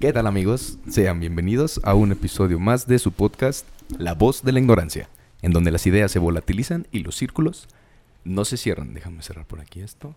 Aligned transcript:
¿Qué 0.00 0.12
tal 0.12 0.26
amigos? 0.26 0.78
Sean 0.88 1.20
bienvenidos 1.20 1.80
a 1.84 1.94
un 1.94 2.12
episodio 2.12 2.58
más 2.58 2.86
de 2.86 2.98
su 2.98 3.12
podcast 3.12 3.66
La 3.98 4.14
voz 4.14 4.42
de 4.42 4.52
la 4.52 4.58
ignorancia, 4.60 5.08
en 5.42 5.52
donde 5.52 5.70
las 5.70 5.86
ideas 5.86 6.10
se 6.10 6.18
volatilizan 6.18 6.86
y 6.90 7.00
los 7.00 7.16
círculos 7.16 7.68
no 8.24 8.44
se 8.44 8.56
cierran. 8.56 8.94
Déjame 8.94 9.22
cerrar 9.22 9.44
por 9.46 9.60
aquí 9.60 9.80
esto. 9.80 10.14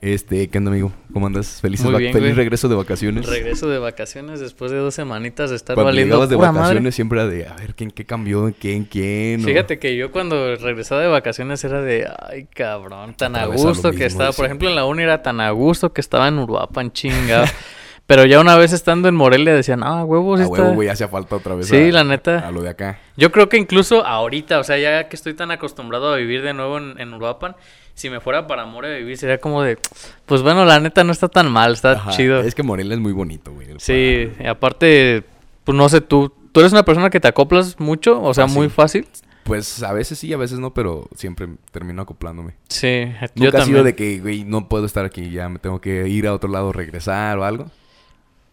Este, 0.00 0.48
¿qué 0.48 0.56
onda 0.58 0.70
amigo? 0.70 0.92
¿Cómo 1.12 1.26
andas? 1.26 1.60
Felices 1.60 1.84
Muy 1.84 1.98
bien, 1.98 2.12
feliz 2.14 2.28
güey. 2.30 2.36
regreso 2.36 2.68
de 2.70 2.74
vacaciones. 2.74 3.26
Regreso 3.26 3.68
de 3.68 3.78
vacaciones 3.78 4.40
después 4.40 4.70
de 4.72 4.78
dos 4.78 4.94
semanitas 4.94 5.50
de 5.50 5.56
estar 5.56 5.74
Cuando 5.74 5.88
valiendo 5.88 6.14
llegabas 6.14 6.30
de 6.30 6.36
pura 6.36 6.50
vacaciones 6.52 6.82
madre. 6.82 6.92
siempre 6.92 7.20
era 7.20 7.28
de, 7.28 7.46
a 7.46 7.54
ver, 7.54 7.74
¿quién 7.74 7.90
qué 7.90 8.06
cambió? 8.06 8.48
¿En 8.48 8.84
quién? 8.84 9.42
O- 9.42 9.46
Fíjate 9.46 9.78
que 9.78 9.94
yo 9.96 10.10
cuando 10.10 10.56
regresaba 10.56 11.02
de 11.02 11.08
vacaciones 11.08 11.62
era 11.64 11.82
de, 11.82 12.08
ay 12.18 12.46
cabrón, 12.46 13.14
tan 13.14 13.36
a 13.36 13.46
Otra 13.46 13.56
gusto 13.56 13.92
que 13.92 14.06
estaba. 14.06 14.32
Por 14.32 14.46
ejemplo, 14.46 14.70
en 14.70 14.74
la 14.74 14.86
uni 14.86 15.02
era 15.02 15.22
tan 15.22 15.38
a 15.40 15.50
gusto 15.50 15.92
que 15.92 16.00
estaba 16.00 16.26
en 16.28 16.38
Uruapan, 16.38 16.90
chingado. 16.92 17.46
Pero 18.10 18.24
ya 18.24 18.40
una 18.40 18.56
vez 18.56 18.72
estando 18.72 19.08
en 19.08 19.14
Morelia 19.14 19.54
decían, 19.54 19.84
ah, 19.84 20.04
huevos, 20.04 20.40
A 20.40 20.48
huevo, 20.48 20.72
güey, 20.74 20.88
hace 20.88 21.06
falta 21.06 21.36
otra 21.36 21.54
vez 21.54 21.68
Sí, 21.68 21.76
a- 21.76 21.92
la 21.92 22.02
neta. 22.02 22.40
a 22.40 22.50
lo 22.50 22.60
de 22.60 22.70
acá. 22.70 22.98
Yo 23.16 23.30
creo 23.30 23.48
que 23.48 23.56
incluso 23.56 24.04
ahorita, 24.04 24.58
o 24.58 24.64
sea, 24.64 24.78
ya 24.78 25.08
que 25.08 25.14
estoy 25.14 25.34
tan 25.34 25.52
acostumbrado 25.52 26.12
a 26.12 26.16
vivir 26.16 26.42
de 26.42 26.52
nuevo 26.52 26.78
en, 26.78 27.00
en 27.00 27.14
Uruapan, 27.14 27.54
si 27.94 28.10
me 28.10 28.18
fuera 28.18 28.48
para 28.48 28.64
Morelia 28.66 28.98
vivir 28.98 29.16
sería 29.16 29.38
como 29.38 29.62
de, 29.62 29.78
pues 30.26 30.42
bueno, 30.42 30.64
la 30.64 30.80
neta 30.80 31.04
no 31.04 31.12
está 31.12 31.28
tan 31.28 31.52
mal, 31.52 31.72
está 31.74 31.92
Ajá, 31.92 32.10
chido. 32.10 32.40
Es 32.40 32.56
que 32.56 32.64
Morelia 32.64 32.94
es 32.94 33.00
muy 33.00 33.12
bonito, 33.12 33.52
güey. 33.52 33.68
Sí, 33.78 34.28
aparte, 34.44 35.22
pues 35.62 35.76
no 35.78 35.88
sé, 35.88 36.00
tú, 36.00 36.32
tú 36.50 36.58
eres 36.60 36.72
una 36.72 36.84
persona 36.84 37.10
que 37.10 37.20
te 37.20 37.28
acoplas 37.28 37.78
mucho, 37.78 38.20
o 38.20 38.34
sea, 38.34 38.46
Fácil. 38.46 38.58
muy 38.58 38.68
fácil. 38.70 39.06
Pues 39.44 39.82
a 39.84 39.92
veces 39.92 40.18
sí, 40.18 40.32
a 40.32 40.36
veces 40.36 40.58
no, 40.58 40.74
pero 40.74 41.08
siempre 41.14 41.46
termino 41.70 42.02
acoplándome. 42.02 42.54
Sí, 42.68 43.06
yo 43.36 43.46
Nunca 43.46 43.58
ha 43.58 43.64
sido 43.64 43.84
de 43.84 43.94
que, 43.94 44.18
güey, 44.18 44.44
no 44.44 44.68
puedo 44.68 44.84
estar 44.84 45.04
aquí, 45.04 45.30
ya 45.30 45.48
me 45.48 45.58
tengo 45.60 45.80
que 45.80 46.08
ir 46.08 46.26
a 46.26 46.34
otro 46.34 46.50
lado, 46.50 46.72
regresar 46.72 47.38
o 47.38 47.44
algo. 47.44 47.66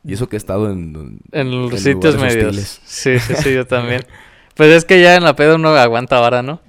Y 0.07 0.13
eso 0.13 0.29
que 0.29 0.35
he 0.35 0.39
estado 0.39 0.71
en... 0.71 1.20
En 1.34 1.77
sitios 1.77 2.16
medios. 2.16 2.45
hostiles. 2.45 2.81
Sí, 2.85 3.20
sí, 3.20 3.36
sí, 3.36 3.53
yo 3.53 3.67
también. 3.67 4.02
pues 4.55 4.69
es 4.72 4.86
que 4.86 5.02
ya 5.02 5.16
en 5.16 5.23
la 5.25 5.36
peda 5.36 5.55
uno 5.55 5.69
aguanta 5.75 6.19
vara, 6.22 6.41
¿no? 6.41 6.61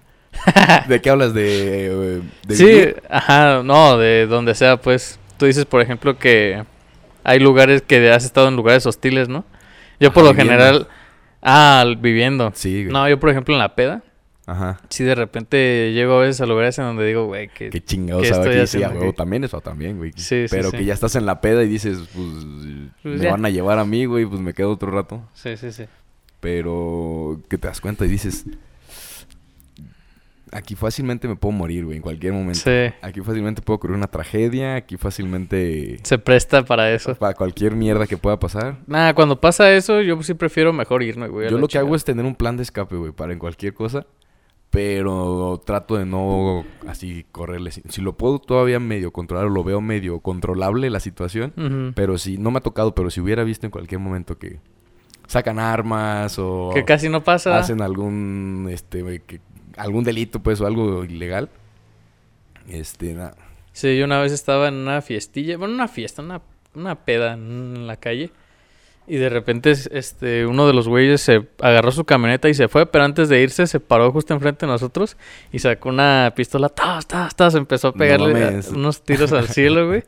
¿De 0.89 1.01
qué 1.01 1.09
hablas? 1.09 1.33
¿De, 1.35 2.21
de 2.47 2.55
sí, 2.55 2.95
ajá, 3.09 3.63
no, 3.63 3.97
de 3.97 4.27
donde 4.27 4.55
sea, 4.55 4.77
pues. 4.77 5.19
Tú 5.37 5.47
dices, 5.47 5.65
por 5.67 5.81
ejemplo, 5.81 6.19
que 6.19 6.65
hay 7.23 7.39
lugares 7.39 7.83
que 7.83 8.11
has 8.11 8.25
estado 8.25 8.49
en 8.49 8.57
lugares 8.57 8.85
hostiles, 8.87 9.29
¿no? 9.29 9.45
Yo 10.01 10.13
por 10.13 10.25
Ajá, 10.25 10.33
lo 10.33 10.37
viviendo. 10.37 10.53
general... 10.65 10.89
Ah, 11.41 11.85
viviendo. 11.97 12.51
Sí, 12.55 12.83
güey. 12.83 12.93
No, 12.93 13.09
yo 13.09 13.21
por 13.21 13.31
ejemplo 13.31 13.55
en 13.55 13.61
la 13.61 13.77
peda, 13.77 14.03
Ajá. 14.51 14.81
sí 14.89 15.05
de 15.05 15.15
repente 15.15 15.93
llego 15.93 16.15
a 16.15 16.23
veces 16.23 16.41
a 16.41 16.47
lugares 16.47 16.79
en 16.79 16.85
donde 16.87 17.05
digo, 17.07 17.27
güey, 17.27 17.49
que... 17.49 17.69
Qué 17.69 17.85
chingados 17.85 18.23
¿Qué 18.23 18.31
sabe 18.31 18.63
estoy 18.63 18.83
aquí. 18.83 18.91
Sí, 18.91 18.97
a 18.97 18.99
huevo, 18.99 19.13
también 19.13 19.45
eso 19.45 19.61
también, 19.61 19.99
güey. 19.99 20.13
Sí, 20.17 20.47
sí, 20.49 20.51
Pero 20.51 20.71
sí. 20.71 20.79
que 20.79 20.85
ya 20.87 20.95
estás 20.95 21.15
en 21.17 21.27
la 21.27 21.43
peda 21.43 21.63
y 21.63 21.69
dices, 21.69 21.99
pues, 22.15 22.27
Pues 23.03 23.19
me 23.19 23.25
ya. 23.25 23.31
van 23.33 23.45
a 23.45 23.51
llevar 23.51 23.79
a 23.79 23.85
mí, 23.85 24.07
güey, 24.07 24.25
pues 24.25 24.41
me 24.41 24.55
quedo 24.55 24.71
otro 24.73 24.91
rato. 24.91 25.23
Sí, 25.35 25.57
sí, 25.59 25.71
sí. 25.71 25.85
Pero 26.41 27.41
que 27.51 27.59
te 27.59 27.69
das 27.69 27.81
cuenta 27.81 28.07
y 28.07 28.09
dices, 28.09 28.47
aquí 30.53 30.75
fácilmente 30.75 31.29
me 31.29 31.37
puedo 31.37 31.53
morir, 31.53 31.85
güey, 31.85 31.97
en 31.97 32.03
cualquier 32.03 32.33
momento. 32.33 32.61
Sí, 32.61 32.93
Aquí 33.03 33.21
fácilmente 33.21 33.61
puede 33.61 33.77
ocurrir 33.77 33.97
una 33.97 34.07
tragedia, 34.07 34.77
aquí 34.77 34.97
fácilmente 34.97 35.99
se 36.03 36.19
presta 36.19 36.65
para 36.65 36.91
eso. 36.93 37.15
para 37.17 37.35
cualquier 37.35 37.75
mierda 37.75 38.07
que 38.07 38.17
pueda 38.17 38.39
pasar. 38.39 38.79
Nada, 38.87 39.15
cuando 39.15 39.41
pasa 39.41 39.73
eso, 39.73 40.01
yo 40.01 40.23
sí 40.23 40.35
prefiero 40.35 40.73
mejor 40.73 41.03
irme, 41.03 41.29
güey. 41.29 41.51
Yo 41.51 41.59
lo 41.59 41.69
que 41.69 41.79
hago 41.79 41.95
es 41.95 42.05
tener 42.05 42.25
un 42.25 42.35
plan 42.35 42.57
de 42.57 42.63
escape, 42.63 42.97
güey, 42.97 43.13
para 43.13 43.33
en 43.33 43.39
cualquier 43.39 43.75
cosa. 43.75 44.07
Pero 44.71 45.61
trato 45.65 45.97
de 45.97 46.05
no 46.05 46.65
así 46.87 47.25
correrle. 47.33 47.71
Si, 47.71 48.01
lo 48.03 48.17
puedo 48.19 48.39
todavía 48.39 48.79
medio 48.79 49.13
controlar 49.13 49.47
o 49.47 49.51
lo 49.51 49.65
veo 49.65 49.81
medio 49.81 50.21
controlable 50.21 50.91
la 50.91 51.01
situación. 51.01 51.93
Pero 51.95 52.19
si 52.19 52.37
no 52.37 52.51
me 52.51 52.59
ha 52.59 52.63
tocado, 52.63 52.95
pero 52.95 53.09
si 53.11 53.21
hubiera 53.21 53.45
visto 53.45 53.67
en 53.67 53.71
cualquier 53.71 54.01
momento 54.01 54.39
que 54.39 54.61
sacan 55.27 55.59
armas 55.59 56.39
o 56.39 56.71
Que 56.75 56.85
casi 56.85 57.09
no 57.09 57.25
pasa. 57.25 57.59
hacen 57.59 57.81
algún 57.83 58.69
este 58.71 59.21
que- 59.27 59.41
algún 59.77 60.05
delito 60.05 60.41
pues 60.43 60.61
o 60.61 60.67
algo 60.67 61.05
ilegal. 61.05 61.49
Este, 62.69 63.15
nada. 63.15 63.35
Sí, 63.73 63.97
yo 63.97 64.05
una 64.05 64.21
vez 64.21 64.33
estaba 64.33 64.69
en 64.69 64.75
una 64.75 65.01
fiestilla, 65.03 65.57
bueno, 65.57 65.73
una 65.75 65.89
fiesta, 65.89 66.21
una, 66.21 66.43
una 66.75 66.95
peda 67.05 67.35
en 67.35 67.87
la 67.87 67.97
calle. 67.97 68.31
Y 69.11 69.17
de 69.17 69.29
repente, 69.31 69.71
es- 69.71 69.89
este, 69.93 70.45
uno 70.47 70.67
de 70.67 70.75
los 70.75 70.87
güeyes 70.87 71.21
se 71.23 71.47
agarró 71.63 71.91
su 71.93 72.05
camioneta 72.05 72.49
y 72.49 72.55
se 72.55 72.69
fue, 72.69 72.85
pero 72.87 73.05
antes 73.05 73.29
de 73.31 73.41
irse 73.43 73.67
se 73.67 73.81
paró 73.81 74.13
justo 74.13 74.35
enfrente 74.35 74.67
de 74.67 74.73
nosotros 74.73 75.17
y 75.51 75.59
sacó 75.61 75.89
una 75.89 76.33
pistola, 76.37 76.69
¡tas, 76.69 77.07
tas, 77.07 77.35
tas! 77.35 77.55
Empezó 77.55 77.89
a 77.89 77.91
No 77.93 77.97
pegarle 77.99 78.45
a- 78.45 78.61
unos 78.75 79.03
tiros 79.03 79.33
al 79.33 79.49
cielo, 79.49 79.87
güey. 79.89 80.03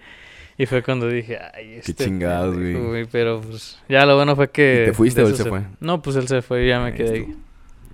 Y 0.59 0.66
fue 0.66 0.83
cuando 0.83 1.09
dije, 1.09 1.38
ay, 1.55 1.77
este 1.77 1.94
chingados, 1.94 2.55
pendejo, 2.55 2.88
güey. 2.88 3.06
Pero 3.11 3.41
pues, 3.41 3.78
ya 3.88 4.05
lo 4.05 4.16
bueno 4.16 4.37
fue 4.37 4.50
que... 4.50 4.83
¿Y 4.83 4.91
te 4.91 4.93
fuiste 4.93 5.22
o 5.22 5.28
él 5.28 5.34
se 5.37 5.44
fue? 5.47 5.62
No, 5.81 6.03
pues 6.03 6.17
él 6.17 6.28
se 6.28 6.43
fue 6.43 6.67
y 6.67 6.69
ya 6.69 6.81
me 6.81 6.93
quedé 6.93 7.15
ahí. 7.21 7.34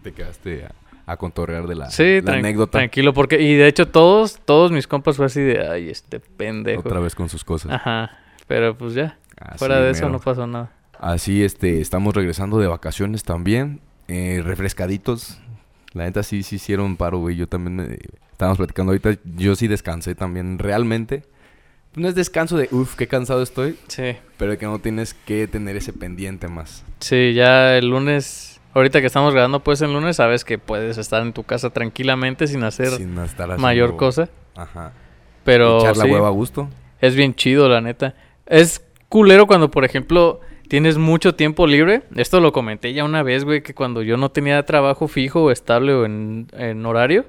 Te 0.03 0.11
quedaste 0.11 0.65
a, 0.65 1.12
a 1.12 1.17
contorrear 1.17 1.69
de 1.69 1.77
la, 1.77 1.91
Sí, 1.91 2.21
la 2.21 2.33
tran- 2.33 2.38
anécdota. 2.41 2.78
tranquilo, 2.78 3.12
porque... 3.15 3.41
Y 3.41 3.55
de 3.55 3.69
hecho 3.69 3.87
todos, 3.87 4.41
todos 4.44 4.73
mis 4.73 4.88
compas 4.88 5.17
fue 5.17 5.27
así 5.27 5.41
de, 5.41 5.65
ay, 5.69 5.88
este 5.91 6.19
pendejo. 6.19 6.81
Otra 6.81 6.99
vez 6.99 7.15
con 7.15 7.28
sus 7.28 7.44
cosas. 7.44 7.71
Ajá, 7.71 8.19
pero 8.49 8.77
pues 8.77 8.94
ya, 8.94 9.17
Así 9.38 9.59
fuera 9.59 9.81
de 9.81 9.93
eso 9.93 10.09
no 10.09 10.19
pasó 10.19 10.44
nada. 10.49 10.73
Así, 11.01 11.45
este, 11.45 11.81
estamos 11.81 12.15
regresando 12.15 12.59
de 12.59 12.67
vacaciones 12.67 13.23
también. 13.25 13.81
eh, 14.09 14.41
refrescaditos. 14.45 15.39
La 15.93 16.05
neta 16.05 16.23
sí, 16.23 16.43
sí 16.43 16.57
hicieron 16.57 16.97
paro, 16.97 17.19
güey. 17.19 17.37
Yo 17.37 17.49
también 17.49 17.77
me... 17.77 17.99
Estábamos 18.33 18.59
platicando 18.59 18.93
ahorita. 18.93 19.19
Yo 19.37 19.56
sí 19.56 19.67
descansé 19.67 20.15
también, 20.15 20.59
realmente. 20.59 21.23
No 21.95 22.06
es 22.09 22.15
descanso 22.15 22.59
de, 22.59 22.69
uff, 22.71 22.95
qué 22.97 23.06
cansado 23.09 23.43
estoy. 23.43 23.79
Sí, 23.89 24.17
Pero 24.37 24.51
de 24.53 24.59
que 24.59 24.67
no 24.67 24.79
tienes 24.79 25.15
que 25.15 25.47
tener 25.49 25.77
ese 25.77 25.95
pendiente 25.95 26.47
más. 26.49 26.85
sí, 27.01 27.33
ya 27.33 27.77
el 27.79 27.89
lunes, 27.89 28.61
ahorita 28.75 29.01
que 29.01 29.06
estamos 29.06 29.33
grabando 29.33 29.61
pues 29.61 29.81
el 29.81 29.95
lunes, 29.95 30.17
sabes 30.17 30.45
que 30.45 30.59
puedes 30.59 30.99
estar 30.99 31.23
en 31.23 31.33
tu 31.33 31.45
casa 31.45 31.71
tranquilamente 31.71 32.47
sin 32.47 32.62
hacer 32.65 32.89
Sin 32.91 33.19
estar 33.21 33.47
haciendo... 33.47 33.62
mayor 33.62 33.97
cosa, 33.97 34.29
Ajá. 34.55 34.93
pero 35.45 35.79
Echar 35.81 35.97
la 35.97 36.05
sí, 36.05 36.11
hueva 36.11 36.29
a 36.29 36.33
gusto. 36.33 36.69
es 37.01 37.15
bien 37.15 37.35
chido 37.35 37.67
la 37.71 37.81
neta. 37.81 38.15
Es 38.45 38.85
culero 39.09 39.47
cuando, 39.47 39.71
por 39.71 39.87
ejemplo, 39.87 40.41
tienes 40.66 40.99
mucho 40.99 41.34
tiempo 41.34 41.66
libre. 41.66 42.03
Esto 42.16 42.41
lo 42.41 42.53
comenté 42.53 42.93
ya 42.93 43.04
una 43.04 43.22
vez, 43.22 43.44
güey, 43.44 43.62
que 43.62 43.75
cuando 43.75 44.03
yo 44.03 44.16
no 44.16 44.31
tenía 44.31 44.62
trabajo 44.65 45.09
fijo 45.09 45.44
o 45.44 45.50
estable 45.50 45.93
o 45.94 46.04
en, 46.04 46.49
en 46.53 46.84
horario, 46.87 47.25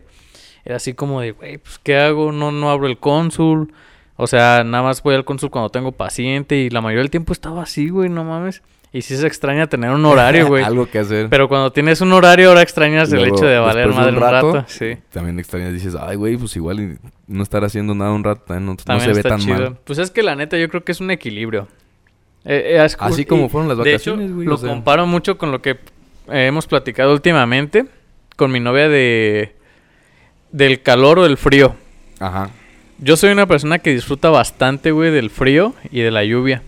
era 0.65 0.75
así 0.77 0.93
como 0.93 1.21
de, 1.21 1.31
güey, 1.31 1.57
pues 1.57 1.79
¿qué 1.79 1.97
hago? 1.97 2.31
No, 2.31 2.51
no 2.51 2.69
abro 2.69 2.87
el 2.87 2.97
cónsul. 2.97 3.71
O 4.15 4.27
sea, 4.27 4.63
nada 4.65 4.83
más 4.83 5.01
voy 5.03 5.15
al 5.15 5.25
cónsul 5.25 5.49
cuando 5.51 5.69
tengo 5.69 5.91
paciente 5.91 6.57
y 6.57 6.69
la 6.69 6.81
mayoría 6.81 7.03
del 7.03 7.11
tiempo 7.11 7.33
estaba 7.33 7.61
así, 7.63 7.89
güey, 7.89 8.09
no 8.09 8.23
mames. 8.23 8.63
Y 8.91 9.01
sí 9.01 9.15
se 9.15 9.27
extraña 9.27 9.67
tener 9.67 9.91
un 9.91 10.03
horario, 10.05 10.47
güey. 10.49 10.63
Algo 10.63 10.89
que 10.89 10.99
hacer. 10.99 11.29
Pero 11.29 11.47
cuando 11.47 11.71
tienes 11.71 12.01
un 12.01 12.11
horario, 12.13 12.49
ahora 12.49 12.61
extrañas 12.63 13.11
el 13.11 13.25
hecho 13.25 13.45
de 13.45 13.59
valer 13.59 13.87
después 13.87 14.05
de 14.07 14.11
madre 14.11 14.17
un 14.17 14.23
un 14.23 14.53
rato. 14.53 14.65
Sí. 14.67 14.97
También 15.11 15.37
extrañas. 15.39 15.73
Dices, 15.73 15.95
ay, 15.99 16.15
güey, 16.15 16.35
pues 16.37 16.55
igual 16.55 16.97
no 17.27 17.43
estar 17.43 17.63
haciendo 17.63 17.93
nada 17.93 18.11
un 18.11 18.23
rato. 18.23 18.43
también 18.45 18.75
No, 18.75 18.99
se 18.99 19.13
ve 19.13 19.21
tan 19.21 19.39
chido. 19.39 19.53
mal. 19.55 19.77
Pues 19.83 19.99
es 19.99 20.09
que 20.09 20.23
la 20.23 20.35
neta 20.35 20.57
yo 20.57 20.67
creo 20.69 20.83
que 20.83 20.93
es 20.93 20.99
un 20.99 21.11
equilibrio. 21.11 21.67
Eh, 22.49 22.77
eh, 22.77 22.87
Así 22.99 23.25
como 23.25 23.49
fueron 23.49 23.67
las 23.67 23.77
de 23.77 23.93
hecho, 23.93 24.11
vacaciones, 24.11 24.33
güey, 24.33 24.47
Lo 24.47 24.55
o 24.55 24.57
sea. 24.57 24.69
comparo 24.69 25.05
mucho 25.05 25.37
con 25.37 25.51
lo 25.51 25.61
que 25.61 25.71
eh, 25.71 25.77
hemos 26.47 26.65
platicado 26.65 27.11
últimamente 27.11 27.85
con 28.37 28.51
mi 28.51 28.59
novia 28.59 28.87
de 28.87 29.53
del 30.51 30.81
calor 30.81 31.19
o 31.19 31.25
el 31.25 31.35
frío. 31.37 31.75
Ajá. 32.19 32.49
Yo 32.99 33.17
soy 33.17 33.31
una 33.31 33.45
persona 33.47 33.79
que 33.79 33.93
disfruta 33.93 34.29
bastante, 34.29 34.91
güey, 34.91 35.11
del 35.11 35.29
frío 35.29 35.75
y 35.91 35.99
de 35.99 36.09
la 36.09 36.23
lluvia. 36.23 36.63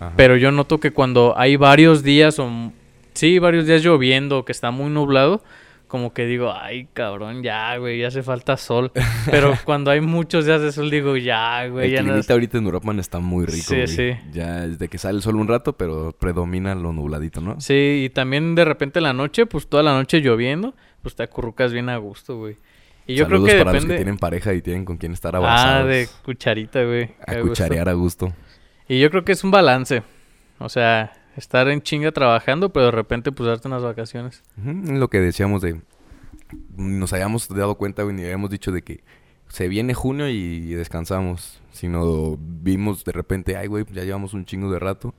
ajá. 0.00 0.12
Pero 0.16 0.36
yo 0.36 0.50
noto 0.50 0.80
que 0.80 0.90
cuando 0.90 1.32
hay 1.38 1.56
varios 1.56 2.02
días 2.02 2.38
o 2.40 2.50
sí, 3.14 3.38
varios 3.38 3.66
días 3.66 3.82
lloviendo, 3.82 4.44
que 4.44 4.52
está 4.52 4.72
muy 4.72 4.90
nublado, 4.90 5.42
como 5.94 6.12
que 6.12 6.26
digo, 6.26 6.52
ay, 6.52 6.88
cabrón, 6.92 7.44
ya, 7.44 7.76
güey, 7.76 8.00
ya 8.00 8.08
hace 8.08 8.24
falta 8.24 8.56
sol. 8.56 8.90
Pero 9.30 9.54
cuando 9.64 9.92
hay 9.92 10.00
muchos 10.00 10.44
días 10.44 10.60
de 10.60 10.72
sol 10.72 10.90
digo, 10.90 11.16
ya, 11.16 11.68
güey, 11.68 11.86
El 11.90 11.92
ya 11.94 12.02
no 12.02 12.08
climita 12.08 12.32
ahorita 12.32 12.58
en 12.58 12.64
Europa 12.64 12.92
está 12.98 13.20
muy 13.20 13.46
rico, 13.46 13.62
Sí, 13.68 13.74
güey. 13.76 13.86
sí. 13.86 14.10
Ya 14.32 14.66
desde 14.66 14.88
que 14.88 14.98
sale 14.98 15.14
el 15.18 15.22
sol 15.22 15.36
un 15.36 15.46
rato, 15.46 15.74
pero 15.76 16.10
predomina 16.18 16.74
lo 16.74 16.92
nubladito, 16.92 17.40
¿no? 17.40 17.60
Sí, 17.60 18.02
y 18.06 18.10
también 18.10 18.56
de 18.56 18.64
repente 18.64 18.98
en 18.98 19.04
la 19.04 19.12
noche, 19.12 19.46
pues 19.46 19.68
toda 19.68 19.84
la 19.84 19.92
noche 19.92 20.18
lloviendo, 20.20 20.74
pues 21.00 21.14
te 21.14 21.22
acurrucas 21.22 21.72
bien 21.72 21.88
a 21.88 21.96
gusto, 21.98 22.38
güey. 22.38 22.56
Y 23.06 23.14
yo 23.14 23.26
Saludos 23.26 23.44
creo 23.50 23.58
que 23.58 23.64
para 23.64 23.72
los 23.74 23.82
depende. 23.82 23.94
que 23.94 23.98
tienen 24.04 24.18
pareja 24.18 24.52
y 24.52 24.62
tienen 24.62 24.84
con 24.84 24.96
quién 24.96 25.12
estar 25.12 25.36
abrazados. 25.36 25.84
ah, 25.84 25.86
de 25.86 26.08
cucharita, 26.24 26.82
güey. 26.82 27.10
A 27.24 27.34
gusto. 27.34 27.48
cucharear 27.50 27.88
a 27.88 27.92
gusto. 27.92 28.32
Y 28.88 28.98
yo 28.98 29.10
creo 29.10 29.24
que 29.24 29.30
es 29.30 29.44
un 29.44 29.52
balance. 29.52 30.02
O 30.58 30.68
sea, 30.68 31.12
estar 31.36 31.68
en 31.68 31.82
chinga 31.82 32.12
trabajando, 32.12 32.72
pero 32.72 32.86
de 32.86 32.92
repente 32.92 33.32
pues 33.32 33.46
darte 33.48 33.68
unas 33.68 33.82
vacaciones. 33.82 34.42
Es 34.58 34.90
lo 34.90 35.08
que 35.08 35.20
decíamos 35.20 35.62
de... 35.62 35.80
Nos 36.76 37.12
habíamos 37.12 37.48
dado 37.48 37.74
cuenta, 37.76 38.02
güey, 38.02 38.20
y 38.20 38.24
habíamos 38.24 38.50
dicho 38.50 38.70
de 38.70 38.82
que 38.82 39.02
se 39.48 39.68
viene 39.68 39.94
junio 39.94 40.28
y 40.28 40.74
descansamos. 40.74 41.60
Sino 41.74 42.38
vimos 42.38 43.04
de 43.04 43.10
repente, 43.10 43.56
ay, 43.56 43.66
güey, 43.66 43.84
ya 43.92 44.04
llevamos 44.04 44.32
un 44.32 44.44
chingo 44.44 44.70
de 44.70 44.78
rato. 44.78 45.12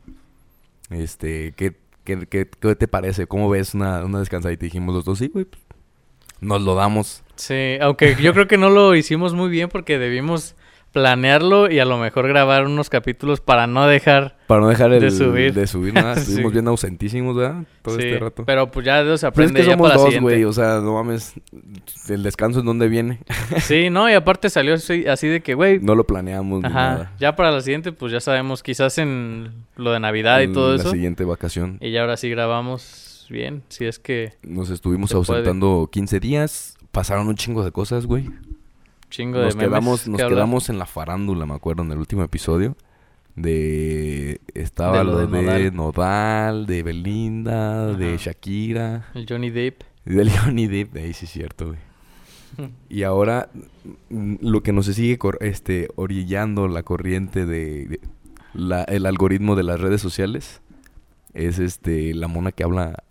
Este, 0.89 1.51
¿qué, 1.57 1.75
qué, 2.06 2.25
qué, 2.27 2.50
qué 2.50 2.75
te 2.75 2.88
parece? 2.88 3.27
¿Cómo 3.27 3.50
ves 3.50 3.73
una, 3.73 4.06
una 4.06 4.19
descansadita? 4.19 4.63
Y 4.63 4.67
dijimos 4.69 4.95
los 4.95 5.03
dos, 5.03 5.19
sí, 5.19 5.27
güey, 5.27 5.44
pues, 5.44 5.62
nos 6.39 6.62
lo 6.62 6.75
damos. 6.75 7.23
Sí, 7.35 7.77
aunque 7.81 8.15
yo 8.15 8.33
creo 8.33 8.47
que 8.47 8.57
no 8.57 8.69
lo 8.69 8.95
hicimos 8.95 9.33
muy 9.33 9.50
bien 9.50 9.67
porque 9.67 10.00
debimos 10.00 10.56
planearlo 10.95 11.69
y 11.69 11.80
a 11.80 11.86
lo 11.86 11.97
mejor 11.97 12.25
grabar 12.30 12.65
unos 12.65 12.89
capítulos 12.89 13.42
para 13.42 13.68
no 13.68 13.86
dejar 13.86 14.38
Para 14.47 14.62
no 14.62 14.69
dejar 14.69 14.94
el, 14.94 15.01
De 15.01 15.12
subir. 15.12 15.53
de 15.53 15.68
subir 15.68 15.94
nada. 15.94 16.15
Sí. 16.15 16.21
Estuvimos 16.21 16.53
bien 16.53 16.68
ausentísimos, 16.69 17.36
¿verdad? 17.36 17.63
Todo 17.81 17.97
Sí, 17.97 18.03
este 18.06 18.19
rato. 18.19 18.45
Pero 18.45 18.71
pues 18.71 18.86
ya 18.86 19.03
de 19.03 19.13
eso 19.13 19.18
se 19.18 19.30
Pero 19.31 19.44
es 19.45 19.50
aprende 19.50 19.59
que 19.59 19.65
ya 19.68 19.74
somos 19.74 19.89
para 19.92 20.01
la 20.01 20.06
dos, 20.09 20.21
güey. 20.21 20.44
O 20.45 20.53
sea, 20.53 20.80
no 20.80 20.94
mames. 20.94 21.33
El 22.07 22.24
descanso 22.24 22.62
en 22.62 22.65
dónde 22.65 22.88
viene. 22.88 23.19
Sí, 23.59 23.89
no, 23.89 24.09
y 24.09 24.13
aparte 24.13 24.50
salió 24.50 24.75
así, 24.75 25.06
así 25.06 25.27
de 25.27 25.42
que, 25.42 25.53
güey, 25.53 25.80
No 25.81 25.95
lo 25.95 26.06
planeamos 26.07 26.62
ni 26.62 26.68
ajá, 26.68 26.74
nada. 26.92 27.12
ya 27.19 27.36
para 27.36 27.51
la 27.51 27.59
siguiente 27.59 27.91
pues 27.91 28.13
ya 28.13 28.21
sabemos, 28.21 28.63
quizás 28.63 28.98
en 28.98 29.51
lo 29.75 29.91
de 29.91 30.00
Navidad 30.00 30.39
y 30.39 30.48
todo 30.53 30.69
La 30.75 30.81
eso. 30.81 30.91
siguiente 30.91 31.25
vacación. 31.25 31.77
Y 31.81 31.91
ya 31.91 32.01
ahora 32.01 32.15
sí 32.15 32.30
grabamos 32.30 33.27
bien, 33.30 33.63
si 33.68 33.86
es 33.86 34.00
que 34.00 34.33
Nos 34.44 34.69
estuvimos 34.69 35.09
Se 35.09 35.18
puede. 35.18 35.39
ausentando 35.39 35.89
15 35.91 36.19
días. 36.21 36.77
Pasaron 36.91 37.27
un 37.27 37.36
chingo 37.36 37.65
de 37.65 37.71
cosas, 37.74 38.06
güey. 38.06 38.30
Chingo 39.15 39.39
Nos 39.39 39.53
de 39.53 39.57
memes 39.57 39.69
quedamos, 39.69 40.07
nos 40.07 40.21
quedamos 40.21 40.69
en 40.69 40.79
la 40.79 40.85
farándula, 40.85 41.45
me 41.45 41.53
acuerdo, 41.56 41.83
en 41.83 41.91
el 41.91 41.97
último 41.97 42.23
episodio. 42.23 42.75
De. 43.35 44.39
Estaba 44.53 45.00
De 45.00 45.03
lo 45.03 45.17
de, 45.27 45.41
de 45.63 45.71
Nodal. 45.71 46.65
de 46.65 46.83
Belinda, 46.83 47.94
de. 47.94 48.17
Shakira. 48.17 49.07
El 49.13 49.25
Johnny 49.27 49.50
Depp. 49.50 49.81
Y 50.06 50.12
de 50.12 50.29
Johnny 50.38 50.67
Depp, 50.67 50.95
ahí 50.95 51.13
sí 51.13 51.25
es 51.25 51.31
cierto, 51.31 51.67
güey. 51.67 51.79
Y 52.89 53.03
ahora 53.03 53.50
mm, 54.09 54.35
lo 54.41 54.63
que 54.63 54.71
nos 54.71 54.85
sigue 54.85 55.19
este, 55.41 55.89
orillando 55.97 56.67
la 56.69 56.83
corriente 56.83 57.45
de, 57.45 57.85
de 57.88 58.00
la- 58.53 58.83
el 58.85 59.06
algoritmo 59.06 59.56
de 59.57 59.63
las 59.63 59.81
redes 59.81 60.00
sociales 60.00 60.62
es 61.33 61.59
este 61.59 62.13
la 62.13 62.29
mona 62.29 62.53
que 62.53 62.63
habla 62.63 63.03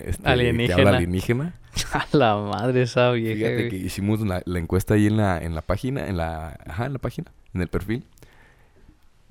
este, 0.00 0.22
que 0.24 0.72
habla 0.72 0.96
alienígena. 0.96 1.54
A 1.92 2.06
la 2.12 2.36
madre 2.36 2.82
esa 2.82 3.10
vieja, 3.12 3.34
Fíjate 3.36 3.68
que 3.68 3.76
hicimos 3.76 4.20
la, 4.20 4.42
la 4.44 4.58
encuesta 4.58 4.94
ahí 4.94 5.06
en 5.06 5.16
la, 5.16 5.38
en 5.38 5.54
la 5.54 5.62
página, 5.62 6.06
en 6.06 6.16
la, 6.16 6.58
ajá, 6.66 6.86
en 6.86 6.92
la 6.94 6.98
página, 6.98 7.32
en 7.54 7.62
el 7.62 7.68
perfil. 7.68 8.04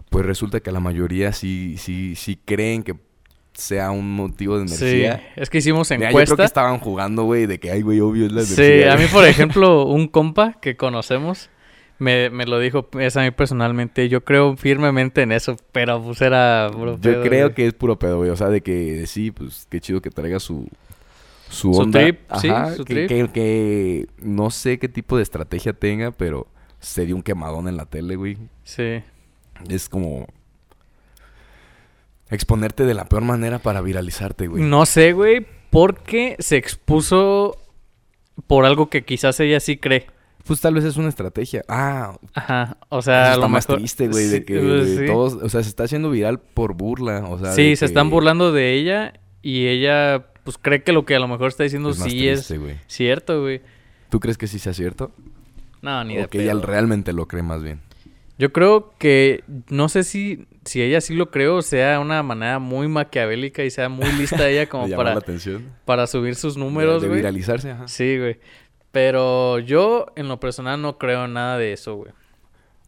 Pues 0.09 0.25
resulta 0.25 0.59
que 0.59 0.71
la 0.71 0.79
mayoría 0.79 1.31
sí, 1.33 1.75
sí, 1.77 2.15
sí 2.15 2.37
creen 2.43 2.83
que 2.83 2.95
sea 3.53 3.91
un 3.91 4.13
motivo 4.15 4.59
de 4.59 4.67
Sí, 4.67 4.83
energía. 5.03 5.33
es 5.35 5.49
que 5.49 5.59
hicimos 5.59 5.89
Mira, 5.91 6.09
yo 6.09 6.15
creo 6.15 6.17
que 6.17 6.21
encuesta. 6.23 6.43
estaban 6.45 6.79
jugando, 6.79 7.23
güey, 7.23 7.45
de 7.45 7.59
que, 7.59 7.71
ay, 7.71 7.81
güey, 7.81 7.99
obvio 7.99 8.25
es 8.25 8.31
la 8.31 8.41
Sí, 8.43 8.61
energía. 8.61 8.93
a 8.93 8.97
mí, 8.97 9.03
güey". 9.03 9.13
por 9.13 9.25
ejemplo, 9.27 9.85
un 9.85 10.07
compa 10.07 10.53
que 10.61 10.75
conocemos 10.75 11.49
me, 11.99 12.29
me 12.31 12.45
lo 12.45 12.59
dijo 12.59 12.89
es 12.99 13.15
a 13.15 13.21
mí 13.21 13.31
personalmente. 13.31 14.09
Yo 14.09 14.23
creo 14.23 14.57
firmemente 14.57 15.21
en 15.21 15.31
eso, 15.31 15.55
pero 15.71 16.01
pues 16.01 16.19
era 16.21 16.69
puro 16.73 16.95
Yo 16.95 17.01
pedo, 17.01 17.21
creo 17.23 17.45
güey. 17.47 17.55
que 17.55 17.67
es 17.67 17.73
puro 17.73 17.99
pedo, 17.99 18.17
güey. 18.17 18.31
O 18.31 18.35
sea, 18.35 18.49
de 18.49 18.61
que 18.61 19.05
sí, 19.05 19.29
pues 19.31 19.67
qué 19.69 19.79
chido 19.79 20.01
que 20.01 20.09
traiga 20.09 20.39
su, 20.39 20.67
su 21.51 21.73
Su 21.73 21.81
onda. 21.81 21.99
trip, 21.99 22.19
sí, 22.39 22.49
Ajá, 22.49 22.73
su 22.75 22.85
que, 22.85 22.93
trip. 22.93 23.07
Que, 23.09 23.27
que 23.33 24.07
no 24.19 24.49
sé 24.49 24.79
qué 24.79 24.87
tipo 24.89 25.17
de 25.17 25.23
estrategia 25.23 25.73
tenga, 25.73 26.11
pero 26.11 26.47
se 26.79 27.05
dio 27.05 27.15
un 27.15 27.21
quemadón 27.23 27.67
en 27.67 27.77
la 27.77 27.85
tele, 27.85 28.15
güey. 28.15 28.37
Sí. 28.63 29.03
Es 29.69 29.89
como 29.89 30.27
exponerte 32.29 32.85
de 32.85 32.93
la 32.93 33.05
peor 33.05 33.23
manera 33.23 33.59
para 33.59 33.81
viralizarte, 33.81 34.47
güey. 34.47 34.63
No 34.63 34.85
sé, 34.85 35.13
güey, 35.13 35.45
porque 35.69 36.35
se 36.39 36.57
expuso 36.57 37.57
por 38.47 38.65
algo 38.65 38.89
que 38.89 39.03
quizás 39.03 39.39
ella 39.39 39.59
sí 39.59 39.77
cree. 39.77 40.07
Pues 40.45 40.59
tal 40.59 40.73
vez 40.73 40.83
es 40.85 40.97
una 40.97 41.09
estrategia. 41.09 41.63
Ah, 41.67 42.17
Ajá, 42.33 42.77
o 42.89 42.97
eso 42.99 43.03
sea, 43.03 43.25
a 43.25 43.29
está 43.33 43.41
lo 43.41 43.49
más 43.49 43.67
mejor... 43.67 43.77
triste, 43.79 44.07
güey, 44.07 44.25
de 44.27 44.37
Sí, 44.39 44.43
que 44.45 44.59
pues, 44.59 44.97
sí. 44.97 45.05
todos, 45.05 45.33
o 45.35 45.49
sea, 45.49 45.61
se 45.61 45.69
está 45.69 45.83
haciendo 45.83 46.09
viral 46.09 46.39
por 46.39 46.73
burla, 46.73 47.25
o 47.27 47.37
sea, 47.37 47.51
Sí, 47.51 47.75
se 47.75 47.85
están 47.85 48.09
burlando 48.09 48.51
de 48.51 48.73
ella 48.73 49.13
y 49.43 49.67
ella, 49.67 50.25
pues, 50.43 50.57
cree 50.57 50.83
que 50.83 50.91
lo 50.91 51.05
que 51.05 51.15
a 51.15 51.19
lo 51.19 51.27
mejor 51.27 51.49
está 51.49 51.63
diciendo 51.63 51.89
es 51.91 51.97
sí 51.97 52.03
triste, 52.09 52.55
es 52.55 52.81
cierto, 52.87 53.41
güey. 53.41 53.61
¿Tú 54.09 54.19
crees 54.19 54.37
que 54.37 54.47
sí 54.47 54.59
sea 54.59 54.73
cierto? 54.73 55.11
No, 55.81 56.03
ni 56.03 56.15
de 56.15 56.25
O 56.25 56.29
que 56.29 56.41
ella 56.43 56.51
pedo. 56.53 56.61
realmente 56.63 57.13
lo 57.13 57.27
cree 57.27 57.43
más 57.43 57.63
bien. 57.63 57.79
Yo 58.37 58.51
creo 58.51 58.93
que, 58.97 59.43
no 59.69 59.87
sé 59.87 60.03
si, 60.03 60.47
si 60.65 60.81
ella 60.81 60.99
sí 60.99 61.13
lo 61.13 61.29
creo, 61.29 61.61
sea 61.61 61.99
una 61.99 62.23
manera 62.23 62.57
muy 62.59 62.87
maquiavélica 62.87 63.63
y 63.63 63.69
sea 63.69 63.87
muy 63.87 64.11
lista 64.13 64.49
ella 64.49 64.65
como 64.69 64.85
¿Le 64.85 64.91
llamó 64.91 65.03
para, 65.03 65.13
la 65.13 65.19
atención? 65.19 65.69
para 65.85 66.07
subir 66.07 66.35
sus 66.35 66.55
De- 66.55 66.61
números, 66.61 67.01
de, 67.03 67.07
güey. 67.07 67.19
viralizarse, 67.19 67.71
ajá. 67.71 67.87
Sí, 67.87 68.17
güey. 68.17 68.39
Pero 68.91 69.59
yo, 69.59 70.07
en 70.15 70.27
lo 70.27 70.39
personal, 70.39 70.81
no 70.81 70.97
creo 70.97 71.25
en 71.25 71.33
nada 71.33 71.57
de 71.57 71.71
eso, 71.73 71.95
güey. 71.95 72.11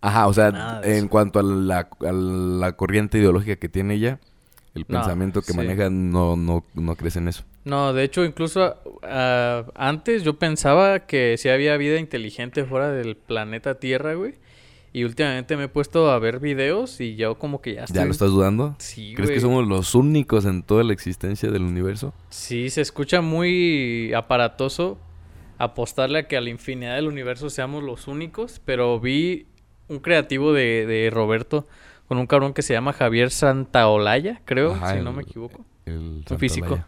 Ajá, 0.02 0.28
o 0.28 0.34
sea, 0.34 0.52
de 0.82 0.92
en 0.98 0.98
eso. 0.98 1.10
cuanto 1.10 1.40
a 1.40 1.44
la, 1.44 1.88
a 2.02 2.12
la 2.12 2.72
corriente 2.74 3.20
ideológica 3.20 3.56
que 3.56 3.70
tiene 3.70 3.94
ella, 3.94 4.20
el 4.76 4.86
No, 4.88 5.00
pensamiento 5.00 5.42
que 5.42 5.52
sí. 5.52 5.58
maneja 5.58 5.90
no, 5.90 6.36
no, 6.36 6.66
no 6.74 6.96
crees 6.96 7.16
en 7.16 7.28
eso. 7.28 7.44
No, 7.66 7.94
de 7.94 8.04
hecho, 8.04 8.26
incluso 8.26 8.76
ah, 9.04 9.66
antes 9.76 10.24
yo 10.24 10.38
pensaba 10.38 11.02
que 11.06 11.38
sí 11.38 11.50
había 11.50 11.78
vida 11.78 12.00
inteligente 12.00 12.66
fuera 12.66 12.92
del 12.92 13.16
planeta 13.16 13.80
Tierra, 13.80 14.14
güey. 14.16 14.36
Y 14.96 15.06
últimamente 15.06 15.58
me 15.58 15.64
he 15.64 15.68
puesto 15.70 16.12
a 16.12 16.20
ver 16.20 16.40
videos 16.40 17.02
y 17.02 17.16
yo 17.16 17.40
como 17.40 17.62
que 17.62 17.74
ya 17.74 17.86
estoy... 17.86 17.98
¿Ya 18.00 18.06
lo 18.06 18.12
estás 18.12 18.30
dudando? 18.30 18.76
Sí, 18.78 19.14
¿Crees 19.16 19.32
que 19.32 19.40
somos 19.40 19.68
los 19.68 19.96
únicos 19.96 20.46
en 20.46 20.62
toda 20.62 20.84
la 20.84 20.94
existencia 20.94 21.50
del 21.50 21.64
universo? 21.64 22.14
Sí, 22.30 22.70
se 22.70 22.82
escucha 22.82 23.22
muy 23.22 24.14
aparatoso 24.14 25.00
apostarle 25.58 26.20
a 26.20 26.28
que 26.28 26.38
a 26.38 26.42
la 26.42 26.50
infinidad 26.52 26.96
del 26.96 27.08
universo 27.08 27.50
seamos 27.50 27.84
los 27.84 28.08
únicos, 28.08 28.62
pero 28.66 29.00
vi 29.00 29.48
un 29.88 30.00
creativo 30.00 30.54
de, 30.54 30.86
de 30.86 31.10
Roberto 31.12 31.68
con 32.08 32.18
un 32.18 32.28
cabrón 32.28 32.54
que 32.54 32.62
se 32.62 32.74
llama 32.74 32.94
Javier 32.94 33.32
Santaolalla, 33.32 34.42
creo, 34.46 34.74
Ajá, 34.74 34.92
si 34.92 34.98
el- 35.00 35.04
no 35.04 35.14
me 35.14 35.24
equivoco. 35.24 35.66
El 35.86 36.24
Un 36.30 36.40
físico. 36.40 36.84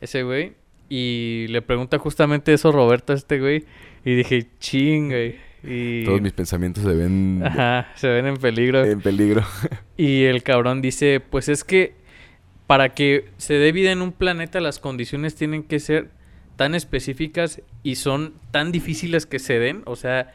Ese 0.00 0.22
güey. 0.22 0.54
Y 0.88 1.46
le 1.48 1.62
pregunta 1.62 1.98
justamente 1.98 2.52
eso 2.52 2.70
Roberto 2.72 3.12
a 3.12 3.16
este 3.16 3.38
güey. 3.40 3.64
Y 4.04 4.14
dije, 4.16 4.48
ching, 4.58 5.08
güey. 5.08 5.36
Y... 5.64 6.04
Todos 6.04 6.20
mis 6.20 6.32
pensamientos 6.32 6.82
se 6.82 6.92
ven 6.92 7.40
Ajá, 7.44 7.88
se 7.94 8.08
ven 8.08 8.26
en 8.26 8.36
peligro. 8.36 8.84
en 8.84 9.00
peligro. 9.00 9.42
Y 9.96 10.24
el 10.24 10.42
cabrón 10.42 10.82
dice, 10.82 11.20
pues 11.20 11.48
es 11.48 11.62
que 11.62 11.94
para 12.66 12.90
que 12.94 13.26
se 13.36 13.54
dé 13.54 13.70
vida 13.70 13.92
en 13.92 14.02
un 14.02 14.10
planeta 14.12 14.60
las 14.60 14.78
condiciones 14.80 15.34
tienen 15.36 15.62
que 15.62 15.78
ser 15.78 16.10
tan 16.56 16.74
específicas 16.74 17.62
y 17.84 17.94
son 17.94 18.34
tan 18.50 18.72
difíciles 18.72 19.24
que 19.26 19.38
se 19.38 19.58
den, 19.60 19.82
o 19.86 19.94
sea, 19.96 20.34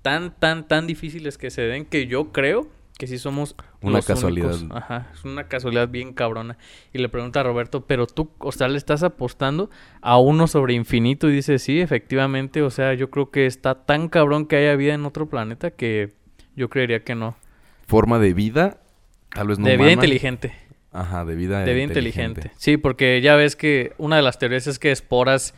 tan, 0.00 0.34
tan, 0.38 0.66
tan 0.66 0.86
difíciles 0.86 1.36
que 1.38 1.50
se 1.50 1.62
den 1.62 1.84
que 1.84 2.06
yo 2.06 2.32
creo 2.32 2.68
que 2.98 3.06
sí 3.06 3.18
somos 3.18 3.56
Una 3.80 3.96
los 3.98 4.06
casualidad. 4.06 4.54
únicos. 4.54 4.76
Ajá, 4.76 5.08
es 5.14 5.24
una 5.24 5.48
casualidad 5.48 5.88
bien 5.88 6.12
cabrona. 6.12 6.58
Y 6.92 6.98
le 6.98 7.08
pregunta 7.08 7.40
a 7.40 7.42
Roberto, 7.42 7.86
pero 7.86 8.06
tú, 8.06 8.30
o 8.38 8.52
sea, 8.52 8.68
le 8.68 8.78
estás 8.78 9.02
apostando 9.02 9.70
a 10.00 10.18
uno 10.18 10.46
sobre 10.46 10.74
infinito 10.74 11.28
y 11.28 11.32
dice, 11.32 11.58
sí, 11.58 11.80
efectivamente, 11.80 12.62
o 12.62 12.70
sea, 12.70 12.94
yo 12.94 13.10
creo 13.10 13.30
que 13.30 13.46
está 13.46 13.84
tan 13.86 14.08
cabrón 14.08 14.46
que 14.46 14.56
haya 14.56 14.76
vida 14.76 14.94
en 14.94 15.04
otro 15.04 15.28
planeta 15.28 15.70
que 15.70 16.12
yo 16.54 16.68
creería 16.68 17.02
que 17.02 17.14
no. 17.14 17.36
Forma 17.86 18.18
de 18.18 18.34
vida, 18.34 18.78
tal 19.30 19.48
vez 19.48 19.58
no 19.58 19.66
de 19.66 19.76
vida 19.76 19.92
inteligente. 19.92 20.54
Ajá, 20.92 21.24
de 21.24 21.34
vida 21.34 21.64
De 21.64 21.72
vida 21.72 21.84
inteligente. 21.84 22.50
Sí, 22.56 22.76
porque 22.76 23.20
ya 23.22 23.34
ves 23.34 23.56
que 23.56 23.94
una 23.96 24.16
de 24.16 24.22
las 24.22 24.38
teorías 24.38 24.66
es 24.66 24.78
que 24.78 24.92
esporas 24.92 25.54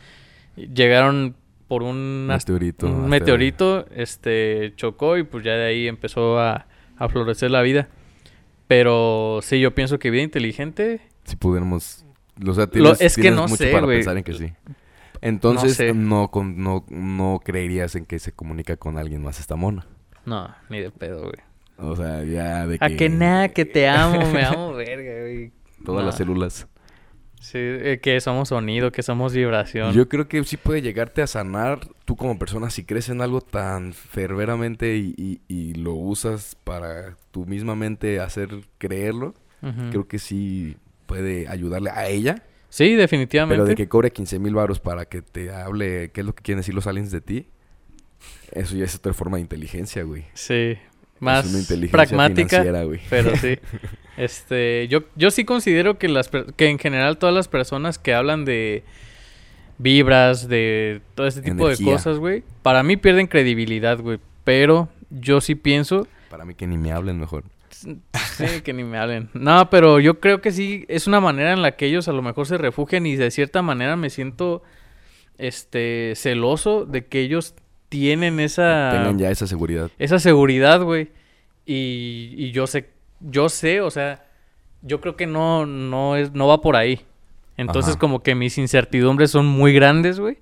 llegaron 0.55 1.35
por 1.67 1.83
un, 1.83 2.27
Meteorito. 2.27 2.87
un 2.87 3.09
meteorito, 3.09 3.85
este 3.93 4.73
chocó 4.77 5.17
y 5.17 5.23
pues 5.23 5.43
ya 5.43 5.53
de 5.53 5.65
ahí 5.65 5.87
empezó 5.87 6.39
a, 6.39 6.67
a 6.97 7.09
florecer 7.09 7.51
la 7.51 7.61
vida. 7.61 7.87
Pero 8.67 9.39
sí, 9.43 9.59
yo 9.59 9.75
pienso 9.75 9.99
que 9.99 10.09
vida 10.09 10.23
inteligente, 10.23 11.01
Si 11.25 11.35
pudiéramos... 11.35 12.05
O 12.45 12.53
sea, 12.53 12.67
tienes, 12.67 12.99
es 12.99 13.15
que 13.15 13.31
no 13.31 13.43
mucho 13.43 13.55
sé, 13.57 13.71
para 13.71 13.87
pensar 13.87 14.17
en 14.17 14.23
que 14.23 14.33
sí. 14.33 14.51
Entonces, 15.21 15.75
sé. 15.77 15.93
no, 15.93 16.29
con- 16.29 16.61
no, 16.61 16.85
no 16.89 17.39
creerías 17.43 17.95
en 17.95 18.05
que 18.05 18.19
se 18.19 18.31
comunica 18.33 18.75
con 18.77 18.97
alguien 18.97 19.21
más 19.23 19.39
esta 19.39 19.55
mona. 19.55 19.87
no, 20.25 20.53
ni 20.69 20.79
de 20.81 20.91
pedo, 20.91 21.21
güey. 21.21 21.35
O 21.77 21.95
sea, 21.95 22.23
ya 22.23 22.65
de 22.67 22.77
que... 22.79 22.85
A 22.85 22.89
que 22.89 23.09
nada, 23.09 23.49
que 23.49 23.65
te 23.65 23.87
amo, 23.87 24.29
me 24.31 24.43
amo, 24.43 24.73
verga, 24.73 25.21
güey. 25.21 25.51
Todas 25.85 26.01
No. 26.01 26.07
las 26.07 26.17
células. 26.17 26.67
Sí, 27.45 27.59
eh, 27.59 27.99
que 28.01 28.19
somos 28.21 28.49
sonido, 28.49 28.91
que 28.91 29.03
somos 29.03 29.33
vibración. 29.33 29.93
Yo 29.93 30.09
creo 30.09 30.27
que 30.27 30.43
sí 30.45 30.57
puede 30.57 30.81
llegarte 30.81 31.21
a 31.21 31.27
sanar 31.27 31.87
tú 32.05 32.15
como 32.15 32.39
persona 32.39 32.71
si 32.71 32.83
crees 32.85 33.09
en 33.09 33.21
algo 33.21 33.39
tan 33.41 33.93
ferveramente 33.93 34.97
y, 34.97 35.13
y- 35.15 35.41
y 35.47 35.73
lo 35.75 35.93
usas 35.93 36.55
para 36.63 37.15
tu 37.29 37.45
misma 37.45 37.75
mente 37.75 38.19
hacer 38.19 38.49
creerlo. 38.79 39.35
Creo 39.91 40.07
que 40.07 40.17
sí 40.19 40.75
puede 41.05 41.47
ayudarle 41.47 41.89
a 41.91 42.07
ella. 42.07 42.41
Sí, 42.69 42.95
definitivamente. 42.95 43.55
Pero 43.55 43.65
de 43.67 43.75
que 43.75 43.87
cobre 43.87 44.11
15 44.11 44.39
mil 44.39 44.53
baros 44.55 44.79
para 44.79 45.05
que 45.05 45.21
te 45.21 45.51
hable 45.51 46.09
qué 46.11 46.21
es 46.21 46.25
lo 46.27 46.33
que 46.33 46.41
quieren 46.43 46.59
decir 46.61 46.73
los 46.75 46.87
aliens 46.87 47.11
de 47.11 47.21
ti. 47.21 47.47
Eso 48.51 48.75
ya 48.75 48.85
es 48.85 48.95
otra 48.95 49.13
forma 49.13 49.37
de 49.37 49.41
inteligencia, 49.41 50.03
güey. 50.03 50.25
Sí, 50.33 50.77
más 51.19 51.45
pragmática. 51.91 52.63
Pero 53.09 53.35
sí. 53.35 53.57
Este, 54.17 54.87
yo, 54.87 55.01
yo 55.17 55.29
sí 55.29 55.43
considero 55.43 55.97
que 55.97 56.07
las 56.07 56.29
que 56.29 56.69
en 56.69 56.79
general 56.79 57.17
todas 57.17 57.35
las 57.35 57.49
personas 57.49 57.99
que 57.99 58.13
hablan 58.13 58.45
de 58.45 58.85
vibras, 59.77 60.47
de 60.47 61.01
todo 61.15 61.27
este 61.27 61.41
tipo 61.41 61.65
Energía. 61.67 61.85
de 61.85 61.91
cosas, 61.91 62.17
güey, 62.19 62.43
para 62.61 62.81
mí 62.83 62.95
pierden 62.95 63.27
credibilidad, 63.27 63.99
güey. 63.99 64.19
Pero 64.45 64.87
yo 65.09 65.41
sí 65.41 65.55
pienso, 65.55 66.07
Para 66.29 66.45
mí 66.45 66.55
que 66.55 66.65
ni 66.65 66.77
me 66.77 66.93
hablen 66.93 67.19
mejor. 67.19 67.43
sí, 67.69 68.61
que 68.63 68.71
ni 68.71 68.85
me 68.85 68.97
hablen. 68.97 69.29
No, 69.33 69.69
pero 69.69 69.99
yo 69.99 70.21
creo 70.21 70.39
que 70.39 70.51
sí 70.51 70.85
es 70.87 71.07
una 71.07 71.19
manera 71.19 71.51
en 71.51 71.61
la 71.61 71.75
que 71.75 71.85
ellos 71.87 72.07
a 72.07 72.13
lo 72.13 72.21
mejor 72.21 72.47
se 72.47 72.57
refugian 72.57 73.05
y 73.05 73.17
de 73.17 73.31
cierta 73.31 73.61
manera 73.61 73.97
me 73.97 74.09
siento 74.09 74.63
este 75.37 76.13
celoso 76.15 76.85
de 76.85 77.05
que 77.05 77.19
ellos 77.19 77.53
tienen 77.95 78.39
esa... 78.41 78.89
Tengan 78.91 79.17
ya 79.17 79.31
esa 79.31 79.47
seguridad. 79.47 79.89
Esa 79.97 80.19
seguridad, 80.19 80.81
güey. 80.83 81.09
Y, 81.65 82.33
y 82.37 82.51
yo 82.51 82.67
sé, 82.67 82.89
yo 83.21 83.47
sé, 83.49 83.79
o 83.81 83.89
sea, 83.89 84.25
yo 84.81 84.99
creo 84.99 85.15
que 85.15 85.25
no, 85.27 85.65
no, 85.65 86.15
es, 86.17 86.33
no 86.33 86.47
va 86.47 86.59
por 86.61 86.75
ahí. 86.75 87.01
Entonces 87.57 87.91
Ajá. 87.93 87.99
como 87.99 88.21
que 88.21 88.35
mis 88.35 88.57
incertidumbres 88.57 89.31
son 89.31 89.45
muy 89.45 89.73
grandes, 89.73 90.19
güey. 90.19 90.37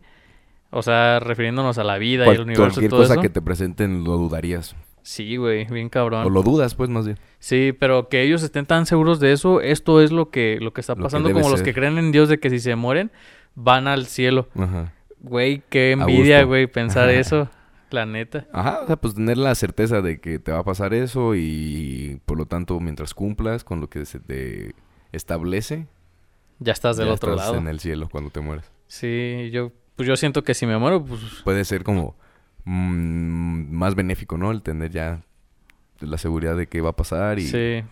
O 0.72 0.82
sea, 0.82 1.20
refiriéndonos 1.20 1.78
a 1.78 1.84
la 1.84 2.00
vida 2.00 2.24
y 2.24 2.26
Cual- 2.26 2.36
el 2.38 2.42
universo 2.42 2.64
y 2.64 2.74
cualquier 2.74 2.90
todo 2.90 3.02
cosa 3.02 3.14
eso. 3.14 3.22
que 3.22 3.30
te 3.30 3.42
presenten 3.42 4.04
lo 4.04 4.18
dudarías. 4.18 4.76
Sí, 5.04 5.36
güey, 5.38 5.66
bien 5.66 5.90
cabrón. 5.90 6.26
O 6.26 6.30
lo 6.30 6.42
dudas, 6.44 6.76
pues, 6.76 6.90
más 6.90 7.06
bien. 7.06 7.20
Sí, 7.40 7.74
pero 7.78 8.08
que 8.10 8.24
ellos 8.24 8.42
estén 8.42 8.66
tan 8.66 8.86
seguros 8.88 9.20
de 9.20 9.34
eso, 9.34 9.62
esto 9.62 10.02
es 10.02 10.12
lo 10.12 10.30
que, 10.32 10.58
lo 10.62 10.74
que 10.74 10.82
está 10.82 10.94
Lo 10.94 10.98
que 10.98 11.04
pasando, 11.04 11.32
como 11.32 11.50
los 11.50 11.62
que 11.62 11.74
creen 11.74 11.98
en 12.00 12.12
Dios 12.12 12.30
de 12.30 12.40
que 12.40 12.50
si 12.50 12.60
se 12.60 12.76
mueren, 12.76 13.12
van 13.54 13.88
al 13.88 14.08
cielo. 14.08 14.48
Ajá. 14.58 14.94
Güey, 15.24 15.64
qué 15.70 15.92
envidia, 15.94 16.44
güey, 16.44 16.68
pensar 16.68 17.10
Ajá. 17.10 17.20
eso, 17.20 17.50
la 17.92 18.06
neta. 18.06 18.46
Ajá, 18.54 18.82
o 18.84 18.88
sea, 18.88 18.96
pues 18.98 19.16
tener 19.16 19.38
la 19.38 19.56
certeza 19.56 20.02
de 20.02 20.20
que 20.20 20.38
te 20.40 20.52
va 20.52 20.60
a 20.60 20.64
pasar 20.64 20.94
eso 20.94 21.34
y 21.36 22.20
por 22.26 22.38
lo 22.38 22.46
tanto 22.46 22.80
mientras 22.80 23.14
cumplas 23.14 23.64
con 23.64 23.80
lo 23.80 23.90
que 23.90 24.06
se 24.06 24.20
te 24.20 24.76
establece, 25.12 25.88
Ya 26.60 26.74
estás 26.74 26.98
del 26.98 27.08
ya 27.08 27.14
otro 27.14 27.32
estás 27.34 27.48
lado. 27.48 27.58
en 27.60 27.68
el 27.68 27.80
cielo 27.80 28.10
cuando 28.12 28.30
te 28.30 28.42
mueres. 28.42 28.70
Sí, 28.88 29.50
yo, 29.52 29.72
pues 29.96 30.08
yo 30.08 30.16
siento 30.18 30.44
que 30.44 30.54
si 30.54 30.66
me 30.66 30.78
muero, 30.78 31.04
pues 31.04 31.22
Puede 31.44 31.64
ser 31.66 31.84
como 31.84 32.16
mm, 32.66 33.74
más 33.76 33.96
benéfico, 33.96 34.38
¿no? 34.38 34.52
El 34.52 34.62
tener 34.62 34.92
ya 34.92 35.22
la 36.00 36.18
seguridad 36.18 36.58
de 36.58 36.68
qué 36.68 36.82
va 36.82 36.90
a 36.90 36.96
pasar 36.96 37.40
y 37.40 37.44
sí. 37.48 37.84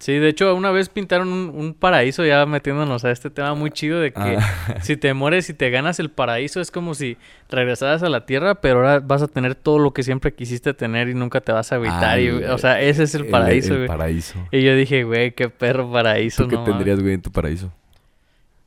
Sí, 0.00 0.12
de 0.18 0.28
hecho, 0.28 0.54
una 0.54 0.70
vez 0.70 0.90
pintaron 0.90 1.28
un, 1.32 1.50
un 1.54 1.72
paraíso 1.72 2.26
ya 2.26 2.44
metiéndonos 2.44 3.04
a 3.06 3.10
este 3.10 3.30
tema 3.30 3.54
muy 3.54 3.70
chido 3.70 4.00
de 4.00 4.12
que 4.12 4.20
Ah, 4.38 4.76
si 4.82 4.96
te 4.98 5.14
mueres 5.14 5.48
y 5.48 5.54
te 5.54 5.70
ganas 5.70 5.98
el 5.98 6.10
paraíso 6.10 6.60
es 6.60 6.70
como 6.70 6.94
si 6.94 7.16
regresaras 7.48 8.02
a 8.02 8.10
la 8.10 8.26
tierra, 8.26 8.56
pero 8.56 8.78
ahora 8.80 9.00
vas 9.00 9.22
a 9.22 9.28
tener 9.28 9.54
todo 9.54 9.78
lo 9.78 9.94
que 9.94 10.02
siempre 10.02 10.34
quisiste 10.34 10.74
tener 10.74 11.08
y 11.08 11.14
nunca 11.14 11.40
te 11.40 11.52
vas 11.52 11.72
a 11.72 11.76
agüitar. 11.76 12.04
Ah, 12.04 12.20
y, 12.20 12.28
o 12.28 12.58
sea, 12.58 12.82
ese 12.82 13.04
es 13.04 13.14
el 13.14 13.26
paraíso, 13.28 13.72
el 13.72 13.78
güey. 13.78 13.88
paraíso. 13.88 14.38
Y 14.50 14.62
yo 14.62 14.74
dije, 14.76 15.04
güey, 15.04 15.32
qué 15.32 15.48
perro 15.48 15.90
paraíso, 15.90 16.42
¿Tú 16.42 16.50
qué 16.50 16.56
no 16.56 16.64
tendrías, 16.64 17.00
güey, 17.00 17.14
en 17.14 17.22
tu 17.22 17.32
paraíso? 17.32 17.72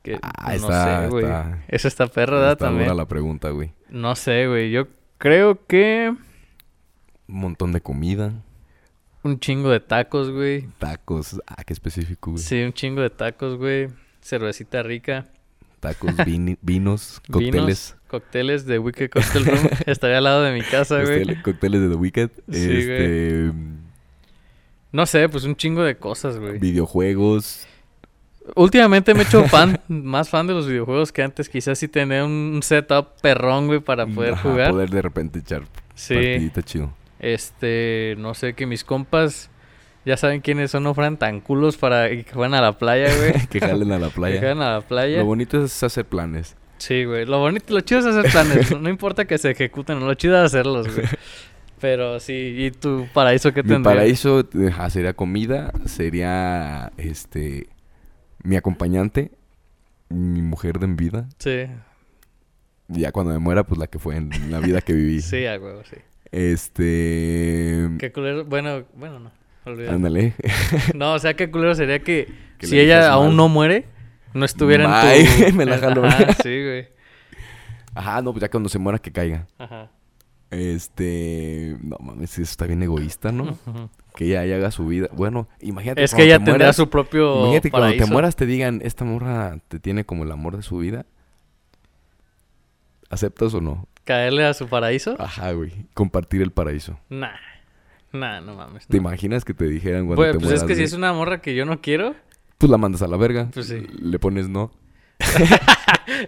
Que- 0.02 0.18
Ah, 0.22 0.46
no 0.48 0.52
está- 0.54 1.02
sé, 1.04 1.08
güey. 1.10 1.24
está- 1.24 1.58
Eso 1.68 1.86
está 1.88 2.06
perro, 2.08 2.36
¿verdad? 2.36 2.52
Está 2.52 2.64
También. 2.64 2.86
dura 2.86 2.96
la 2.96 3.06
pregunta, 3.06 3.50
güey. 3.50 3.70
No 3.90 4.16
sé, 4.16 4.48
güey. 4.48 4.70
Yo 4.72 4.88
creo 5.18 5.64
que 5.66 6.14
Un 7.28 7.40
montón 7.40 7.72
de 7.72 7.80
comida, 7.82 8.32
un 9.22 9.38
chingo 9.40 9.70
de 9.70 9.80
tacos, 9.80 10.30
güey. 10.30 10.68
tacos, 10.78 11.40
ah, 11.46 11.62
qué 11.64 11.72
específico, 11.72 12.30
güey. 12.32 12.42
Sí, 12.42 12.62
un 12.62 12.72
chingo 12.72 13.00
de 13.02 13.10
tacos, 13.10 13.56
güey. 13.56 13.88
Cervecita 14.22 14.82
rica. 14.82 15.26
Tacos, 15.80 16.12
vinos, 16.62 17.20
cócteles. 17.30 17.52
Vinos, 17.54 17.96
cócteles 18.08 18.66
de 18.66 18.78
Wicked 18.78 19.10
Cocktail 19.10 19.46
Room. 19.46 19.68
Estaría 19.86 20.18
al 20.18 20.24
lado 20.24 20.42
de 20.42 20.52
mi 20.52 20.62
casa, 20.62 21.02
güey. 21.02 21.24
Cóctel- 21.24 21.42
Cócteles 21.42 21.80
de 21.82 21.88
The 21.88 21.94
Wicked. 21.94 22.30
Sí, 22.50 22.70
este, 22.72 23.52
No 24.92 25.06
sé, 25.06 25.28
pues 25.28 25.44
un 25.44 25.54
chingo 25.56 25.82
de 25.82 25.96
cosas, 25.96 26.38
güey. 26.38 26.58
videojuegos. 26.58 27.66
Últimamente 28.56 29.12
me 29.14 29.20
he 29.20 29.24
hecho 29.24 29.44
fan, 29.48 29.78
más 29.88 30.30
fan 30.30 30.46
de 30.46 30.54
los 30.54 30.66
videojuegos 30.66 31.12
que 31.12 31.22
antes. 31.22 31.48
Quizás 31.48 31.78
sí 31.78 31.86
tener 31.86 32.22
un 32.24 32.60
setup 32.62 33.20
perrón, 33.20 33.66
güey, 33.66 33.80
para 33.80 34.06
poder 34.06 34.34
Ajá, 34.34 34.42
jugar. 34.50 34.70
Poder 34.70 34.90
de 34.90 35.02
repente 35.02 35.38
echar 35.40 35.62
Sí. 35.94 36.14
partidita 36.14 36.62
chido. 36.62 36.92
Este, 37.20 38.14
no 38.18 38.34
sé, 38.34 38.54
que 38.54 38.66
mis 38.66 38.84
compas 38.84 39.50
ya 40.04 40.16
saben 40.16 40.40
quiénes 40.40 40.70
son, 40.70 40.84
no 40.84 40.94
fueran 40.94 41.18
tan 41.18 41.40
culos 41.40 41.76
para 41.76 42.08
que 42.08 42.24
fueran 42.24 42.54
a 42.54 42.60
la 42.62 42.78
playa, 42.78 43.14
güey. 43.16 43.46
que 43.50 43.60
jalen 43.60 43.92
a 43.92 43.98
la 43.98 44.08
Que 44.10 44.14
playa. 44.14 44.38
fueran 44.38 44.62
a 44.62 44.72
la 44.74 44.80
playa. 44.80 45.18
Lo 45.18 45.24
bonito 45.26 45.62
es 45.64 45.82
hacer 45.82 46.04
planes. 46.06 46.56
Sí, 46.78 47.04
güey. 47.04 47.26
Lo 47.26 47.40
bonito, 47.40 47.74
lo 47.74 47.80
chido 47.80 48.00
es 48.00 48.06
hacer 48.06 48.30
planes. 48.30 48.70
no, 48.70 48.78
no 48.80 48.88
importa 48.88 49.24
que 49.26 49.36
se 49.38 49.50
ejecuten, 49.50 50.00
lo 50.00 50.14
chido 50.14 50.36
es 50.38 50.44
hacerlos, 50.46 50.94
güey. 50.94 51.06
Pero 51.80 52.18
sí, 52.20 52.54
¿y 52.56 52.70
tu 52.72 53.06
paraíso 53.12 53.52
qué 53.52 53.62
Mi 53.62 53.68
tendría? 53.70 53.94
paraíso 53.96 54.48
ajá, 54.68 54.90
sería 54.90 55.12
comida, 55.14 55.72
sería 55.86 56.90
este 56.96 57.68
mi 58.42 58.56
acompañante, 58.56 59.30
mi 60.08 60.42
mujer 60.42 60.78
de 60.80 60.86
en 60.86 60.96
vida. 60.96 61.28
Sí, 61.38 61.66
Y 62.88 63.00
ya 63.00 63.12
cuando 63.12 63.32
me 63.32 63.38
muera, 63.38 63.64
pues 63.64 63.78
la 63.78 63.86
que 63.86 63.98
fue 64.00 64.16
en 64.16 64.50
la 64.50 64.58
vida 64.60 64.80
que 64.80 64.92
viví. 64.92 65.20
sí, 65.22 65.46
a 65.46 65.56
huevo, 65.58 65.82
sí. 65.84 65.96
Este. 66.30 67.88
Qué 67.98 68.12
culero, 68.12 68.44
bueno, 68.44 68.84
bueno, 68.94 69.18
no. 69.20 69.30
Ándale. 69.90 70.34
No, 70.94 71.14
o 71.14 71.18
sea, 71.18 71.34
qué 71.34 71.50
culero 71.50 71.74
sería 71.74 71.98
que, 72.00 72.28
Que 72.58 72.66
si 72.66 72.78
ella 72.80 73.10
aún 73.12 73.28
mal. 73.28 73.36
no 73.36 73.48
muere, 73.48 73.86
no 74.34 74.44
estuviera 74.44 74.84
en 74.84 74.90
Bye, 75.26 75.50
tu... 75.50 75.56
me 75.56 75.64
la 75.66 75.78
jalo. 75.78 76.04
Ajá, 76.06 76.32
sí, 76.42 76.62
güey. 76.64 76.88
Ajá, 77.94 78.22
no, 78.22 78.32
pues 78.32 78.40
ya 78.42 78.50
cuando 78.50 78.68
se 78.68 78.78
muera 78.78 78.98
que 78.98 79.10
caiga. 79.12 79.46
Ajá. 79.58 79.90
Este. 80.50 81.76
No 81.82 81.96
mames, 82.00 82.32
eso 82.32 82.42
está 82.42 82.66
bien 82.66 82.82
egoísta, 82.82 83.32
¿no? 83.32 83.58
Que 84.14 84.24
ella 84.26 84.40
ahí 84.40 84.52
haga 84.52 84.70
su 84.70 84.86
vida. 84.86 85.08
Bueno, 85.12 85.48
imagínate. 85.60 86.02
Es 86.02 86.14
que 86.14 86.22
ella 86.24 86.38
te 86.38 86.46
tendrá 86.46 86.66
mueras- 86.68 86.76
su 86.76 86.88
propio 86.88 87.38
Imagínate 87.40 87.68
que 87.68 87.70
cuando 87.70 87.88
te 87.90 87.96
paraíso. 87.96 88.12
mueras 88.12 88.36
te 88.36 88.46
digan, 88.46 88.80
esta 88.82 89.04
morra 89.04 89.58
te 89.68 89.78
tiene 89.80 90.04
como 90.04 90.24
el 90.24 90.32
amor 90.32 90.56
de 90.56 90.62
su 90.62 90.78
vida. 90.78 91.04
¿Aceptas 93.10 93.52
o 93.54 93.60
no? 93.60 93.86
¿Caerle 94.08 94.46
a 94.46 94.54
su 94.54 94.68
paraíso? 94.68 95.16
Ajá, 95.18 95.52
güey. 95.52 95.70
Compartir 95.92 96.40
el 96.40 96.50
paraíso. 96.50 96.98
Nah. 97.10 97.28
Nah, 98.10 98.40
no 98.40 98.54
mames. 98.54 98.86
¿Te 98.86 98.96
no. 98.96 99.02
imaginas 99.02 99.44
que 99.44 99.52
te 99.52 99.66
dijeran 99.66 100.06
cuando 100.06 100.16
Pues, 100.16 100.28
te 100.32 100.38
pues 100.38 100.44
mueras? 100.46 100.62
es 100.62 100.66
que 100.66 100.74
si 100.76 100.82
es 100.82 100.94
una 100.94 101.12
morra 101.12 101.42
que 101.42 101.54
yo 101.54 101.66
no 101.66 101.82
quiero, 101.82 102.14
Pues 102.56 102.70
la 102.70 102.78
mandas 102.78 103.02
a 103.02 103.06
la 103.06 103.18
verga. 103.18 103.50
Pues 103.52 103.66
sí. 103.66 103.86
Le 104.00 104.18
pones 104.18 104.48
no. 104.48 104.70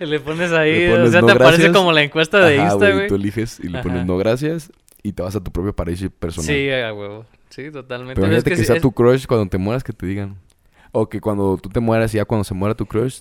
le 0.01 0.21
pones 0.21 0.53
ahí, 0.53 0.73
Le 0.89 0.91
pones 0.91 1.09
o 1.09 1.13
sea, 1.13 1.21
no, 1.23 1.27
te 1.29 1.33
aparece 1.33 1.63
gracias. 1.63 1.77
como 1.77 1.93
la 1.93 2.03
encuesta 2.03 2.39
de 2.45 2.61
Ajá, 2.61 2.73
Insta, 2.75 2.91
güey. 2.91 3.09
Tú 3.09 3.15
eliges 3.15 3.59
y 3.61 3.69
le 3.69 3.79
Ajá. 3.79 3.89
pones 3.89 4.05
no 4.07 4.19
gracias 4.19 4.71
y 5.03 5.13
te 5.13 5.23
vas 5.23 5.35
a 5.37 5.41
tu 5.43 5.51
propio 5.51 5.75
paraíso 5.75 6.11
personal. 6.11 6.47
Sí, 6.49 6.71
a 6.71 6.93
huevo. 6.93 7.25
Sí, 7.49 7.71
totalmente. 7.71 8.15
Pero 8.21 8.27
Es 8.27 8.31
imagínate 8.33 8.51
que, 8.51 8.57
sí, 8.57 8.65
sea 8.65 8.77
es- 8.77 8.83
tu 8.83 8.93
crush 8.93 9.25
cuando 9.27 9.49
te 9.49 9.59
mueras 9.59 9.83
que 9.83 9.93
te 9.93 10.05
digan. 10.07 10.37
O 10.93 11.09
que 11.09 11.21
cuando 11.21 11.57
tú 11.57 11.69
te 11.71 11.81
mueras 11.81 12.13
y 12.15 12.19
ya 12.19 12.25
cuando 12.27 12.45
se 12.45 12.53
muera 12.53 12.75
tu 12.75 12.85
crush, 12.85 13.21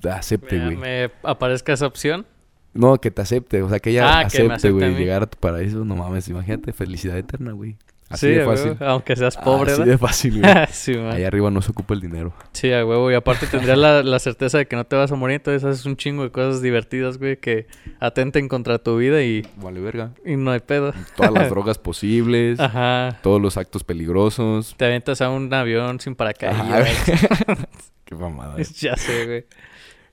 te 0.00 0.08
acepte, 0.10 0.58
güey. 0.58 0.76
me 0.76 1.10
aparezca 1.24 1.72
esa 1.72 1.86
opción. 1.86 2.24
No, 2.74 2.98
que 3.00 3.10
te 3.10 3.22
acepte. 3.22 3.62
O 3.62 3.68
sea, 3.68 3.78
que 3.80 3.90
ella 3.90 4.18
Ah, 4.18 4.20
acepte, 4.20 4.70
güey. 4.70 4.94
Llegar 4.94 5.22
a 5.22 5.26
tu 5.26 5.38
paraíso. 5.38 5.84
No 5.84 5.94
mames, 5.96 6.28
imagínate. 6.28 6.72
Felicidad 6.72 7.18
eterna, 7.18 7.52
güey. 7.52 7.76
Así 8.08 8.26
sí, 8.26 8.32
de 8.34 8.44
fácil. 8.44 8.76
aunque 8.80 9.16
seas 9.16 9.38
pobre, 9.38 9.72
Así 9.72 9.80
¿verdad? 9.80 9.92
de 9.94 9.98
fácil, 9.98 10.40
güey. 10.42 10.52
sí. 10.70 10.94
Ahí 10.96 11.24
arriba 11.24 11.50
no 11.50 11.62
se 11.62 11.70
ocupa 11.70 11.94
el 11.94 12.00
dinero. 12.02 12.34
Sí, 12.52 12.70
a 12.70 12.84
huevo. 12.84 13.10
Y 13.10 13.14
aparte 13.14 13.46
tendrías 13.46 13.78
la, 13.78 14.02
la 14.02 14.18
certeza 14.18 14.58
de 14.58 14.66
que 14.66 14.76
no 14.76 14.84
te 14.84 14.96
vas 14.96 15.10
a 15.12 15.14
morir. 15.14 15.36
Entonces 15.36 15.64
haces 15.64 15.86
un 15.86 15.96
chingo 15.96 16.22
de 16.22 16.30
cosas 16.30 16.60
divertidas, 16.60 17.16
güey, 17.16 17.38
que 17.38 17.66
atenten 18.00 18.48
contra 18.48 18.78
tu 18.78 18.98
vida 18.98 19.22
y, 19.22 19.46
Vale, 19.56 19.80
verga. 19.80 20.10
y 20.26 20.36
no 20.36 20.50
hay 20.50 20.60
pedo. 20.60 20.92
Todas 21.16 21.32
las 21.32 21.48
drogas 21.50 21.78
posibles. 21.78 22.60
Ajá. 22.60 23.18
Todos 23.22 23.40
los 23.40 23.56
actos 23.56 23.82
peligrosos. 23.82 24.74
Te 24.76 24.84
aventas 24.84 25.22
a 25.22 25.30
un 25.30 25.52
avión 25.54 25.98
sin 25.98 26.14
paracaídas. 26.14 26.88
Qué 28.04 28.14
mamada. 28.14 28.56
ya 28.60 28.94
sé, 28.96 29.24
güey. 29.24 29.46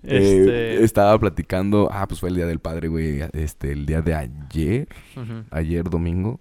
Eh, 0.03 0.39
Este... 0.39 0.83
estaba 0.83 1.17
platicando. 1.19 1.89
Ah, 1.91 2.07
pues 2.07 2.19
fue 2.19 2.29
el 2.29 2.35
día 2.35 2.45
del 2.45 2.59
padre, 2.59 2.87
güey. 2.87 3.21
Este, 3.33 3.71
el 3.71 3.85
día 3.85 4.01
de 4.01 4.15
ayer. 4.15 4.87
Ayer 5.51 5.89
domingo. 5.89 6.39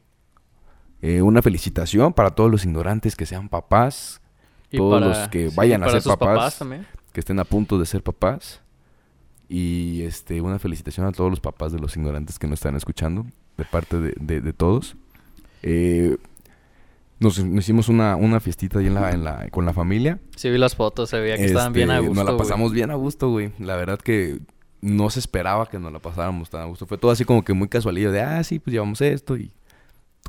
Eh, 1.01 1.23
una 1.23 1.43
felicitación 1.43 2.13
para 2.13 2.31
todos 2.31 2.51
los 2.51 2.65
ignorantes 2.65 3.15
que 3.17 3.27
sean 3.27 3.49
papás. 3.49 4.21
Y 4.71 4.77
Todos 4.77 5.01
los 5.01 5.29
que 5.29 5.51
vayan 5.55 5.83
a 5.83 5.89
ser 5.91 6.03
papás. 6.03 6.59
también. 6.59 6.87
que 7.13 7.21
estén 7.21 7.39
a 7.39 7.45
punto 7.45 7.79
de 7.79 7.87
ser 7.87 8.03
papás. 8.03 8.61
Y 9.49 10.03
este, 10.03 10.41
una 10.43 10.59
felicitación 10.59 11.07
a 11.07 11.13
todos 11.13 11.31
los 11.31 11.41
papás 11.41 11.73
de 11.73 11.79
los 11.79 11.97
ignorantes 11.97 12.39
que 12.39 12.47
nos 12.47 12.59
están 12.59 12.77
escuchando, 12.77 13.25
de 13.57 13.65
parte 13.65 13.99
de, 13.99 14.15
de- 14.21 14.41
de 14.43 14.53
todos. 14.53 14.95
Eh, 15.63 16.19
nos, 17.21 17.43
nos 17.45 17.65
hicimos 17.65 17.89
una, 17.89 18.17
una 18.17 18.41
fiestita 18.41 18.79
ahí 18.79 18.87
en 18.87 18.95
la, 18.95 19.11
en 19.13 19.25
la- 19.25 19.49
con 19.51 19.65
la 19.67 19.73
familia. 19.73 20.19
Sí, 20.37 20.51
vi 20.51 20.59
las 20.59 20.77
fotos, 20.77 21.11
se 21.11 21.19
veía 21.21 21.37
que 21.37 21.47
estaban 21.47 21.73
bien 21.73 21.91
a 21.91 21.97
Este, 21.97 22.09
gusto. 22.09 22.21
Nos 22.21 22.25
la 22.27 22.33
güey. 22.37 22.49
pasamos 22.49 22.73
bien 22.73 22.91
a 22.91 22.95
gusto, 22.95 23.31
güey. 23.31 23.53
La 23.59 23.77
verdad 23.77 23.99
que 23.99 24.39
no 24.81 25.11
se 25.11 25.19
esperaba 25.19 25.67
que 25.67 25.79
nos 25.79 25.93
la 25.93 25.99
pasáramos 25.99 26.51
tan 26.51 26.61
a 26.63 26.65
gusto. 26.67 26.87
Fue 26.87 26.99
todo 26.99 27.11
así 27.11 27.25
como 27.25 27.45
que 27.45 27.53
muy 27.53 27.69
casualillo 27.69 28.13
de, 28.13 28.21
ah, 28.23 28.43
sí, 28.45 28.59
pues 28.61 28.73
llevamos 28.73 29.01
esto 29.01 29.37
y 29.37 29.51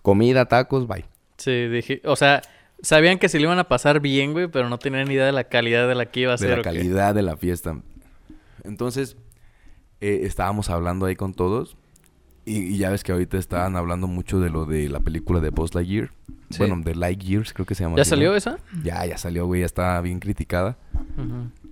comida, 0.02 0.46
tacos, 0.46 0.88
bye. 0.88 1.06
Sí, 1.38 1.68
dije, 1.68 2.02
o 2.06 2.16
sea, 2.16 2.42
sabían 2.82 3.20
que 3.20 3.30
se 3.30 3.38
le 3.38 3.44
iban 3.44 3.60
a 3.60 3.68
pasar 3.68 4.00
bien, 4.00 4.34
güey, 4.34 4.48
pero 4.48 4.68
no 4.70 4.80
tenían 4.80 5.08
ni 5.08 5.14
idea 5.14 5.26
de 5.26 5.32
la 5.32 5.44
calidad 5.46 5.88
de 5.88 5.96
la 5.96 6.08
que 6.08 6.22
iba 6.22 6.32
a 6.34 6.38
de 6.38 6.40
ser. 6.40 6.50
la 6.50 6.56
¿o 6.56 6.58
qué? 6.64 6.64
calidad 6.64 7.14
de 7.14 7.22
la 7.22 7.38
fiesta. 7.38 7.80
Entonces, 8.64 9.16
eh, 10.02 10.22
estábamos 10.24 10.70
hablando 10.70 11.06
ahí 11.06 11.16
con 11.16 11.34
todos. 11.34 11.78
Y, 12.46 12.60
y 12.74 12.78
ya 12.78 12.90
ves 12.90 13.04
que 13.04 13.12
ahorita 13.12 13.38
estaban 13.38 13.76
hablando 13.76 14.08
mucho 14.08 14.40
de 14.40 14.50
lo 14.50 14.66
de 14.66 14.90
la 14.90 15.00
película 15.02 15.40
de 15.40 15.50
Buzz 15.52 15.76
Lightyear. 15.76 16.10
Sí. 16.50 16.58
Bueno, 16.60 16.82
de 16.84 16.96
Lightyears, 16.96 17.54
creo 17.54 17.66
que 17.66 17.76
se 17.76 17.84
llama. 17.84 17.96
¿Ya 17.98 18.02
así, 18.02 18.10
¿no? 18.12 18.16
salió 18.18 18.36
esa? 18.36 18.58
Ya, 18.84 19.06
ya 19.06 19.18
salió, 19.18 19.46
güey. 19.46 19.62
Ya 19.62 19.66
está 19.68 20.00
bien 20.02 20.20
criticada. 20.20 20.78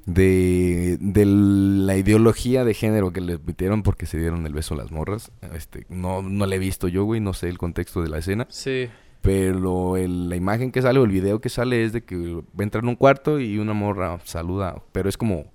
De, 0.05 0.98
de 1.01 1.25
la 1.25 1.98
ideología 1.98 2.63
de 2.63 2.74
género 2.74 3.12
que 3.12 3.19
le 3.19 3.38
metieron 3.39 3.84
porque 3.84 4.05
se 4.05 4.17
dieron 4.17 4.46
el 4.46 4.53
beso 4.53 4.74
a 4.74 4.77
las 4.77 4.91
morras. 4.91 5.31
Este, 5.53 5.86
no, 5.89 6.22
no 6.22 6.46
la 6.46 6.55
he 6.55 6.60
visto 6.60 6.88
yo, 6.88 7.03
güey. 7.03 7.19
No 7.19 7.34
sé 7.34 7.50
el 7.50 7.57
contexto 7.57 8.01
de 8.01 8.10
la 8.10 8.19
escena. 8.19 8.48
Sí. 8.50 8.88
Pero 9.22 9.98
el- 9.98 10.29
la 10.29 10.36
imagen 10.38 10.72
que 10.72 10.81
sale 10.81 11.00
o 11.00 11.03
el 11.03 11.12
video 11.12 11.41
que 11.41 11.50
sale 11.50 11.84
es 11.84 11.91
de 11.91 12.03
que 12.03 12.15
va 12.36 12.41
a 12.60 12.63
entrar 12.63 12.84
en 12.84 12.89
un 12.89 12.96
cuarto 12.96 13.39
y 13.39 13.57
una 13.60 13.74
morra 13.74 14.19
saluda. 14.24 14.81
Pero 14.93 15.10
es 15.10 15.17
como 15.17 15.51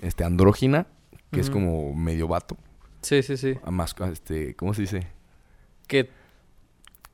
este 0.00 0.24
andrógina, 0.24 0.86
que 1.30 1.40
es 1.40 1.50
como 1.50 1.94
medio 1.94 2.26
vato. 2.26 2.56
Sí, 3.02 3.22
sí, 3.22 3.36
sí. 3.36 3.54
Más, 3.70 3.94
este, 4.10 4.54
¿cómo 4.56 4.74
se 4.74 4.82
dice? 4.82 5.06
que 5.86 6.10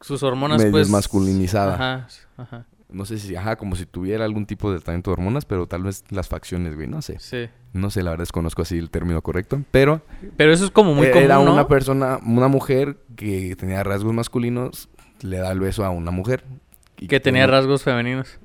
sus 0.04 0.22
hormonas 0.22 0.58
Medio 0.58 0.72
pues 0.72 0.88
masculinizada. 0.90 1.74
Ajá, 1.74 2.06
ajá. 2.36 2.66
No 2.90 3.04
sé 3.06 3.18
si, 3.18 3.34
ajá, 3.34 3.56
como 3.56 3.74
si 3.74 3.86
tuviera 3.86 4.24
algún 4.24 4.46
tipo 4.46 4.70
de 4.70 4.76
tratamiento 4.78 5.10
de 5.10 5.14
hormonas, 5.14 5.44
pero 5.46 5.66
tal 5.66 5.82
vez 5.82 6.04
las 6.10 6.28
facciones, 6.28 6.76
güey, 6.76 6.86
no 6.86 7.02
sé. 7.02 7.18
Sí. 7.18 7.48
No 7.72 7.90
sé, 7.90 8.02
la 8.04 8.10
verdad 8.10 8.22
desconozco 8.22 8.62
así 8.62 8.78
el 8.78 8.90
término 8.90 9.20
correcto, 9.22 9.60
pero 9.72 10.02
Pero 10.36 10.52
eso 10.52 10.64
es 10.64 10.70
como 10.70 10.94
muy 10.94 11.08
e- 11.08 11.10
común, 11.10 11.24
era 11.24 11.36
¿no? 11.36 11.52
una 11.52 11.66
persona, 11.66 12.20
una 12.24 12.46
mujer 12.46 12.98
que 13.16 13.56
tenía 13.56 13.82
rasgos 13.82 14.12
masculinos, 14.14 14.88
le 15.22 15.38
da 15.38 15.50
el 15.50 15.58
beso 15.60 15.84
a 15.84 15.90
una 15.90 16.10
mujer. 16.12 16.44
y 16.98 17.08
que 17.08 17.18
tenía 17.18 17.46
rasgos 17.48 17.82
femeninos. 17.82 18.38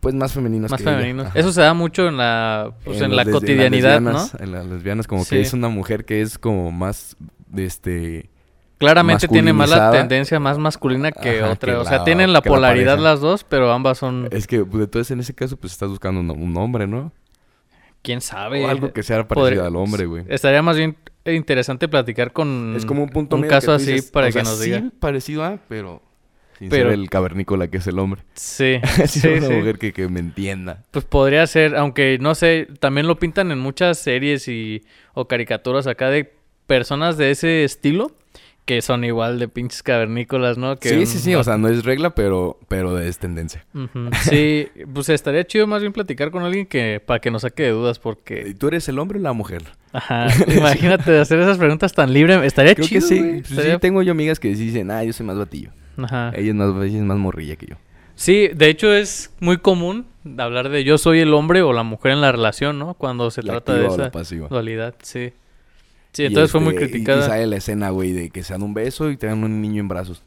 Pues 0.00 0.14
más 0.14 0.34
femeninos 0.34 0.70
Más 0.70 0.78
que 0.82 0.84
femeninos. 0.84 1.28
Eso 1.34 1.50
se 1.50 1.62
da 1.62 1.72
mucho 1.72 2.06
en 2.08 2.18
la, 2.18 2.74
pues, 2.84 3.00
en, 3.00 3.16
la 3.16 3.24
cotidianidad, 3.24 4.02
las 4.02 4.34
¿no? 4.34 4.44
En 4.44 4.52
las 4.52 4.66
lesbianas, 4.66 5.06
como 5.06 5.24
Sí. 5.24 5.36
que 5.36 5.40
es 5.40 5.54
una 5.54 5.70
mujer 5.70 6.04
que 6.04 6.20
es 6.20 6.36
como 6.36 6.70
más, 6.72 7.16
este... 7.56 8.28
Claramente 8.78 9.28
tiene 9.28 9.52
más 9.52 9.70
la 9.70 9.90
tendencia 9.90 10.38
más 10.40 10.58
masculina 10.58 11.12
que 11.12 11.40
Ajá, 11.40 11.52
otra. 11.52 11.72
que 11.72 11.78
o 11.78 11.84
sea, 11.84 11.98
la- 11.98 12.04
tienen 12.04 12.32
la 12.32 12.42
polaridad 12.42 12.98
las 12.98 13.20
dos, 13.20 13.44
pero 13.44 13.72
ambas 13.72 13.98
son... 13.98 14.28
Es 14.30 14.46
que, 14.46 14.64
pues, 14.64 14.84
entonces 14.84 15.10
en 15.12 15.20
ese 15.20 15.34
caso, 15.34 15.56
pues 15.56 15.72
estás 15.72 15.88
buscando 15.88 16.20
un, 16.20 16.30
un 16.30 16.56
hombre, 16.56 16.86
¿no? 16.86 17.12
¿Quién 18.02 18.20
sabe? 18.20 18.64
O 18.64 18.68
algo 18.68 18.92
que 18.92 19.02
sea 19.02 19.26
parecido 19.26 19.44
Podría- 19.62 19.66
al 19.66 19.76
hombre, 19.76 20.06
güey. 20.06 20.24
Estaría 20.28 20.60
más 20.60 20.76
bien 20.76 20.96
interesante 21.24 21.88
platicar 21.88 22.32
con 22.32 22.74
Es 22.76 22.84
como 22.84 23.02
un 23.04 23.08
punto 23.08 23.36
un 23.36 23.42
medio 23.42 23.50
caso 23.50 23.68
que 23.68 23.76
así 23.76 23.92
dices, 23.92 24.10
para 24.10 24.26
o 24.26 24.28
que 24.28 24.32
sea, 24.32 24.42
nos 24.42 24.58
sí, 24.58 24.64
diga. 24.70 24.82
parecido 25.00 25.44
a, 25.44 25.58
pero... 25.68 26.02
Sin 26.58 26.68
Pero- 26.68 26.90
ser 26.90 26.98
el 27.00 27.10
cavernícola 27.10 27.66
que 27.68 27.78
es 27.78 27.86
el 27.88 27.98
hombre. 27.98 28.22
Sí, 28.34 28.78
Sí, 29.06 29.20
sí, 29.20 29.28
una 29.28 29.46
sí. 29.48 29.52
mujer 29.54 29.78
que, 29.78 29.92
que 29.92 30.08
me 30.08 30.20
entienda. 30.20 30.84
Pues 30.92 31.04
podría 31.04 31.44
ser, 31.48 31.74
aunque 31.76 32.18
no 32.20 32.34
sé, 32.36 32.68
también 32.78 33.08
lo 33.08 33.18
pintan 33.18 33.50
en 33.50 33.58
muchas 33.58 33.98
series 33.98 34.46
y 34.46 34.84
o 35.14 35.26
caricaturas 35.26 35.88
acá 35.88 36.10
de 36.10 36.32
personas 36.68 37.16
de 37.16 37.32
ese 37.32 37.64
estilo 37.64 38.12
que 38.64 38.80
son 38.80 39.04
igual 39.04 39.38
de 39.38 39.46
pinches 39.48 39.82
cavernícolas, 39.82 40.56
¿no? 40.56 40.76
Que 40.76 40.88
sí, 40.88 40.94
un- 40.96 41.06
sí, 41.06 41.18
sí. 41.18 41.34
O 41.34 41.44
sea, 41.44 41.58
no 41.58 41.68
es 41.68 41.84
regla, 41.84 42.14
pero, 42.14 42.58
pero 42.68 42.98
es 42.98 43.18
tendencia. 43.18 43.64
Sí, 44.22 44.68
pues 44.92 45.08
estaría 45.10 45.44
chido 45.46 45.66
más 45.66 45.80
bien 45.82 45.92
platicar 45.92 46.30
con 46.30 46.42
alguien 46.44 46.66
que 46.66 47.00
para 47.04 47.20
que 47.20 47.30
nos 47.30 47.42
saque 47.42 47.64
de 47.64 47.70
dudas 47.70 47.98
¿Y 47.98 48.00
porque 48.00 48.54
tú 48.58 48.68
eres 48.68 48.88
el 48.88 48.98
hombre 48.98 49.18
o 49.18 49.22
la 49.22 49.32
mujer? 49.32 49.62
ajá, 49.92 50.26
imagínate 50.56 51.18
hacer 51.18 51.38
esas 51.40 51.58
preguntas 51.58 51.92
tan 51.92 52.12
libre, 52.12 52.44
estaría 52.46 52.74
Creo 52.74 52.86
chido. 52.88 53.00
que 53.00 53.06
sí. 53.06 53.18
güey, 53.20 53.32
Pues 53.40 53.50
estaría- 53.50 53.74
sí, 53.74 53.80
tengo 53.80 54.02
yo 54.02 54.12
amigas 54.12 54.40
que 54.40 54.48
dicen, 54.48 54.90
ah, 54.90 55.04
yo 55.04 55.12
soy 55.12 55.26
más 55.26 55.36
batillo. 55.36 55.70
Ajá. 55.98 56.32
Ella 56.34 56.48
es 56.48 56.54
más, 56.54 56.70
ella 56.84 56.98
es 56.98 57.04
más 57.04 57.18
morrilla 57.18 57.56
que 57.56 57.66
yo. 57.66 57.76
Sí, 58.16 58.48
de 58.54 58.68
hecho 58.68 58.92
es 58.94 59.32
muy 59.40 59.58
común 59.58 60.06
hablar 60.38 60.68
de 60.68 60.84
yo 60.84 60.98
soy 60.98 61.20
el 61.20 61.34
hombre 61.34 61.62
o 61.62 61.72
la 61.72 61.82
mujer 61.82 62.12
en 62.12 62.20
la 62.20 62.32
relación, 62.32 62.78
¿no? 62.78 62.94
Cuando 62.94 63.30
se 63.30 63.42
La 63.42 63.54
trata 63.60 63.74
de 63.74 63.86
esa 63.86 64.10
dualidad, 64.48 64.94
sí. 65.02 65.32
Sí, 66.14 66.22
Y 66.22 66.26
entonces 66.26 66.50
fue 66.50 66.60
muy 66.60 66.72
este, 66.74 66.86
y- 66.86 66.88
criticada. 66.90 67.24
Y, 67.26 67.28
sale 67.28 67.46
la 67.46 67.56
escena, 67.56 67.90
güey, 67.90 68.12
de 68.12 68.30
que 68.30 68.42
se 68.42 68.54
dan 68.54 68.62
un 68.62 68.72
beso 68.72 69.10
y 69.10 69.16
te 69.18 69.26
dan 69.26 69.44
un 69.44 69.60
niño 69.60 69.80
en 69.80 69.88
brazos, 69.88 70.22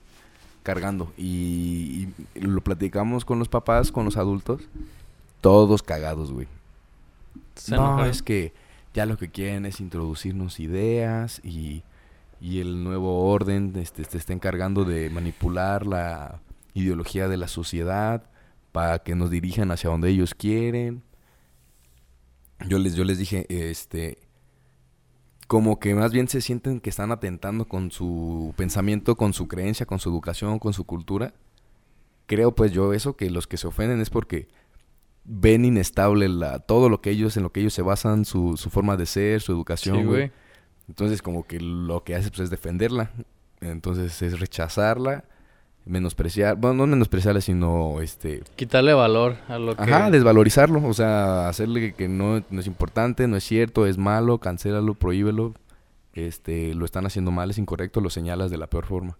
cargando. 0.61 1.11
Y, 1.17 2.09
y 2.35 2.41
lo 2.41 2.61
platicamos 2.61 3.25
con 3.25 3.39
los 3.39 3.47
papás, 3.49 3.91
con 3.91 4.05
los 4.05 4.17
adultos, 4.17 4.61
todos 5.41 5.81
cagados, 5.81 6.31
güey. 6.31 6.47
No, 7.69 7.75
enojaron. 7.77 8.09
es 8.09 8.21
que 8.21 8.53
ya 8.93 9.05
lo 9.07 9.17
que 9.17 9.29
quieren 9.29 9.65
es 9.65 9.79
introducirnos 9.79 10.59
ideas 10.59 11.39
y, 11.43 11.83
y 12.41 12.59
el 12.59 12.83
nuevo 12.83 13.29
orden 13.31 13.73
este, 13.77 14.03
se 14.03 14.17
está 14.17 14.33
encargando 14.33 14.83
de 14.85 15.09
manipular 15.09 15.87
la 15.87 16.39
ideología 16.73 17.27
de 17.27 17.37
la 17.37 17.47
sociedad 17.47 18.23
para 18.71 18.99
que 18.99 19.15
nos 19.15 19.31
dirijan 19.31 19.71
hacia 19.71 19.89
donde 19.89 20.09
ellos 20.09 20.35
quieren. 20.35 21.01
Yo 22.67 22.77
les, 22.77 22.95
yo 22.95 23.03
les 23.03 23.17
dije, 23.17 23.45
este, 23.49 24.17
como 25.47 25.79
que 25.79 25.95
más 25.95 26.11
bien 26.11 26.27
se 26.27 26.41
sienten 26.41 26.81
que 26.81 26.89
están 26.89 27.11
atentando 27.11 27.65
con 27.65 27.89
su 27.89 28.53
pensamiento, 28.57 29.15
con 29.15 29.33
su 29.33 29.47
creencia, 29.47 29.85
con 29.85 29.99
su 29.99 30.09
educación, 30.09 30.59
con 30.59 30.73
su 30.73 30.83
cultura. 30.83 31.33
Creo 32.25 32.53
pues 32.53 32.73
yo 32.73 32.93
eso, 32.93 33.15
que 33.15 33.29
los 33.29 33.47
que 33.47 33.57
se 33.57 33.67
ofenden 33.67 34.01
es 34.01 34.09
porque 34.09 34.49
ven 35.23 35.63
inestable 35.63 36.27
la, 36.27 36.59
todo 36.59 36.89
lo 36.89 37.01
que 37.01 37.11
ellos, 37.11 37.37
en 37.37 37.43
lo 37.43 37.51
que 37.51 37.61
ellos 37.61 37.73
se 37.73 37.81
basan, 37.81 38.25
su, 38.25 38.57
su 38.57 38.69
forma 38.69 38.97
de 38.97 39.05
ser, 39.05 39.41
su 39.41 39.53
educación, 39.53 39.97
Sí, 39.99 40.03
güey. 40.03 40.31
Entonces 40.89 41.21
como 41.21 41.45
que 41.47 41.59
lo 41.61 42.03
que 42.03 42.15
hace 42.15 42.29
pues, 42.29 42.41
es 42.41 42.49
defenderla. 42.49 43.11
Entonces 43.61 44.21
es 44.21 44.39
rechazarla, 44.39 45.25
menospreciar, 45.87 46.55
bueno, 46.57 46.75
no 46.75 46.87
menospreciarla, 46.87 47.41
sino 47.41 48.01
este... 48.01 48.43
Quitarle 48.55 48.93
valor 48.93 49.37
a 49.47 49.57
lo 49.57 49.75
que... 49.75 49.83
Ajá, 49.83 50.09
desvalorizarlo, 50.11 50.85
o 50.87 50.93
sea, 50.93 51.47
hacerle 51.49 51.93
que 51.93 52.07
no, 52.07 52.43
no 52.49 52.59
es 52.59 52.67
importante, 52.67 53.27
no 53.27 53.37
es 53.37 53.43
cierto, 53.43 53.85
es 53.85 53.97
malo, 53.97 54.37
cancélalo, 54.39 54.93
prohíbelo. 54.93 55.53
Este, 56.13 56.73
lo 56.73 56.85
están 56.85 57.05
haciendo 57.05 57.31
mal, 57.31 57.49
es 57.51 57.57
incorrecto, 57.59 58.01
lo 58.01 58.09
señalas 58.09 58.49
de 58.49 58.57
la 58.57 58.67
peor 58.67 58.85
forma. 58.85 59.17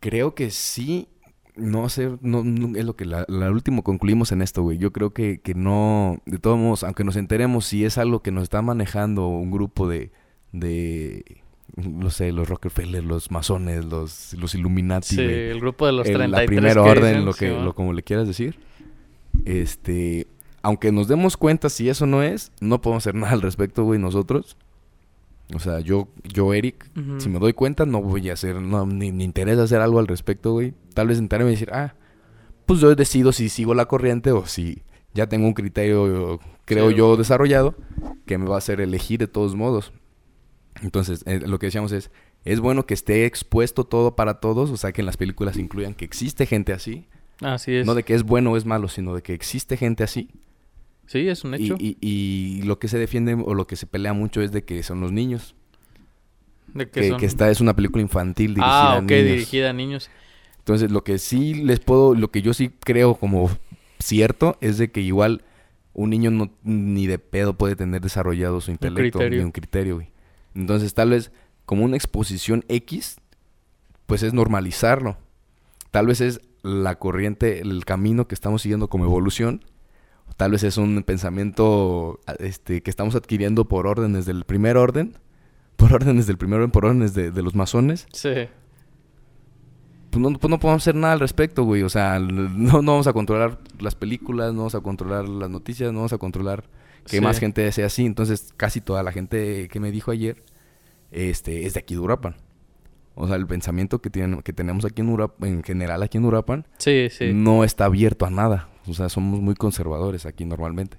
Creo 0.00 0.34
que 0.34 0.50
sí, 0.50 1.08
no 1.56 1.88
sé, 1.88 2.16
no, 2.20 2.44
no- 2.44 2.76
es 2.78 2.84
lo 2.84 2.94
que 2.96 3.06
la, 3.06 3.24
la 3.28 3.50
último 3.50 3.82
concluimos 3.82 4.30
en 4.32 4.42
esto, 4.42 4.62
güey. 4.62 4.78
Yo 4.78 4.92
creo 4.92 5.10
que, 5.10 5.40
que 5.40 5.54
no, 5.54 6.18
de 6.26 6.38
todos 6.38 6.58
modos, 6.58 6.84
aunque 6.84 7.02
nos 7.02 7.16
enteremos 7.16 7.64
si 7.66 7.84
es 7.84 7.98
algo 7.98 8.20
que 8.22 8.30
nos 8.30 8.44
está 8.44 8.62
manejando 8.62 9.26
un 9.26 9.50
grupo 9.50 9.88
de, 9.88 10.12
de, 10.52 11.42
no 11.76 12.10
sé, 12.10 12.32
los 12.32 12.48
Rockefeller, 12.48 13.04
los 13.04 13.30
masones, 13.30 13.84
los, 13.84 14.32
los 14.34 14.54
Illuminati, 14.54 15.08
Sí, 15.08 15.16
güey 15.16 15.50
el 15.50 15.60
grupo 15.60 15.86
de 15.86 15.92
los 15.92 16.06
el- 16.08 16.14
33 16.14 16.30
la 16.42 16.46
primera 16.46 16.74
que 16.74 16.80
orden, 16.90 17.04
dicen, 17.12 17.24
lo 17.26 17.34
que, 17.34 17.48
lo 17.50 17.74
como 17.74 17.92
le 17.92 18.02
quieras 18.02 18.26
decir. 18.26 18.58
Este, 19.44 20.26
aunque 20.62 20.90
nos 20.92 21.08
demos 21.08 21.36
cuenta 21.36 21.68
si 21.68 21.88
eso 21.88 22.06
no 22.06 22.22
es, 22.22 22.52
no 22.60 22.80
podemos 22.80 23.02
hacer 23.02 23.14
nada 23.20 23.32
al 23.32 23.42
respecto, 23.42 23.84
güey, 23.84 24.00
nosotros. 24.00 24.56
O 25.54 25.60
sea, 25.60 25.78
yo, 25.78 26.08
yo, 26.24 26.52
Eric, 26.54 26.90
si 27.18 27.28
me 27.28 27.38
doy 27.38 27.52
cuenta, 27.52 27.86
no 27.86 28.02
voy 28.02 28.30
a 28.30 28.32
hacer, 28.32 28.60
no, 28.60 28.84
ni 28.84 29.12
me 29.12 29.22
interesa 29.22 29.62
hacer 29.62 29.80
algo 29.80 30.00
al 30.00 30.08
respecto, 30.08 30.52
güey. 30.52 30.74
Tal 30.92 31.06
vez 31.06 31.18
entrarme 31.18 31.46
y 31.46 31.52
decir, 31.52 31.70
ah, 31.72 31.94
pues 32.64 32.80
yo 32.80 32.92
decido 32.96 33.30
si 33.30 33.48
sigo 33.48 33.72
la 33.72 33.84
corriente 33.86 34.32
o 34.32 34.44
si 34.46 34.82
ya 35.14 35.28
tengo 35.28 35.46
un 35.46 35.52
criterio, 35.54 36.40
creo 36.64 36.90
Sí, 36.90 36.96
yo, 36.96 37.16
desarrollado, 37.16 37.76
que 38.26 38.38
me 38.38 38.46
va 38.46 38.56
a 38.56 38.58
hacer 38.58 38.80
elegir 38.80 39.20
de 39.20 39.28
todos 39.28 39.54
modos. 39.54 39.92
Entonces, 40.82 41.22
eh, 41.26 41.40
lo 41.46 41.58
que 41.58 41.66
decíamos 41.66 41.92
es, 41.92 42.10
es 42.44 42.60
bueno 42.60 42.86
que 42.86 42.94
esté 42.94 43.24
expuesto 43.26 43.84
todo 43.84 44.14
para 44.16 44.34
todos, 44.40 44.70
o 44.70 44.76
sea, 44.76 44.92
que 44.92 45.02
en 45.02 45.06
las 45.06 45.16
películas 45.16 45.56
incluyan 45.56 45.94
que 45.94 46.04
existe 46.04 46.46
gente 46.46 46.72
así. 46.72 47.06
Así 47.40 47.72
es. 47.74 47.86
No 47.86 47.94
de 47.94 48.02
que 48.02 48.14
es 48.14 48.22
bueno 48.22 48.52
o 48.52 48.56
es 48.56 48.64
malo, 48.64 48.88
sino 48.88 49.14
de 49.14 49.22
que 49.22 49.34
existe 49.34 49.76
gente 49.76 50.04
así. 50.04 50.30
Sí, 51.06 51.28
es 51.28 51.44
un 51.44 51.54
hecho. 51.54 51.76
y- 51.78 51.96
y 52.00 52.62
lo 52.62 52.78
que 52.80 52.88
se 52.88 52.98
defiende 52.98 53.34
o 53.34 53.54
lo 53.54 53.66
que 53.66 53.76
se 53.76 53.86
pelea 53.86 54.12
mucho 54.12 54.42
es 54.42 54.50
de 54.52 54.64
que 54.64 54.82
son 54.82 55.00
los 55.00 55.12
niños. 55.12 55.54
de 56.74 56.90
que 56.90 57.08
son- 57.08 57.18
que 57.20 57.26
esta 57.26 57.48
es 57.50 57.60
una 57.60 57.74
película 57.74 58.02
infantil 58.02 58.48
dirigida 58.54 58.92
Ah, 58.92 58.96
a 58.96 58.98
ok, 58.98 59.04
niños. 59.10 59.24
dirigida 59.24 59.70
a 59.70 59.72
niños. 59.72 60.10
Entonces, 60.58 60.90
lo 60.90 61.04
que 61.04 61.18
sí 61.18 61.54
les 61.54 61.80
puedo, 61.80 62.14
lo 62.14 62.30
que 62.30 62.42
yo 62.42 62.52
sí 62.52 62.70
creo 62.84 63.14
como 63.14 63.48
cierto 63.98 64.58
es 64.60 64.76
de 64.76 64.90
que 64.90 65.00
igual 65.00 65.42
un 65.94 66.10
niño 66.10 66.30
no 66.30 66.50
ni 66.64 67.06
de 67.06 67.18
pedo 67.18 67.54
puede 67.56 67.76
tener 67.76 68.02
desarrollado 68.02 68.60
su 68.60 68.70
intelecto 68.72 69.18
criterio. 69.20 69.38
ni 69.38 69.44
un 69.44 69.52
criterio, 69.52 69.94
güey. 69.94 70.08
Entonces, 70.56 70.94
tal 70.94 71.10
vez 71.10 71.30
como 71.64 71.84
una 71.84 71.96
exposición 71.96 72.64
X, 72.68 73.16
pues 74.06 74.22
es 74.22 74.32
normalizarlo. 74.32 75.16
Tal 75.90 76.06
vez 76.06 76.20
es 76.20 76.40
la 76.62 76.98
corriente, 76.98 77.60
el 77.60 77.84
camino 77.84 78.26
que 78.26 78.34
estamos 78.34 78.62
siguiendo 78.62 78.88
como 78.88 79.04
evolución. 79.04 79.64
Tal 80.36 80.52
vez 80.52 80.62
es 80.64 80.76
un 80.76 81.02
pensamiento 81.02 82.20
este, 82.38 82.82
que 82.82 82.90
estamos 82.90 83.14
adquiriendo 83.14 83.66
por 83.66 83.86
órdenes 83.86 84.26
del 84.26 84.44
primer 84.44 84.76
orden, 84.76 85.18
por 85.76 85.92
órdenes 85.92 86.26
del 86.26 86.38
primer 86.38 86.58
orden, 86.60 86.70
por 86.70 86.84
órdenes 86.86 87.14
de, 87.14 87.30
de 87.30 87.42
los 87.42 87.54
masones 87.54 88.06
Sí. 88.12 88.30
pues 90.10 90.20
no, 90.22 90.38
pues 90.38 90.50
no 90.50 90.58
podemos 90.58 90.82
hacer 90.82 90.94
nada 90.94 91.12
al 91.14 91.20
respecto, 91.20 91.64
güey. 91.64 91.82
O 91.82 91.88
sea, 91.88 92.18
no, 92.20 92.82
no 92.82 92.92
vamos 92.92 93.06
a 93.06 93.12
controlar 93.12 93.58
las 93.78 93.94
películas, 93.94 94.52
no 94.52 94.58
vamos 94.60 94.74
a 94.74 94.80
controlar 94.80 95.28
las 95.28 95.50
noticias, 95.50 95.92
no 95.92 96.00
vamos 96.00 96.12
a 96.12 96.18
controlar 96.18 96.64
que 97.06 97.16
Sí. 97.18 97.20
más 97.22 97.38
gente 97.38 97.70
sea 97.72 97.86
así. 97.86 98.04
Entonces, 98.06 98.52
casi 98.56 98.80
toda 98.80 99.02
la 99.02 99.12
gente 99.12 99.68
que 99.68 99.80
me 99.80 99.90
dijo 99.90 100.10
ayer 100.10 100.42
este, 101.10 101.66
es 101.66 101.74
de 101.74 101.80
aquí 101.80 101.94
de 101.94 102.00
Urapan. 102.00 102.36
O 103.14 103.26
sea, 103.26 103.36
el 103.36 103.46
pensamiento 103.46 104.00
que, 104.02 104.10
tienen, 104.10 104.42
que 104.42 104.52
tenemos 104.52 104.84
aquí 104.84 105.00
en 105.00 105.08
Urapan, 105.08 105.48
en 105.48 105.62
general 105.62 106.02
aquí 106.02 106.18
en 106.18 106.24
Urapan, 106.26 106.66
Sí, 106.78 107.08
sí. 107.10 107.32
no 107.32 107.64
está 107.64 107.86
abierto 107.86 108.26
a 108.26 108.30
nada. 108.30 108.68
O 108.86 108.92
sea, 108.94 109.08
somos 109.08 109.40
muy 109.40 109.54
conservadores 109.54 110.26
aquí 110.26 110.44
normalmente. 110.44 110.98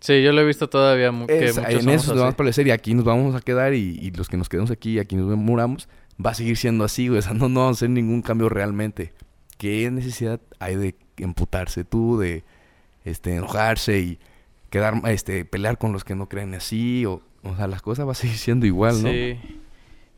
Sí, 0.00 0.22
yo 0.22 0.32
lo 0.32 0.40
he 0.42 0.44
visto 0.44 0.68
todavía 0.68 1.10
que 1.26 1.44
Es- 1.46 1.56
en 1.56 1.88
eso 1.88 2.10
nos 2.12 2.20
vamos 2.20 2.34
a 2.34 2.36
parecer 2.36 2.66
y 2.66 2.72
aquí 2.72 2.92
nos 2.94 3.04
vamos 3.04 3.34
a 3.34 3.40
quedar 3.40 3.72
y, 3.74 3.98
y 4.02 4.10
los 4.10 4.28
que 4.28 4.36
nos 4.36 4.48
quedemos 4.48 4.70
aquí, 4.70 4.98
aquí 4.98 5.16
nos 5.16 5.34
muramos, 5.36 5.88
va 6.24 6.30
a 6.30 6.34
seguir 6.34 6.56
siendo 6.58 6.84
así, 6.84 7.08
güey. 7.08 7.20
O 7.20 7.22
sea, 7.22 7.32
no, 7.32 7.48
no 7.48 7.60
vamos 7.60 7.76
a 7.76 7.78
hacer 7.78 7.90
ningún 7.90 8.20
cambio 8.20 8.48
realmente. 8.50 9.12
¿Qué 9.56 9.90
necesidad 9.90 10.40
hay 10.58 10.74
de 10.76 10.94
emputarse 11.16 11.84
tú, 11.84 12.18
de 12.18 12.44
este, 13.04 13.36
enojarse 13.36 13.98
y 14.00 14.18
quedar, 14.74 15.00
este, 15.06 15.44
pelear 15.44 15.78
con 15.78 15.92
los 15.92 16.02
que 16.02 16.16
no 16.16 16.28
creen 16.28 16.52
así? 16.54 17.06
O, 17.06 17.22
o 17.44 17.54
sea, 17.54 17.68
las 17.68 17.80
cosas 17.80 18.08
va 18.08 18.12
a 18.12 18.16
seguir 18.16 18.36
siendo 18.36 18.66
igual, 18.66 19.00
¿no? 19.04 19.08
Sí. 19.08 19.38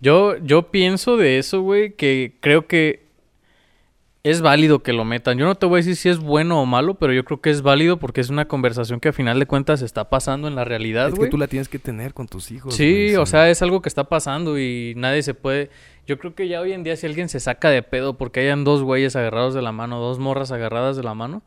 Yo, 0.01 0.39
yo 0.39 0.71
pienso 0.71 1.19
de 1.19 1.39
eso, 1.39 1.61
güey, 1.61 1.93
que 1.93 2.37
creo 2.41 2.67
que 2.67 3.05
es 4.23 4.41
válido 4.41 4.83
que 4.83 4.95
lo 4.95 5.05
metan. 5.05 5.37
Yo 5.37 5.45
no 5.45 5.57
te 5.57 5.67
voy 5.67 5.77
a 5.77 5.81
decir 5.81 5.95
si 5.95 6.09
es 6.09 6.19
bueno 6.19 6.61
o 6.61 6.65
malo, 6.65 6.95
pero 6.95 7.13
yo 7.13 7.25
creo 7.25 7.43
que 7.43 7.51
es 7.51 7.61
válido 7.61 7.99
porque 7.99 8.23
es 8.23 8.31
una 8.31 8.49
conversación 8.49 8.99
que 8.99 9.11
a 9.11 9.13
final 9.13 9.39
de 9.39 9.47
cuentas 9.47 9.83
está 9.83 10.09
pasando 10.09 10.49
en 10.49 10.55
la 10.55 10.65
realidad, 10.65 11.11
Es 11.11 11.19
que 11.19 11.29
tú 11.29 11.37
la 11.37 11.49
tienes 11.49 11.69
que 11.69 11.79
tener 11.79 12.15
con 12.15 12.27
tus 12.27 12.51
hijos. 12.51 12.75
Sí, 12.75 13.15
o 13.17 13.27
sea, 13.27 13.51
es 13.51 13.61
algo 13.61 13.83
que 13.83 13.91
está 13.91 14.05
pasando 14.05 14.59
y 14.59 14.95
nadie 14.97 15.23
se 15.23 15.35
puede... 15.35 15.71
Yo 16.07 16.19
creo 16.19 16.35
que 16.35 16.49
ya 16.49 16.61
hoy 16.63 16.73
en 16.73 16.83
día 16.83 16.97
si 16.97 17.07
alguien 17.07 17.29
se 17.29 17.41
saca 17.41 17.69
de 17.69 17.83
pedo 17.83 18.17
porque 18.17 18.41
hayan 18.41 18.65
dos 18.65 18.83
güeyes 18.83 19.17
agarrados 19.17 19.53
de 19.53 19.61
la 19.61 19.73
mano, 19.73 20.01
dos 20.01 20.19
morras 20.19 20.51
agarradas 20.51 20.97
de 20.97 21.03
la 21.03 21.15
mano, 21.15 21.43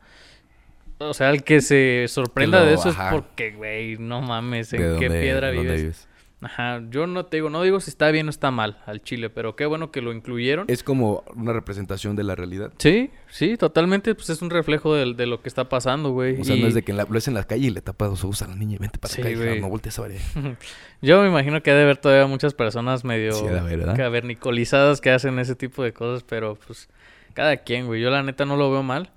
o 1.00 1.14
sea, 1.14 1.30
el 1.30 1.42
que 1.42 1.60
se 1.60 2.06
sorprenda 2.08 2.64
de 2.64 2.74
eso 2.74 2.90
ajá. 2.90 3.08
es 3.08 3.14
porque, 3.14 3.52
güey, 3.52 3.96
no 3.98 4.20
mames, 4.22 4.70
¿De 4.70 4.76
¿en 4.76 4.98
qué 4.98 5.06
dónde- 5.08 5.20
piedra 5.20 5.50
vives? 5.50 6.06
Ajá, 6.42 6.80
yo 6.88 7.06
no 7.06 7.26
te 7.26 7.36
digo, 7.36 7.50
no 7.50 7.62
digo 7.62 7.80
si 7.80 7.90
está 7.90 8.10
bien 8.10 8.26
o 8.26 8.30
está 8.30 8.50
mal 8.50 8.78
al 8.86 9.02
chile, 9.02 9.28
pero 9.28 9.56
qué 9.56 9.66
bueno 9.66 9.90
que 9.90 10.00
lo 10.00 10.10
incluyeron. 10.10 10.64
Es 10.70 10.82
como 10.82 11.22
una 11.36 11.52
representación 11.52 12.16
de 12.16 12.24
la 12.24 12.34
realidad. 12.34 12.72
Sí, 12.78 13.10
sí, 13.28 13.58
totalmente, 13.58 14.14
pues 14.14 14.30
es 14.30 14.40
un 14.40 14.48
reflejo 14.48 14.94
del- 14.94 15.16
de, 15.16 15.26
lo 15.26 15.42
que 15.42 15.50
está 15.50 15.68
pasando, 15.68 16.12
güey. 16.12 16.40
O 16.40 16.44
sea, 16.44 16.56
Y 16.56 16.62
no 16.62 16.66
es 16.68 16.72
de 16.72 16.80
que 16.82 16.92
en 16.92 16.96
la, 16.96 17.02
lo 17.04 17.10
ves 17.10 17.28
en 17.28 17.34
la 17.34 17.44
calle 17.44 17.66
y 17.66 17.70
le 17.70 17.82
tapas 17.82 18.08
los 18.08 18.24
ojos 18.24 18.40
a 18.40 18.46
la 18.48 18.54
niña 18.54 18.76
y 18.76 18.78
vente 18.78 18.98
para 18.98 19.12
Sí, 19.12 19.20
acá, 19.20 19.30
hija, 19.30 19.44
güey. 19.44 19.60
no 19.60 19.68
voltees 19.68 19.98
a 19.98 20.02
ver. 20.08 20.12
Yo 21.02 21.20
me 21.20 21.28
imagino 21.28 21.62
que 21.62 21.72
ha 21.72 21.74
de 21.74 21.82
haber 21.82 21.98
todavía 21.98 22.26
muchas 22.26 22.54
personas 22.54 23.04
medio 23.04 23.32
Sí, 23.32 23.46
de 23.46 23.92
cavernicolizadas 23.94 25.02
que 25.02 25.10
hacen 25.10 25.38
ese 25.38 25.54
tipo 25.56 25.82
de 25.82 25.92
cosas, 25.92 26.22
pero 26.26 26.56
pues 26.66 26.88
cada 27.34 27.58
quien, 27.58 27.86
güey. 27.86 28.00
Yo 28.00 28.08
la 28.08 28.22
neta 28.22 28.46
no 28.46 28.56
lo 28.56 28.70
veo 28.70 28.82
mal, 28.82 29.10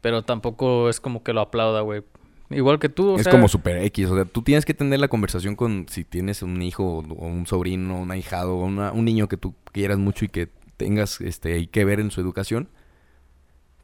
pero 0.00 0.22
tampoco 0.22 0.88
es 0.88 1.00
como 1.00 1.22
que 1.22 1.32
lo 1.32 1.40
aplauda, 1.40 1.80
güey. 1.82 2.02
Igual 2.50 2.78
que 2.80 2.88
tú, 2.88 3.10
o 3.10 3.16
es 3.16 3.22
sea, 3.22 3.30
como 3.32 3.46
super 3.48 3.76
X. 3.84 4.08
O 4.10 4.14
sea, 4.16 4.24
tú 4.24 4.42
tienes 4.42 4.64
que 4.64 4.74
tener 4.74 4.98
la 4.98 5.06
conversación 5.08 5.54
con 5.54 5.86
si 5.88 6.02
tienes 6.04 6.42
un 6.42 6.60
hijo 6.62 6.84
o 6.98 7.26
un 7.26 7.46
sobrino, 7.46 8.00
un 8.00 8.10
ahijado, 8.10 8.56
o 8.56 8.64
una- 8.64 8.90
un 8.92 9.04
niño 9.04 9.28
que 9.28 9.36
tú 9.36 9.54
quieras 9.72 9.98
mucho 9.98 10.24
y 10.24 10.28
que 10.28 10.48
tengas 10.76 11.20
este 11.20 11.52
ahí 11.52 11.66
que 11.68 11.84
ver 11.84 12.00
en 12.00 12.10
su 12.10 12.20
educación. 12.20 12.68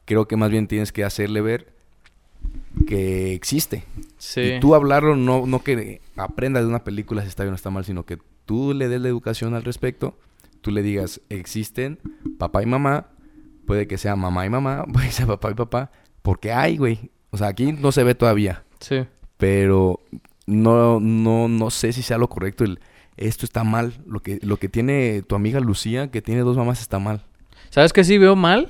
Creo 0.05 0.27
que 0.27 0.35
más 0.35 0.49
bien 0.49 0.67
tienes 0.67 0.91
que 0.91 1.03
hacerle 1.05 1.39
ver 1.41 1.73
que 2.87 3.33
existe. 3.33 3.83
sí. 4.17 4.41
Y 4.41 4.59
tú 4.59 4.75
hablarlo, 4.75 5.15
no, 5.15 5.45
no 5.47 5.63
que 5.63 6.01
aprenda 6.15 6.59
de 6.61 6.67
una 6.67 6.83
película 6.83 7.21
si 7.21 7.27
está 7.27 7.43
bien 7.43 7.53
o 7.53 7.55
está 7.55 7.69
mal, 7.69 7.85
sino 7.85 8.05
que 8.05 8.17
tú 8.45 8.73
le 8.73 8.87
des 8.87 9.01
la 9.01 9.07
educación 9.09 9.53
al 9.53 9.63
respecto. 9.63 10.17
Tú 10.61 10.71
le 10.71 10.81
digas, 10.81 11.21
existen 11.29 11.99
papá 12.37 12.63
y 12.63 12.65
mamá. 12.65 13.07
Puede 13.65 13.87
que 13.87 13.97
sea 13.97 14.15
mamá 14.15 14.45
y 14.45 14.49
mamá, 14.49 14.85
puede 14.93 15.07
que 15.07 15.11
sea 15.13 15.25
papá 15.27 15.51
y 15.51 15.55
papá. 15.55 15.91
Porque 16.27 16.51
hay, 16.51 16.75
güey. 16.75 17.09
O 17.29 17.37
sea, 17.37 17.47
aquí 17.47 17.71
no 17.71 17.93
se 17.93 18.03
ve 18.03 18.13
todavía. 18.13 18.63
Sí. 18.81 19.05
Pero 19.37 20.01
no, 20.45 20.99
no, 20.99 21.47
no 21.47 21.69
sé 21.69 21.93
si 21.93 22.01
sea 22.01 22.17
lo 22.17 22.27
correcto. 22.27 22.65
El, 22.65 22.81
esto 23.15 23.45
está 23.45 23.63
mal. 23.63 23.93
Lo 24.05 24.19
que, 24.19 24.37
lo 24.41 24.57
que 24.57 24.67
tiene 24.67 25.21
tu 25.21 25.35
amiga 25.35 25.61
Lucía, 25.61 26.11
que 26.11 26.21
tiene 26.21 26.41
dos 26.41 26.57
mamás, 26.57 26.81
está 26.81 26.99
mal. 26.99 27.21
¿Sabes 27.69 27.93
qué 27.93 28.03
sí 28.03 28.17
veo 28.17 28.35
mal? 28.35 28.67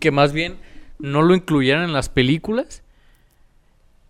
Que 0.00 0.10
más 0.10 0.34
bien 0.34 0.56
no 0.98 1.22
lo 1.22 1.34
incluyeran 1.34 1.82
en 1.84 1.94
las 1.94 2.10
películas 2.10 2.82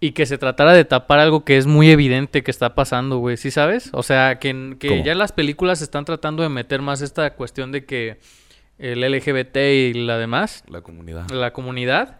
y 0.00 0.10
que 0.10 0.26
se 0.26 0.36
tratara 0.36 0.72
de 0.72 0.84
tapar 0.84 1.20
algo 1.20 1.44
que 1.44 1.56
es 1.56 1.66
muy 1.68 1.90
evidente 1.90 2.42
que 2.42 2.50
está 2.50 2.74
pasando, 2.74 3.18
güey. 3.18 3.36
¿Sí 3.36 3.52
sabes? 3.52 3.90
O 3.92 4.02
sea, 4.02 4.40
que, 4.40 4.74
que 4.80 5.04
ya 5.04 5.14
las 5.14 5.30
películas 5.30 5.82
están 5.82 6.04
tratando 6.04 6.42
de 6.42 6.48
meter 6.48 6.82
más 6.82 7.00
esta 7.00 7.34
cuestión 7.34 7.70
de 7.70 7.84
que 7.84 8.18
el 8.80 9.00
LGBT 9.00 9.56
y 9.56 9.94
la 9.94 10.18
demás, 10.18 10.64
La 10.66 10.80
comunidad. 10.80 11.30
la 11.30 11.52
comunidad, 11.52 12.18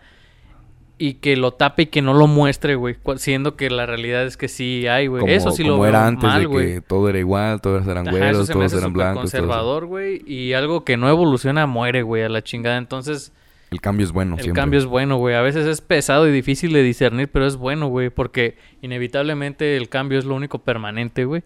y 0.98 1.14
que 1.14 1.36
lo 1.36 1.52
tape 1.52 1.82
y 1.82 1.86
que 1.86 2.02
no 2.02 2.12
lo 2.14 2.26
muestre, 2.26 2.74
güey. 2.74 2.96
Siendo 3.16 3.54
que 3.56 3.70
la 3.70 3.86
realidad 3.86 4.24
es 4.26 4.36
que 4.36 4.48
sí 4.48 4.86
hay, 4.88 5.06
güey. 5.06 5.24
Eso 5.32 5.52
sí 5.52 5.62
lo 5.62 5.70
como 5.72 5.82
veo 5.84 5.90
era 5.90 6.06
antes 6.06 6.24
mal, 6.24 6.40
de 6.40 6.46
güey. 6.46 6.74
que 6.74 6.80
todo 6.80 7.08
era 7.08 7.18
igual, 7.18 7.60
todos 7.60 7.86
eran 7.86 8.08
Ajá, 8.08 8.16
güeros, 8.16 8.46
se 8.48 8.52
todos 8.52 8.72
eran 8.72 8.92
blancos. 8.92 9.22
conservador, 9.22 9.86
güey. 9.86 10.22
Y 10.26 10.54
algo 10.54 10.84
que 10.84 10.96
no 10.96 11.08
evoluciona 11.08 11.66
muere, 11.66 12.02
güey, 12.02 12.22
a 12.24 12.28
la 12.28 12.42
chingada. 12.42 12.76
Entonces, 12.78 13.32
El 13.70 13.80
cambio 13.80 14.04
es 14.06 14.12
bueno. 14.12 14.34
el 14.36 14.42
siempre. 14.42 14.60
cambio 14.60 14.78
es 14.80 14.86
bueno, 14.86 15.16
güey. 15.18 15.34
A 15.36 15.40
veces 15.42 15.66
es 15.66 15.80
pesado 15.80 16.26
y 16.28 16.32
difícil 16.32 16.72
de 16.72 16.82
discernir, 16.82 17.28
pero 17.28 17.46
es 17.46 17.56
bueno, 17.56 17.86
güey. 17.88 18.10
Porque 18.10 18.56
inevitablemente 18.82 19.76
el 19.76 19.88
cambio 19.88 20.18
es 20.18 20.24
lo 20.24 20.34
único 20.34 20.58
permanente, 20.60 21.24
güey. 21.24 21.42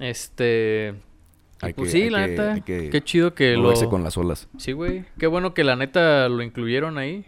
Este... 0.00 0.94
Hay 1.60 1.72
pues 1.72 1.92
que- 1.92 1.98
sí, 1.98 2.02
hay 2.04 2.10
la 2.10 2.24
que- 2.24 2.28
neta. 2.30 2.52
hay 2.54 2.60
que 2.62 2.90
Qué 2.90 3.02
chido 3.02 3.34
que 3.34 3.54
lo... 3.54 3.62
Moverse 3.64 3.88
con 3.88 4.02
las 4.02 4.16
olas. 4.16 4.48
Sí, 4.58 4.72
güey. 4.72 5.04
Qué 5.18 5.26
bueno 5.26 5.54
que 5.54 5.64
la 5.64 5.76
neta 5.76 6.28
lo 6.28 6.42
incluyeron 6.42 6.98
ahí. 6.98 7.24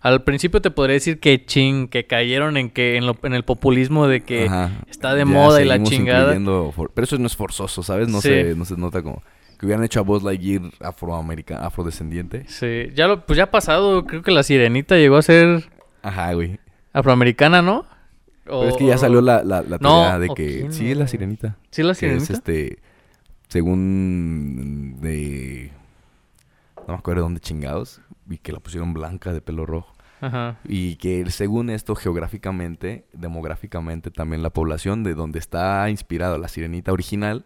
Al 0.00 0.24
principio 0.24 0.60
te 0.62 0.70
podría 0.70 0.94
decir 0.94 1.20
que 1.20 1.44
ching, 1.44 1.88
que 1.88 2.06
cayeron 2.06 2.56
en 2.56 2.70
que 2.70 2.96
en, 2.96 3.06
lo- 3.06 3.18
en 3.22 3.34
el 3.34 3.44
populismo 3.44 4.06
de 4.06 4.22
que 4.22 4.46
Ajá. 4.46 4.70
está 4.88 5.12
de 5.14 5.20
Ya 5.20 5.24
moda 5.26 5.60
y 5.62 5.66
la 5.66 5.82
chingada. 5.82 6.34
for- 6.72 6.90
Pero 6.94 7.04
eso 7.04 7.18
no 7.18 7.26
es 7.26 7.36
forzoso, 7.36 7.82
¿sabes? 7.82 8.08
No, 8.08 8.20
Sí. 8.22 8.28
se, 8.30 8.54
no 8.54 8.64
se 8.64 8.76
nota 8.76 9.02
como... 9.02 9.22
Que 9.58 9.66
hubieran 9.66 9.84
hecho 9.84 10.00
a 10.00 10.02
Buzz 10.02 10.22
Lightyear 10.22 10.62
afroamericana, 10.80 11.66
afrodescendiente. 11.66 12.44
Sí, 12.48 12.90
ya 12.94 13.06
lo, 13.08 13.26
pues 13.26 13.36
ya 13.36 13.42
ha 13.44 13.50
pasado, 13.50 14.06
creo 14.06 14.22
que 14.22 14.30
la 14.30 14.42
sirenita 14.42 14.96
llegó 14.96 15.16
a 15.18 15.22
ser 15.22 15.64
Ajá, 16.02 16.32
güey. 16.32 16.58
afroamericana, 16.94 17.60
¿no? 17.60 17.84
O- 18.48 18.60
Pero 18.60 18.68
es 18.68 18.76
que 18.78 18.86
ya 18.86 18.96
salió 18.96 19.20
la, 19.20 19.44
la, 19.44 19.60
la 19.60 19.76
No, 19.82 20.00
teoría 20.00 20.18
de 20.18 20.28
¿o 20.30 20.34
que... 20.34 20.58
quién 20.60 20.72
Sí, 20.72 20.90
es 20.90 20.96
la 20.96 21.06
sirenita. 21.08 21.58
¿Sí 21.70 21.82
la 21.82 21.90
Que 21.92 21.98
sirenita? 21.98 22.24
es 22.24 22.30
este... 22.30 22.78
Según... 23.48 24.96
De... 25.02 25.70
No 26.86 26.94
me 26.94 26.98
acuerdo 26.98 27.20
de 27.20 27.24
dónde 27.24 27.40
chingados. 27.40 28.00
Y 28.28 28.38
que 28.38 28.52
la 28.52 28.60
pusieron 28.60 28.92
blanca 28.92 29.32
de 29.32 29.40
pelo 29.40 29.66
rojo. 29.66 29.94
Ajá. 30.20 30.58
Y 30.64 30.96
que 30.96 31.28
según 31.30 31.70
esto, 31.70 31.94
geográficamente, 31.94 33.06
demográficamente, 33.12 34.10
también 34.10 34.42
la 34.42 34.50
población 34.50 35.02
de 35.02 35.14
donde 35.14 35.38
está 35.38 35.88
inspirada 35.88 36.38
la 36.38 36.48
sirenita 36.48 36.92
original 36.92 37.44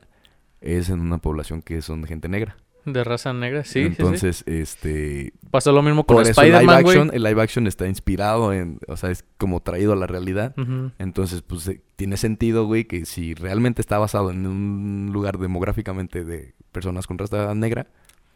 es 0.60 0.88
en 0.88 1.00
una 1.00 1.18
población 1.18 1.62
que 1.62 1.82
son 1.82 2.02
de 2.02 2.08
gente 2.08 2.28
negra. 2.28 2.56
De 2.84 3.02
raza 3.02 3.32
negra, 3.32 3.64
sí, 3.64 3.70
sí, 3.70 3.80
sí. 3.80 3.86
Entonces, 3.86 4.44
este... 4.46 5.32
Pasó 5.50 5.72
lo 5.72 5.82
mismo 5.82 6.04
con 6.04 6.18
el 6.18 6.26
Spider-Man, 6.26 7.10
el 7.14 7.22
live 7.22 7.40
action 7.40 7.66
está 7.66 7.86
inspirado 7.88 8.52
en... 8.52 8.78
O 8.88 8.96
sea, 8.96 9.10
es 9.10 9.24
como 9.38 9.60
traído 9.60 9.94
a 9.94 9.96
la 9.96 10.06
realidad. 10.06 10.54
Entonces, 10.98 11.40
pues 11.40 11.66
eh, 11.68 11.80
tiene 11.96 12.18
sentido, 12.18 12.66
güey, 12.66 12.84
que 12.84 13.06
si 13.06 13.32
realmente 13.32 13.80
está 13.80 13.98
basado 13.98 14.30
en 14.30 14.46
un 14.46 15.10
lugar 15.12 15.38
demográficamente 15.38 16.24
de 16.24 16.54
personas 16.72 17.06
con 17.06 17.16
raza 17.16 17.54
negra, 17.54 17.86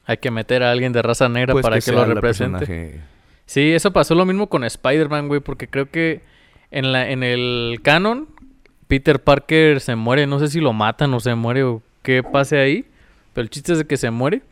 Hay 0.09 0.17
que 0.17 0.33
meter 0.33 0.65
a 0.65 0.73
alguien 0.73 0.93
de 0.93 1.03
raza 1.03 1.29
negra 1.29 1.53
pues 1.53 1.63
para 1.63 1.79
que, 1.81 1.93
lo 1.93 2.05
represente. 2.05 2.59
personaje- 2.59 3.01
Sí, 3.47 3.71
eso 3.73 3.93
pasó 3.93 4.15
lo 4.17 4.27
mismo 4.27 4.49
con 4.49 4.65
Spider-Man, 4.65 5.29
güey, 5.29 5.41
porque 5.41 5.69
creo 5.69 5.89
que 5.91 6.23
en, 6.71 6.91
la, 6.93 7.09
en 7.11 7.23
el 7.23 7.79
canon 7.83 8.27
Peter 8.89 9.23
Parker 9.23 9.81
se 9.81 9.95
muere. 9.97 10.27
No 10.27 10.39
sé 10.41 10.49
si 10.49 10.61
lo 10.61 10.73
matan 10.73 11.15
o 11.15 11.21
se 11.21 11.35
muere 11.37 11.63
o 11.63 11.81
qué 12.03 12.23
pase 12.25 12.59
ahí. 12.59 12.85
Pero 13.35 13.43
el 13.45 13.51
chiste 13.51 13.73
es 13.73 13.79
de 13.79 13.87
que 13.87 13.97
se 13.97 14.11
muere. 14.11 14.43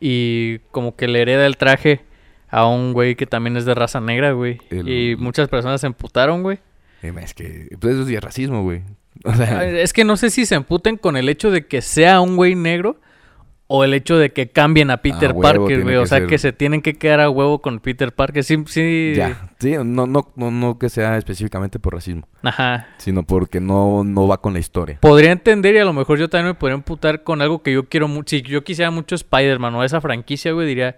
Y 0.00 0.58
como 0.70 0.96
que 0.96 1.08
le 1.08 1.22
hereda 1.22 1.46
el 1.46 1.56
traje 1.56 2.00
a 2.48 2.66
un 2.66 2.92
güey 2.92 3.14
que 3.14 3.26
también 3.26 3.56
es 3.56 3.64
de 3.64 3.74
raza 3.74 4.00
negra, 4.00 4.32
güey. 4.32 4.58
El- 4.70 4.88
Y 4.88 5.16
muchas 5.16 5.48
personas 5.48 5.80
se 5.80 5.86
emputaron, 5.86 6.42
güey. 6.42 6.58
Eh, 7.02 7.12
Es 7.22 7.32
que... 7.34 7.68
Pues 7.78 7.94
eso 7.94 8.06
sí 8.06 8.14
es 8.14 8.20
racismo, 8.22 8.62
güey. 8.62 8.82
O 9.24 9.34
sea... 9.34 9.64
Es 9.68 9.92
que 9.92 10.04
no 10.04 10.16
sé 10.16 10.30
si 10.30 10.46
se 10.46 10.54
emputen 10.54 10.96
con 10.96 11.16
el 11.16 11.28
hecho 11.28 11.50
de 11.50 11.66
que 11.66 11.80
sea 11.82 12.20
un 12.20 12.36
güey 12.36 12.54
negro 12.54 13.00
o 13.72 13.84
el 13.84 13.94
hecho 13.94 14.18
de 14.18 14.32
que 14.32 14.48
cambien 14.48 14.90
a 14.90 14.96
Peter 14.96 15.30
huevo, 15.30 15.42
Parker, 15.42 15.84
güey. 15.84 15.94
O 15.94 16.04
sea, 16.04 16.18
ser- 16.18 16.26
que 16.26 16.38
se 16.38 16.52
tienen 16.52 16.82
que 16.82 16.94
quedar 16.94 17.20
a 17.20 17.30
huevo 17.30 17.60
con 17.62 17.78
Peter 17.78 18.12
Parker. 18.12 18.42
Sí, 18.42 18.56
sí. 18.66 19.12
Ya, 19.14 19.48
sí, 19.60 19.74
no, 19.84 20.08
no, 20.08 20.32
no, 20.34 20.50
no 20.50 20.76
que 20.76 20.88
sea 20.88 21.16
específicamente 21.16 21.78
por 21.78 21.94
racismo, 21.94 22.26
Ajá. 22.42 22.88
sino 22.98 23.22
porque 23.22 23.60
no, 23.60 24.02
no 24.02 24.26
va 24.26 24.40
con 24.40 24.54
la 24.54 24.58
historia. 24.58 24.98
Podría 25.00 25.30
entender 25.30 25.76
y 25.76 25.78
a 25.78 25.84
lo 25.84 25.92
mejor 25.92 26.18
yo 26.18 26.28
también 26.28 26.48
me 26.48 26.54
podría 26.54 26.74
emputar 26.74 27.22
con 27.22 27.42
algo 27.42 27.62
que 27.62 27.72
yo 27.72 27.88
quiero 27.88 28.08
mucho. 28.08 28.30
Si 28.30 28.42
yo 28.42 28.64
quisiera 28.64 28.90
mucho 28.90 29.14
Spider-Man 29.14 29.72
o 29.76 29.84
esa 29.84 30.00
franquicia, 30.00 30.50
güey, 30.50 30.66
diría... 30.66 30.96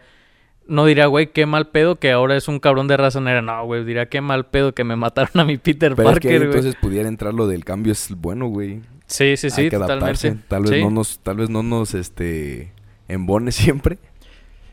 No 0.67 0.87
diría, 0.87 1.07
güey, 1.07 1.27
qué 1.33 1.45
mal 1.45 1.69
pedo 1.69 1.97
que 1.97 2.13
ahora 2.13 2.37
es 2.37 2.47
un 2.49 2.59
cabrón 2.61 2.87
de 2.89 2.97
raza 2.97 3.21
negra. 3.21 3.43
No, 3.43 3.67
güey, 3.67 3.85
diría, 3.85 4.07
qué 4.07 4.21
mal 4.23 4.47
pedo 4.47 4.73
que 4.75 4.85
me 4.85 4.95
mataron 4.97 5.41
a 5.41 5.45
mi 5.45 5.59
Peter 5.59 5.95
Pero 5.97 6.09
es 6.11 6.21
que 6.21 6.29
ahí 6.29 6.35
Parker, 6.39 6.49
entonces 6.49 6.77
pudiera 6.81 7.09
entrar 7.09 7.35
lo 7.35 7.49
del 7.49 7.65
cambio 7.65 7.93
es 7.93 8.09
bueno, 8.17 8.47
güey. 8.47 8.81
Sí, 9.12 9.37
sí, 9.37 9.51
sí, 9.51 9.68
totalmente. 9.68 10.37
Tal 10.48 10.62
vez 10.62 10.70
Sí, 10.70 10.83
no 10.83 10.90
nos, 10.90 11.18
tal 11.18 11.37
vez 11.37 11.51
no 11.51 11.62
nos, 11.62 11.92
este, 11.94 12.72
embone 13.09 13.53
siempre, 13.53 13.98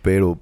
pero 0.01 0.39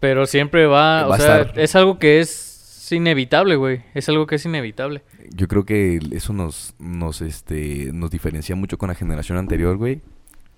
Pero 0.00 0.26
siempre 0.26 0.66
va, 0.66 1.06
Va 1.06 1.16
o 1.16 1.18
sea, 1.18 1.40
estar. 1.42 1.58
es 1.58 1.76
algo 1.76 1.98
que 1.98 2.20
es 2.20 2.88
inevitable, 2.90 3.56
güey. 3.56 3.82
Es 3.94 4.08
algo 4.08 4.26
que 4.26 4.36
es 4.36 4.44
inevitable. 4.46 5.02
yo 5.34 5.48
creo 5.48 5.66
que 5.66 6.00
eso 6.12 6.32
nos, 6.32 6.74
nos, 6.78 7.20
este, 7.20 7.90
nos 7.92 8.10
diferencia 8.10 8.56
mucho 8.56 8.78
con 8.78 8.88
la 8.88 8.94
generación 8.94 9.36
anterior, 9.36 9.76
güey. 9.76 10.00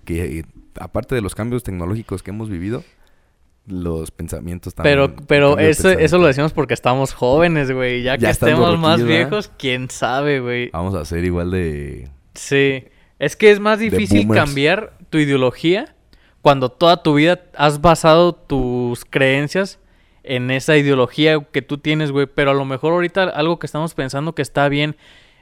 Que 0.05 0.39
eh, 0.39 0.45
aparte 0.79 1.15
de 1.15 1.21
los 1.21 1.35
cambios 1.35 1.63
tecnológicos 1.63 2.23
que 2.23 2.31
hemos 2.31 2.49
vivido, 2.49 2.83
los 3.67 4.11
pensamientos 4.11 4.73
también. 4.73 4.93
Pero, 4.93 5.15
pero 5.27 5.59
eso, 5.59 5.89
eso 5.89 6.17
lo 6.17 6.27
decimos 6.27 6.53
porque 6.53 6.73
estamos 6.73 7.13
jóvenes, 7.13 7.71
güey. 7.71 8.03
Ya 8.03 8.17
que 8.17 8.23
Ya 8.23 8.29
estemos 8.29 8.79
más 8.79 9.03
viejos, 9.03 9.51
quién 9.57 9.89
sabe, 9.89 10.39
güey. 10.39 10.69
Vamos 10.71 10.95
a 10.95 11.03
ser 11.03 11.25
igual 11.25 11.51
de... 11.51 12.09
Sí. 12.39 12.85
Es 13.19 13.35
que 13.35 13.51
es 13.51 13.59
más 13.59 13.79
difícil 13.79 14.29
cambiar 14.29 14.93
tu 15.09 15.17
ideología 15.17 15.93
cuando 16.41 16.69
toda 16.69 17.03
tu 17.03 17.15
vida 17.15 17.41
has 17.53 17.81
basado 17.81 18.33
tus 18.33 19.03
creencias 19.03 19.79
en 20.23 20.49
esa 20.51 20.77
ideología 20.77 21.37
que 21.51 21.61
tú 21.61 21.79
tienes, 21.79 22.11
güey. 22.11 22.27
Pero 22.27 22.51
a 22.51 22.53
lo 22.53 22.63
mejor 22.63 22.93
ahorita 22.93 23.23
algo 23.23 23.59
que 23.59 23.65
estamos 23.65 23.93
pensando 23.93 24.33
que 24.33 24.41
está 24.41 24.69
bien 24.69 24.95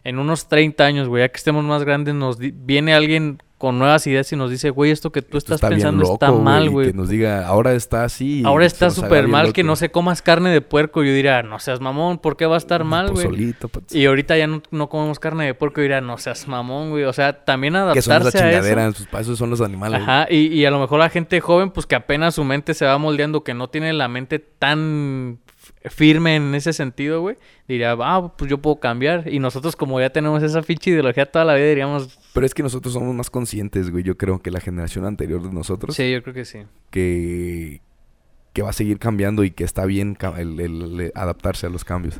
en 0.03 0.17
unos 0.17 0.47
30 0.47 0.83
años, 0.85 1.07
güey, 1.07 1.23
ya 1.23 1.29
que 1.29 1.37
estemos 1.37 1.63
más 1.65 1.83
grandes, 1.83 2.15
nos 2.15 2.39
viene 2.39 2.93
alguien 2.95 3.43
con 3.57 3.79
nuevas 3.79 4.05
ideas 4.05 4.31
y 4.31 4.35
nos 4.35 4.51
dice, 4.51 4.69
güey, 4.69 4.91
esto 4.91 5.11
que 5.11 5.21
tú 5.23 5.37
Esto 5.37 5.55
estás 5.55 5.69
pensando 5.69 6.13
está 6.13 6.31
mal, 6.31 6.69
güey. 6.69 6.87
Que 6.87 6.93
nos 6.93 7.09
diga, 7.09 7.47
ahora 7.47 7.73
está 7.73 8.03
así. 8.03 8.43
Ahora 8.45 8.65
está 8.65 8.91
súper 8.91 9.27
mal 9.27 9.51
que 9.51 9.63
no 9.63 9.75
se 9.75 9.89
comas 9.89 10.21
carne 10.21 10.51
de 10.51 10.61
puerco. 10.61 11.03
Yo 11.03 11.11
diría, 11.11 11.41
no 11.41 11.57
seas 11.59 11.81
mamón, 11.81 12.19
¿por 12.19 12.37
qué 12.37 12.45
va 12.45 12.55
a 12.55 12.59
estar 12.59 12.83
mal, 12.83 13.11
güey? 13.11 13.25
Pozolito, 13.25 13.67
pues. 13.67 13.93
Y 13.95 14.05
ahorita 14.05 14.37
ya 14.37 14.45
no, 14.45 14.61
no 14.69 14.89
comemos 14.89 15.19
carne 15.19 15.45
de 15.45 15.53
puerco. 15.55 15.77
Yo 15.77 15.83
diría, 15.83 16.01
no 16.01 16.17
seas 16.17 16.47
mamón, 16.47 16.91
güey. 16.91 17.05
O 17.05 17.13
sea, 17.13 17.43
también 17.45 17.73
Que 17.93 18.01
son 18.01 18.13
adaptarse 18.13 18.37
esa 18.37 18.45
a 18.45 18.49
eso. 18.51 18.59
chingadera, 18.59 18.91
sus 18.93 19.07
pasos 19.07 19.37
son 19.39 19.49
los 19.49 19.61
animales. 19.61 20.01
Ajá, 20.01 20.27
y, 20.29 20.47
y 20.47 20.65
a 20.65 20.71
lo 20.71 20.79
mejor 20.79 20.99
la 20.99 21.09
gente 21.09 21.39
joven, 21.41 21.71
pues 21.71 21.85
que 21.87 21.95
apenas 21.95 22.35
su 22.35 22.43
mente 22.43 22.73
se 22.75 22.85
va 22.85 22.97
moldeando, 22.97 23.43
que 23.43 23.53
no 23.55 23.69
tiene 23.69 23.91
la 23.93 24.07
mente 24.07 24.37
tan 24.39 25.39
firme 25.85 26.35
en 26.35 26.53
ese 26.55 26.73
sentido, 26.73 27.21
güey, 27.21 27.37
diría, 27.67 27.95
ah, 27.99 28.33
pues 28.37 28.49
yo 28.49 28.57
puedo 28.59 28.77
cambiar. 28.79 29.27
Y 29.31 29.39
nosotros, 29.39 29.75
como 29.75 29.99
ya 29.99 30.09
tenemos 30.09 30.41
esa 30.43 30.63
ficha 30.63 30.89
ideología 30.89 31.25
toda 31.25 31.45
la 31.45 31.55
vida, 31.55 31.67
diríamos, 31.67 32.17
Pero 32.33 32.45
es 32.45 32.53
que 32.53 32.63
nosotros 32.63 32.93
somos 32.93 33.13
más 33.15 33.29
conscientes, 33.29 33.89
güey. 33.89 34.03
Yo 34.03 34.17
creo 34.17 34.39
que 34.39 34.51
la 34.51 34.59
generación 34.59 35.05
anterior 35.05 35.41
de 35.41 35.53
nosotros, 35.53 35.95
sí, 35.95 36.11
yo 36.11 36.21
creo 36.23 36.33
que 36.33 36.45
sí. 36.45 36.59
que, 36.91 37.81
que 38.53 38.61
va 38.61 38.69
a 38.71 38.73
seguir 38.73 38.97
cambiando 38.99 39.43
y 39.43 39.51
que 39.51 39.63
está 39.63 39.85
bien 39.85 40.17
el, 40.37 40.59
el- 40.59 40.99
el 41.01 41.11
adaptarse 41.15 41.67
a 41.67 41.69
los 41.69 41.83
cambios. 41.85 42.19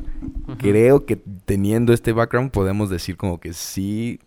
Creo 0.58 1.04
que 1.06 1.16
teniendo 1.44 1.92
este 1.92 2.12
background 2.12 2.50
podemos 2.52 2.90
decir 2.90 3.16
como 3.16 3.40
que 3.40 3.52
sí, 3.52 4.20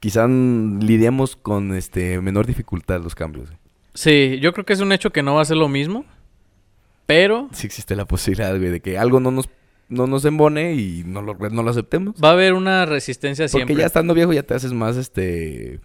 quizá 0.00 0.26
mm, 0.28 0.80
lidiemos 0.80 1.36
con 1.36 1.74
este 1.74 2.20
menor 2.20 2.46
dificultad 2.46 3.00
los 3.02 3.14
cambios. 3.14 3.46
güey. 3.48 3.58
Sí, 3.94 4.38
yo 4.40 4.52
creo 4.52 4.64
que 4.64 4.72
es 4.72 4.80
un 4.80 4.92
hecho 4.92 5.10
que 5.10 5.22
no 5.24 5.34
va 5.34 5.42
a 5.42 5.44
ser 5.44 5.56
lo 5.56 5.68
mismo, 5.68 6.04
pero 7.08 7.48
Sí 7.52 7.66
existe 7.66 7.96
la 7.96 8.04
posibilidad, 8.04 8.54
güey, 8.58 8.68
de 8.68 8.80
que 8.80 8.98
algo 8.98 9.18
no 9.18 9.30
nos, 9.30 9.48
no 9.88 10.06
nos 10.06 10.26
embone 10.26 10.74
y 10.74 11.04
no 11.06 11.22
lo, 11.22 11.34
no 11.34 11.62
lo 11.62 11.70
aceptemos. 11.70 12.16
va 12.22 12.28
a 12.28 12.32
haber 12.32 12.52
una 12.52 12.84
resistencia 12.84 13.46
Porque 13.46 13.64
siempre. 13.64 13.76
ya 13.76 13.86
estando 13.86 14.12
viejo 14.12 14.34
ya 14.34 14.42
te 14.42 14.52
haces 14.52 14.74
más, 14.74 14.98
este... 14.98 15.80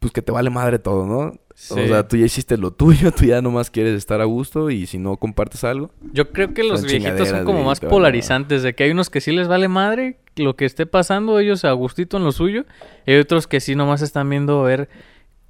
Pues 0.00 0.12
que 0.12 0.22
te 0.22 0.32
vale 0.32 0.50
madre 0.50 0.80
todo, 0.80 1.06
¿no? 1.06 1.38
Sí. 1.54 1.74
O 1.74 1.86
sea, 1.86 2.06
tú 2.06 2.16
ya 2.16 2.26
hiciste 2.26 2.56
lo 2.56 2.72
tuyo, 2.72 3.12
tú 3.12 3.26
ya 3.26 3.40
nomás 3.40 3.70
quieres 3.70 3.94
estar 3.94 4.20
a 4.20 4.24
gusto 4.24 4.70
y 4.70 4.86
si 4.86 4.98
no 4.98 5.18
compartes 5.18 5.62
algo... 5.62 5.92
Yo 6.12 6.32
creo 6.32 6.52
que 6.52 6.64
los 6.64 6.84
viejitos 6.84 7.28
son 7.28 7.44
como 7.44 7.62
más 7.62 7.78
polarizantes, 7.78 8.64
de 8.64 8.74
que 8.74 8.82
hay 8.82 8.90
unos 8.90 9.08
que 9.08 9.20
sí 9.20 9.30
les 9.30 9.46
vale 9.46 9.68
madre 9.68 10.18
lo 10.34 10.56
que 10.56 10.64
esté 10.64 10.86
pasando, 10.86 11.38
ellos 11.38 11.64
a 11.64 11.70
gustito 11.70 12.16
en 12.16 12.24
lo 12.24 12.32
suyo, 12.32 12.64
y 13.06 13.12
hay 13.12 13.18
otros 13.20 13.46
que 13.46 13.60
sí 13.60 13.76
nomás 13.76 14.02
están 14.02 14.28
viendo 14.28 14.60
a 14.60 14.64
ver 14.64 14.88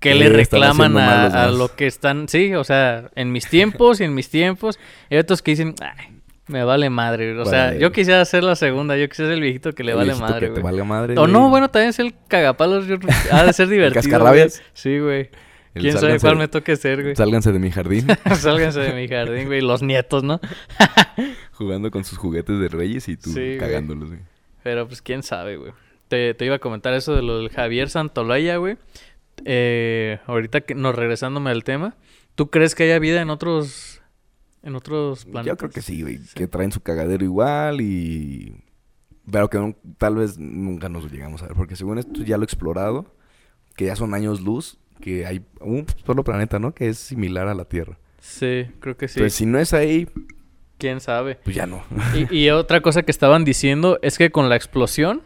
qué 0.01 0.11
¿Qué 0.11 0.15
le 0.15 0.29
reclaman 0.29 0.97
a, 0.99 1.49
lo 1.49 1.75
que 1.75 1.87
están, 1.87 2.29
sí, 2.29 2.55
o 2.55 2.65
sea, 2.65 3.11
en 3.15 3.33
mis 3.33 3.49
tiempos 3.49 4.01
y 4.01 4.05
en 4.05 4.15
mis 4.15 4.29
tiempos, 4.29 4.79
hay 5.11 5.19
otros 5.19 5.43
que 5.43 5.53
dicen, 5.53 5.75
ay, 5.81 6.19
me 6.49 6.63
vale 6.65 6.91
madre, 6.91 7.37
o 7.39 7.45
sea, 7.45 7.75
yo 7.77 7.91
quisiera 7.93 8.25
ser 8.25 8.45
la 8.45 8.55
segunda, 8.57 8.97
yo 8.97 9.09
quisiera 9.09 9.31
ser 9.31 9.35
el 9.37 9.43
viejito 9.43 9.73
que 9.73 9.83
le 9.85 9.93
el 9.93 9.99
vale 9.99 10.15
madre, 10.15 10.49
Que 10.49 10.55
te 10.55 10.61
valga 10.61 10.85
madre, 10.85 11.15
O 11.19 11.27
no, 11.27 11.49
bueno, 11.49 11.69
también 11.71 11.93
ser 11.93 12.07
el 12.07 12.15
cagapalos, 12.29 12.87
yo- 12.87 12.97
ha 13.33 13.43
de 13.45 13.53
ser 13.53 13.69
divertido. 13.71 14.03
cascarrabias? 14.03 14.63
Sí, 14.75 14.99
güey. 14.99 15.31
El 15.75 15.83
¿Quién 15.83 15.99
sabe 15.99 16.19
cuál 16.21 16.37
me 16.37 16.49
toque 16.49 16.75
ser, 16.77 17.03
güey? 17.03 17.15
Sálganse 17.17 17.53
de 17.53 17.59
mi 17.59 17.71
jardín 17.71 18.07
Sálganse 18.39 18.81
de 18.81 18.95
mi 18.95 19.09
jardín, 19.09 19.47
güey, 19.47 19.61
los 19.61 19.83
nietos, 19.83 20.23
¿no? 20.25 20.41
jugando 21.53 21.91
con 21.91 22.05
sus 22.05 22.19
juguetes 22.19 22.59
de 22.59 22.69
reyes 22.69 23.09
y 23.09 23.17
tú 23.17 23.31
Sí, 23.31 23.41
güey. 23.41 23.59
cagándolos, 23.59 24.09
güey. 24.09 24.21
Pero 24.63 24.87
pues 24.87 25.03
quién 25.03 25.23
sabe, 25.23 25.57
güey. 25.57 25.73
Te, 26.09 26.35
te 26.35 26.45
iba 26.47 26.57
a 26.57 26.59
comentar 26.61 26.95
eso 26.95 27.15
de 27.15 27.23
lo 27.23 27.39
del 27.39 27.51
Javier 27.51 27.89
Santolaya, 27.91 28.57
güey. 28.57 28.77
Eh, 29.44 30.18
ahorita 30.27 30.62
que 30.62 30.75
nos 30.75 30.94
regresándome 30.94 31.51
al 31.51 31.64
tema, 31.64 31.96
¿tú 32.35 32.51
crees 32.51 32.75
que 32.75 32.85
haya 32.85 32.99
vida 32.99 33.20
en 33.22 33.31
otros 33.31 34.01
en 34.62 34.75
otros 34.75 35.25
planetas? 35.27 35.46
Yo 35.46 35.57
creo 35.57 35.70
que 35.70 35.83
sí, 35.83 36.03
güey. 36.03 36.18
Que 36.35 36.49
traen 36.49 36.72
su 36.72 36.81
cagadero 36.81 37.25
igual 37.25 37.81
y... 37.81 38.64
Pero 39.31 39.49
que 39.49 39.59
no- 39.59 39.77
tal 39.99 40.16
vez 40.16 40.38
nunca 40.38 40.88
nos 40.88 41.11
llegamos 41.11 41.42
a 41.42 41.46
ver. 41.46 41.55
Porque 41.57 41.77
según 41.77 41.99
esto 41.99 42.22
ya 42.25 42.37
lo 42.37 42.42
he 42.42 42.46
explorado. 42.46 43.07
Que 43.77 43.87
ya 43.87 43.94
son 43.96 44.12
años 44.14 44.40
luz. 44.40 44.79
Que 45.01 45.25
hay 45.27 45.44
un 45.61 45.87
solo 46.05 46.25
planeta, 46.25 46.59
¿no? 46.59 46.75
Que 46.75 46.88
es 46.88 46.99
similar 46.99 47.46
a 47.46 47.55
la 47.55 47.64
Tierra. 47.66 47.99
Sí, 48.18 48.66
creo 48.81 48.96
que 48.96 49.07
sí. 49.07 49.20
Entonces, 49.20 49.35
si 49.38 49.46
no 49.46 49.59
es 49.61 49.72
ahí, 49.72 50.09
¿Quién 50.79 51.01
sabe? 51.01 51.37
pues 51.44 51.55
ya 51.55 51.66
no. 51.66 51.85
Y, 52.31 52.37
y 52.37 52.51
otra 52.51 52.81
cosa 52.81 53.03
que 53.05 53.11
estaban 53.12 53.44
diciendo 53.44 53.99
es 54.03 54.18
que 54.18 54.31
con 54.33 54.49
la 54.49 54.57
explosión, 54.57 55.22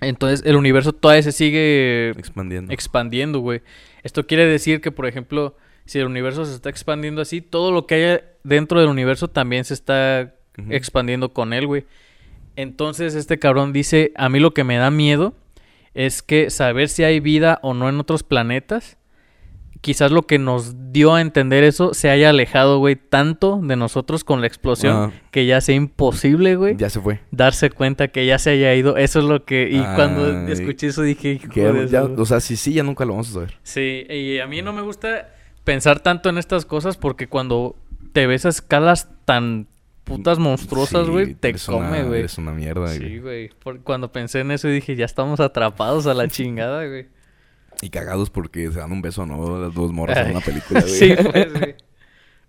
entonces 0.00 0.44
el 0.46 0.56
universo 0.56 0.92
todavía 0.92 1.22
se 1.22 1.32
sigue 1.32 2.10
Expandiendo. 2.10 2.72
expandiendo, 2.72 3.40
güey. 3.40 3.62
Esto 4.02 4.26
quiere 4.26 4.46
decir 4.46 4.80
que, 4.80 4.92
por 4.92 5.06
ejemplo, 5.06 5.56
si 5.84 5.98
el 5.98 6.06
universo 6.06 6.44
se 6.44 6.54
está 6.54 6.70
expandiendo 6.70 7.22
así, 7.22 7.40
todo 7.40 7.72
lo 7.72 7.86
que 7.86 7.94
haya 7.94 8.24
dentro 8.44 8.80
del 8.80 8.88
universo 8.88 9.28
también 9.28 9.64
se 9.64 9.74
está 9.74 10.34
expandiendo 10.70 11.32
con 11.32 11.52
él, 11.52 11.66
güey. 11.66 11.84
Entonces 12.56 13.14
este 13.14 13.38
cabrón 13.38 13.72
dice, 13.72 14.12
a 14.16 14.28
mí 14.28 14.40
lo 14.40 14.52
que 14.52 14.64
me 14.64 14.76
da 14.76 14.90
miedo 14.90 15.34
es 15.94 16.22
que 16.22 16.50
saber 16.50 16.88
si 16.88 17.04
hay 17.04 17.20
vida 17.20 17.58
o 17.62 17.74
no 17.74 17.88
en 17.88 18.00
otros 18.00 18.22
planetas, 18.22 18.98
quizás 19.80 20.10
lo 20.10 20.22
que 20.22 20.38
nos 20.38 20.92
dio 20.92 21.14
a 21.14 21.20
entender 21.20 21.62
eso 21.64 21.94
se 21.94 22.10
haya 22.10 22.30
alejado, 22.30 22.78
güey, 22.78 22.96
tanto 22.96 23.60
de 23.62 23.76
nosotros 23.76 24.24
con 24.24 24.40
la 24.40 24.46
explosión 24.46 24.96
Ah. 24.96 25.12
que 25.30 25.46
ya 25.46 25.60
sea 25.60 25.74
imposible, 25.74 26.56
güey, 26.56 26.76
Ya 26.76 26.90
se 26.90 27.00
fue. 27.00 27.20
darse 27.30 27.70
cuenta 27.70 28.08
que 28.08 28.26
ya 28.26 28.38
se 28.38 28.50
haya 28.50 28.74
ido. 28.74 28.96
Eso 28.96 29.20
es 29.20 29.24
lo 29.24 29.44
que... 29.44 29.68
Y 29.70 29.80
cuando 29.94 30.48
escuché 30.48 30.88
eso 30.88 31.02
dije, 31.02 31.40
ya- 31.90 32.04
o 32.04 32.24
sea, 32.26 32.40
sí, 32.40 32.56
sí, 32.56 32.72
ya 32.72 32.82
nunca 32.82 33.04
lo 33.04 33.12
vamos 33.12 33.30
a 33.30 33.32
saber. 33.34 33.54
Sí, 33.62 34.04
y 34.10 34.38
a 34.40 34.46
mí 34.46 34.62
no 34.62 34.72
me 34.72 34.82
gusta 34.82 35.28
pensar 35.64 36.00
tanto 36.00 36.28
en 36.28 36.38
estas 36.38 36.64
cosas 36.64 36.96
porque 36.96 37.28
cuando 37.28 37.76
te 38.12 38.26
ves 38.26 38.46
a 38.46 38.48
escalas 38.48 39.08
tan 39.24 39.66
putas 40.04 40.38
monstruosas, 40.38 41.04
Sí, 41.04 41.12
güey, 41.12 41.34
te 41.34 41.50
eres 41.50 41.68
una- 41.68 41.76
come, 41.86 42.02
güey. 42.04 42.20
Eres 42.20 42.38
una 42.38 42.52
mierda, 42.52 42.88
Sí, 42.88 42.98
güey. 43.00 43.18
güey. 43.18 43.48
Por- 43.62 43.80
Cuando 43.82 44.10
pensé 44.10 44.40
en 44.40 44.50
eso 44.50 44.66
dije, 44.66 44.96
ya 44.96 45.04
estamos 45.04 45.38
atrapados 45.38 46.06
a 46.06 46.14
la 46.14 46.26
chingada, 46.28 46.86
güey. 46.86 47.06
Y 47.80 47.90
cagados 47.90 48.30
porque 48.30 48.70
se 48.70 48.78
dan 48.78 48.92
un 48.92 49.02
beso, 49.02 49.24
¿no? 49.26 49.60
Las 49.60 49.74
dos 49.74 49.92
morras 49.92 50.18
en 50.18 50.32
una 50.32 50.40
película, 50.40 50.80
güey. 50.80 50.92
sí, 50.98 51.14
pues, 51.14 51.52
güey. 51.52 51.74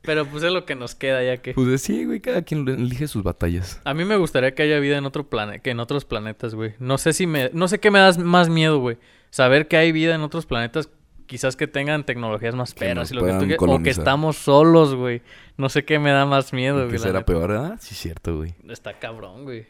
Pero 0.02 0.26
pues 0.26 0.44
es 0.44 0.52
lo 0.52 0.66
que 0.66 0.76
nos 0.76 0.96
queda 0.96 1.24
ya 1.24 1.38
que... 1.38 1.54
Pues 1.54 1.82
sí, 1.82 2.06
güey, 2.06 2.22
cada 2.22 2.42
quien 2.42 2.68
elige 2.68 3.08
sus 3.08 3.22
batallas. 3.22 3.82
A 3.84 3.94
mí 3.94 4.06
me 4.06 4.16
gustaría 4.16 4.56
que 4.56 4.64
haya 4.64 4.80
vida 4.80 4.98
en 4.98 5.06
otro 5.06 5.30
planeta, 5.30 5.60
que 5.60 5.72
en 5.72 5.80
otros 5.80 6.06
planetas, 6.06 6.56
güey. 6.56 6.74
No 6.80 6.98
sé 6.98 7.14
si 7.14 7.28
me, 7.28 7.50
no 7.54 7.68
sé 7.68 7.80
qué 7.80 7.92
me 7.92 8.00
das 8.00 8.18
más 8.18 8.50
miedo, 8.50 8.80
güey. 8.80 8.98
Saber 9.30 9.68
que 9.68 9.78
hay 9.78 9.92
vida 9.92 10.16
en 10.16 10.22
otros 10.22 10.46
planetas, 10.46 10.90
quizás 11.26 11.56
que 11.56 11.68
tengan 11.68 12.06
tecnologías 12.06 12.56
más 12.56 12.74
perras 12.74 13.12
y 13.12 13.14
lo 13.14 13.26
que 13.26 13.34
tú 13.34 13.46
quieras, 13.46 13.62
o 13.62 13.84
que 13.84 13.90
estamos 13.90 14.38
solos, 14.38 14.96
güey. 14.96 15.22
No 15.58 15.68
sé 15.68 15.84
qué 15.84 16.00
me 16.00 16.12
da 16.12 16.26
más 16.26 16.54
miedo, 16.54 16.84
¿Qué 16.84 16.98
güey. 16.98 17.00
será 17.00 17.26
peor, 17.26 17.52
ah? 17.52 17.76
Sí, 17.80 17.94
cierto, 17.94 18.38
güey. 18.38 18.56
Está 18.70 18.98
cabrón, 18.98 19.44
güey. 19.44 19.68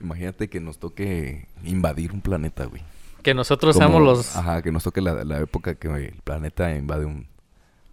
Imagínate 0.00 0.48
que 0.48 0.60
nos 0.60 0.78
toque 0.78 1.46
invadir 1.62 2.12
un 2.12 2.22
planeta, 2.22 2.64
güey. 2.64 2.82
Que 3.22 3.34
nosotros 3.34 3.74
Como- 3.76 3.86
seamos 3.88 4.02
los... 4.02 4.36
Ajá, 4.36 4.62
que 4.62 4.72
nos 4.72 4.82
toque 4.84 5.00
la, 5.00 5.24
la 5.24 5.38
época 5.40 5.74
que 5.76 5.88
el 5.88 6.20
planeta 6.24 6.74
invade 6.74 7.04
un 7.06 7.26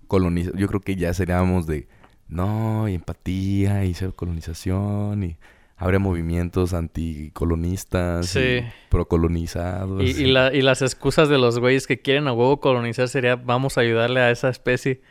coloniza. 0.08 0.52
Yo 0.56 0.68
creo 0.68 0.80
que 0.82 0.96
ya 0.96 1.14
seríamos 1.14 1.68
de 1.68 1.88
no, 2.28 2.88
y 2.88 2.96
empatía, 2.96 3.86
y 3.86 3.94
colonización, 4.16 5.24
y 5.24 5.38
habría 5.78 6.00
movimientos 6.00 6.74
anticolonistas, 6.74 8.28
Sí. 8.28 8.62
procolonizados. 8.90 10.04
Y, 10.04 10.24
y 10.24 10.32
la- 10.32 10.54
y 10.54 10.62
las 10.62 10.82
excusas 10.82 11.30
de 11.30 11.38
los 11.38 11.60
güeyes 11.60 11.88
que 11.88 12.00
quieren 12.02 12.28
a 12.28 12.34
huevo 12.34 12.60
colonizar 12.60 13.08
sería 13.08 13.36
vamos 13.36 13.78
a 13.78 13.82
ayudarle 13.82 14.20
a 14.22 14.32
esa 14.32 14.50
especie. 14.50 15.02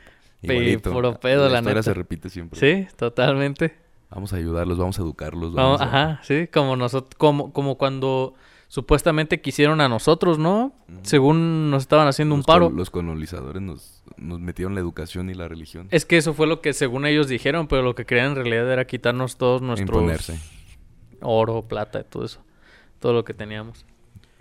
Igualito. 0.41 0.93
puro 0.93 1.19
pedo, 1.19 1.49
la 1.49 1.59
historia 1.59 1.71
neta. 1.75 1.83
se 1.83 1.95
repite 1.95 2.29
siempre. 2.29 2.61
Sí, 2.61 2.87
totalmente. 2.97 3.75
Vamos 4.09 4.33
a 4.33 4.37
ayudarlos, 4.37 4.79
vamos 4.79 4.97
a 4.99 5.03
educarlos. 5.03 5.53
Vamos- 5.53 5.81
Vamos 5.81 5.95
a- 5.95 6.05
ajá, 6.15 6.21
sí, 6.23 6.47
como 6.53 6.77
nosotros, 6.77 7.15
como, 7.19 7.53
como 7.53 7.77
cuando 7.77 8.35
supuestamente 8.69 9.41
quisieron 9.41 9.81
a 9.81 9.89
nosotros, 9.89 10.39
¿no? 10.39 10.73
Según 11.03 11.71
nos 11.71 11.83
estaban 11.83 12.07
haciendo 12.07 12.35
un 12.35 12.43
paro. 12.43 12.71
Los 12.71 12.91
colonizadores 12.91 13.61
nos, 13.63 14.03
nos 14.17 14.41
metieron 14.41 14.75
la 14.75 14.81
educación 14.81 15.31
y 15.31 15.35
la 15.35 15.49
religión. 15.49 15.89
Es 15.91 16.05
que 16.05 16.17
eso 16.19 16.35
fue 16.35 16.47
lo 16.47 16.61
que 16.61 16.73
según 16.73 17.07
ellos 17.07 17.29
dijeron, 17.29 17.67
pero 17.67 17.83
lo 17.83 17.95
que 17.95 18.05
querían 18.05 18.29
en 18.29 18.35
realidad 18.37 18.71
era 18.73 18.87
quitarnos 18.87 19.37
todos 19.37 19.63
nuestros 19.63 19.89
Imponerse. 19.89 20.39
oro, 21.21 21.63
plata 21.63 22.03
todo 22.05 22.25
eso. 22.25 22.41
Todo 23.01 23.13
lo 23.13 23.25
que 23.25 23.33
teníamos. 23.35 23.85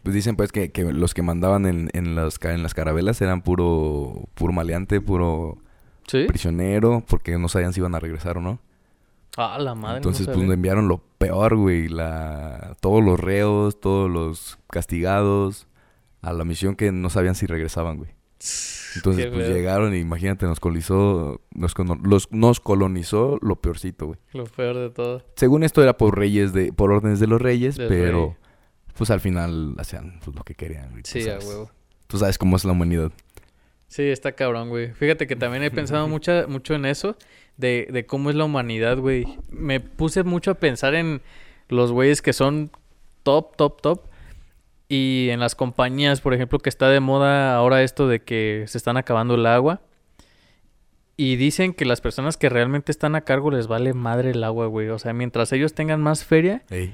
Pues 0.04 0.14
dicen 0.16 0.36
pues 0.36 0.52
que, 0.52 0.72
que 0.72 0.84
los 0.92 1.14
que 1.14 1.22
mandaban 1.22 1.66
en, 1.66 1.90
en, 1.94 2.16
las, 2.16 2.40
ca- 2.40 2.54
en 2.54 2.64
las 2.64 2.74
carabelas 2.74 3.22
eran 3.22 3.42
puro, 3.42 4.24
puro 4.36 4.54
maleante, 4.54 5.02
puro 5.02 5.58
¿Sí? 6.08 6.26
prisionero, 6.28 7.04
porque 7.08 7.38
no 7.38 7.50
sabían 7.50 7.74
si 7.74 7.82
iban 7.82 7.94
a 7.96 8.00
regresar 8.00 8.38
o 8.38 8.42
no. 8.42 8.60
Ah, 9.38 9.58
la 9.60 9.76
madre. 9.76 9.94
no 9.94 9.98
Entonces 9.98 10.26
pues 10.28 10.38
nos 10.38 10.54
enviaron 10.54 10.88
lo 10.88 10.98
peor, 11.18 11.56
güey, 11.56 11.88
la, 11.88 12.76
todos 12.82 13.04
los 13.04 13.20
reos, 13.20 13.80
todos 13.80 14.10
los 14.10 14.58
castigados 14.70 15.68
a 16.22 16.34
la 16.34 16.44
misión 16.44 16.76
que 16.76 16.92
no 16.92 17.10
sabían 17.10 17.36
si 17.36 17.46
regresaban, 17.46 17.98
güey. 17.98 18.12
Entonces 18.96 19.26
Qué 19.26 19.32
pues 19.32 19.46
feo. 19.48 19.56
llegaron 19.56 19.94
y 19.96 20.00
imagínate, 20.00 20.46
nos 20.46 20.60
colonizó, 20.60 21.42
nos, 21.54 21.74
los, 22.04 22.32
nos 22.32 22.60
colonizó 22.60 23.38
lo 23.42 23.58
peorcito, 23.62 24.08
güey. 24.08 24.20
Lo 24.34 24.46
peor 24.46 24.76
de 24.78 24.90
todo. 24.90 25.24
Según 25.36 25.64
esto 25.64 25.84
era 25.84 25.98
por 25.98 26.18
reyes 26.18 26.54
de, 26.54 26.74
por 26.74 26.92
órdenes 26.92 27.20
de 27.20 27.28
los 27.28 27.42
reyes, 27.42 27.78
Del 27.78 27.88
pero 27.88 28.26
rey. 28.28 28.36
pues 28.98 29.12
al 29.12 29.20
final 29.20 29.76
hacían 29.78 30.20
pues, 30.24 30.36
lo 30.36 30.44
que 30.44 30.56
querían. 30.56 30.92
güey, 30.92 31.04
Sí, 31.06 31.28
a 31.30 31.38
huevo. 31.40 31.70
Tú 32.08 32.18
sabes 32.18 32.38
cómo 32.38 32.56
es 32.58 32.66
la 32.66 32.72
humanidad. 32.72 33.12
Sí, 33.88 34.04
está 34.04 34.32
cabrón, 34.34 34.70
güey. 34.70 34.94
Fíjate 34.94 35.28
que 35.28 35.36
también 35.36 35.64
he 35.64 35.72
pensado 35.72 36.08
mucha, 36.10 36.46
mucho 36.48 36.74
en 36.74 36.86
eso, 36.86 37.16
de, 37.58 37.88
de 37.92 38.06
cómo 38.06 38.30
es 38.30 38.36
la 38.36 38.46
humanidad, 38.46 38.98
güey. 38.98 39.26
Me 39.50 39.80
puse 39.80 40.24
mucho 40.24 40.52
a 40.52 40.56
pensar 40.56 40.96
en 40.96 41.22
los 41.70 41.92
güeyes 41.92 42.22
que 42.22 42.34
son 42.34 42.72
top, 43.24 43.56
top, 43.56 43.82
top. 43.82 44.02
Y 44.90 45.28
en 45.32 45.40
las 45.42 45.54
compañías, 45.56 46.22
por 46.22 46.34
ejemplo, 46.34 46.60
que 46.60 46.70
está 46.70 46.88
de 46.90 47.00
moda 47.02 47.56
ahora 47.56 47.84
esto 47.84 48.08
de 48.08 48.22
que 48.22 48.64
se 48.68 48.78
están 48.78 48.96
acabando 48.96 49.36
el 49.36 49.46
agua. 49.46 49.82
Y 51.20 51.36
dicen 51.36 51.74
que 51.74 51.84
las 51.86 52.00
personas 52.00 52.38
que 52.38 52.48
realmente 52.48 52.92
están 52.92 53.16
a 53.16 53.22
cargo 53.22 53.50
les 53.52 53.68
vale 53.68 53.94
madre 53.94 54.32
el 54.32 54.44
agua, 54.44 54.68
güey. 54.68 54.90
O 54.90 55.00
sea, 55.00 55.14
mientras 55.14 55.52
ellos 55.52 55.74
tengan 55.74 56.02
más 56.02 56.24
feria, 56.24 56.62
Ey, 56.70 56.94